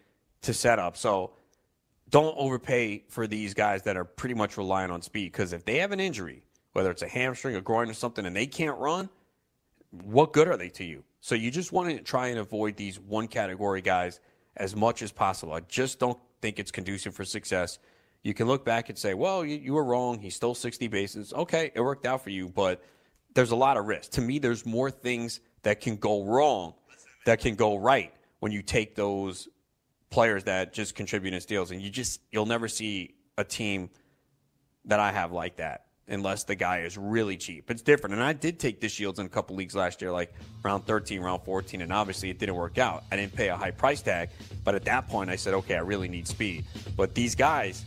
to 0.43 0.53
set 0.53 0.81
up. 0.81 0.97
So 0.97 1.35
don't 2.11 2.37
overpay 2.39 3.05
for 3.09 3.27
these 3.27 3.55
guys 3.55 3.83
that 3.83 3.97
are 3.97 4.05
pretty 4.05 4.35
much 4.35 4.57
relying 4.57 4.91
on 4.91 5.03
speed 5.03 5.33
because 5.33 5.53
if 5.53 5.65
they 5.65 5.79
have 5.79 5.93
an 5.93 6.01
injury, 6.01 6.43
whether 6.73 6.91
it's 6.91 7.03
a 7.03 7.09
hamstring, 7.09 7.57
a 7.57 7.61
groin, 7.61 7.91
or 7.91 7.95
something, 7.95 8.27
and 8.27 8.37
they 8.37 8.47
can't 8.47 8.79
run, 8.79 9.09
what 9.91 10.33
good 10.33 10.49
are 10.49 10.57
they 10.57 10.69
to 10.69 10.85
you? 10.85 11.03
So 11.21 11.35
you 11.35 11.51
just 11.51 11.73
want 11.73 11.91
to 11.91 12.03
try 12.03 12.29
and 12.29 12.39
avoid 12.39 12.77
these 12.77 13.01
one 13.01 13.27
category 13.27 13.83
guys 13.83 14.21
as 14.57 14.77
much 14.77 15.03
as 15.03 15.11
possible. 15.11 15.53
I 15.53 15.61
just 15.61 15.99
don't 15.99 16.19
think 16.41 16.59
it's 16.59 16.71
conducive 16.71 17.15
for 17.15 17.25
success. 17.25 17.79
You 18.23 18.35
can 18.35 18.47
look 18.47 18.65
back 18.65 18.89
and 18.89 18.99
say, 18.99 19.15
well, 19.15 19.45
you, 19.45 19.57
you 19.57 19.73
were 19.73 19.85
wrong. 19.85 20.21
He 20.21 20.31
stole 20.31 20.55
60 20.55 20.89
bases. 20.89 21.33
Okay, 21.33 21.73
it 21.75 21.81
worked 21.81 22.07
out 22.07 22.23
for 22.23 22.31
you, 22.31 22.49
but 22.49 22.83
there's 23.35 23.51
a 23.51 23.57
lot 23.57 23.77
of 23.77 23.87
risk. 23.87 24.13
To 24.13 24.21
me, 24.21 24.39
there's 24.39 24.65
more 24.65 24.91
things 24.91 25.41
that 25.63 25.81
can 25.81 25.97
go 25.97 26.25
wrong 26.25 26.75
that 27.25 27.41
can 27.41 27.55
go 27.55 27.77
right 27.77 28.13
when 28.41 28.53
you 28.53 28.63
take 28.63 28.95
those 28.95 29.49
players 30.17 30.45
that 30.45 30.73
just 30.73 30.95
contribute 30.95 31.35
in 31.35 31.41
steals. 31.43 31.71
And 31.71 31.83
you 31.83 31.91
just, 31.91 32.23
you'll 32.33 32.47
never 32.47 32.69
see 32.69 33.17
a 33.37 33.45
team 33.45 33.91
that 34.87 34.99
I 34.99 35.13
have 35.13 35.31
like 35.31 35.57
that 35.57 35.89
unless 36.09 36.45
the 36.45 36.55
guy 36.55 36.79
is 36.79 36.97
really 36.97 37.37
cheap. 37.37 37.71
It's 37.71 37.83
different. 37.83 38.15
And 38.15 38.23
I 38.25 38.33
did 38.33 38.59
take 38.59 38.81
DeShields 38.81 39.19
in 39.19 39.27
a 39.27 39.29
couple 39.29 39.57
leagues 39.57 39.75
last 39.75 40.01
year, 40.01 40.11
like 40.11 40.33
round 40.63 40.87
13, 40.87 41.21
round 41.21 41.43
14, 41.45 41.83
and 41.83 41.93
obviously 41.93 42.31
it 42.31 42.39
didn't 42.39 42.55
work 42.55 42.79
out. 42.79 43.05
I 43.13 43.17
didn't 43.17 43.35
pay 43.35 43.49
a 43.49 43.57
high 43.59 43.73
price 43.73 44.01
tag, 44.01 44.31
but 44.65 44.75
at 44.75 44.87
that 44.87 45.07
point 45.07 45.29
I 45.29 45.37
said, 45.37 45.53
okay, 45.53 45.75
I 45.75 45.81
really 45.81 46.09
need 46.09 46.27
speed. 46.27 46.65
But 46.97 47.15
these 47.15 47.35
guys, 47.35 47.85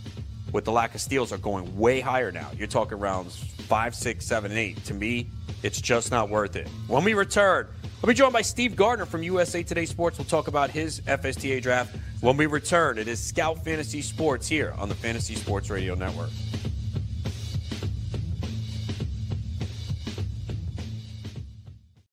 with 0.51 0.65
the 0.65 0.71
lack 0.71 0.93
of 0.93 1.01
steals, 1.01 1.31
are 1.31 1.39
going 1.39 1.75
way 1.79 1.99
higher 1.99 2.31
now. 2.31 2.51
You're 2.55 2.67
talking 2.67 2.99
rounds 2.99 3.37
five, 3.67 3.95
six, 3.95 4.23
seven, 4.27 4.51
eight. 4.51 4.85
To 4.85 4.93
me, 4.93 5.31
it's 5.63 5.81
just 5.81 6.11
not 6.11 6.29
worth 6.29 6.55
it. 6.55 6.67
When 6.87 7.03
we 7.03 7.13
return, 7.13 7.67
I'll 8.03 8.07
be 8.07 8.13
joined 8.13 8.33
by 8.33 8.41
Steve 8.41 8.75
Gardner 8.75 9.05
from 9.05 9.23
USA 9.23 9.63
Today 9.63 9.85
Sports. 9.85 10.17
We'll 10.17 10.25
talk 10.25 10.47
about 10.47 10.69
his 10.69 11.01
FSTA 11.01 11.61
draft. 11.61 11.95
When 12.21 12.37
we 12.37 12.45
return, 12.45 12.97
it 12.97 13.07
is 13.07 13.19
Scout 13.19 13.63
Fantasy 13.63 14.01
Sports 14.01 14.47
here 14.47 14.73
on 14.77 14.89
the 14.89 14.95
Fantasy 14.95 15.35
Sports 15.35 15.69
Radio 15.69 15.95
Network. 15.95 16.29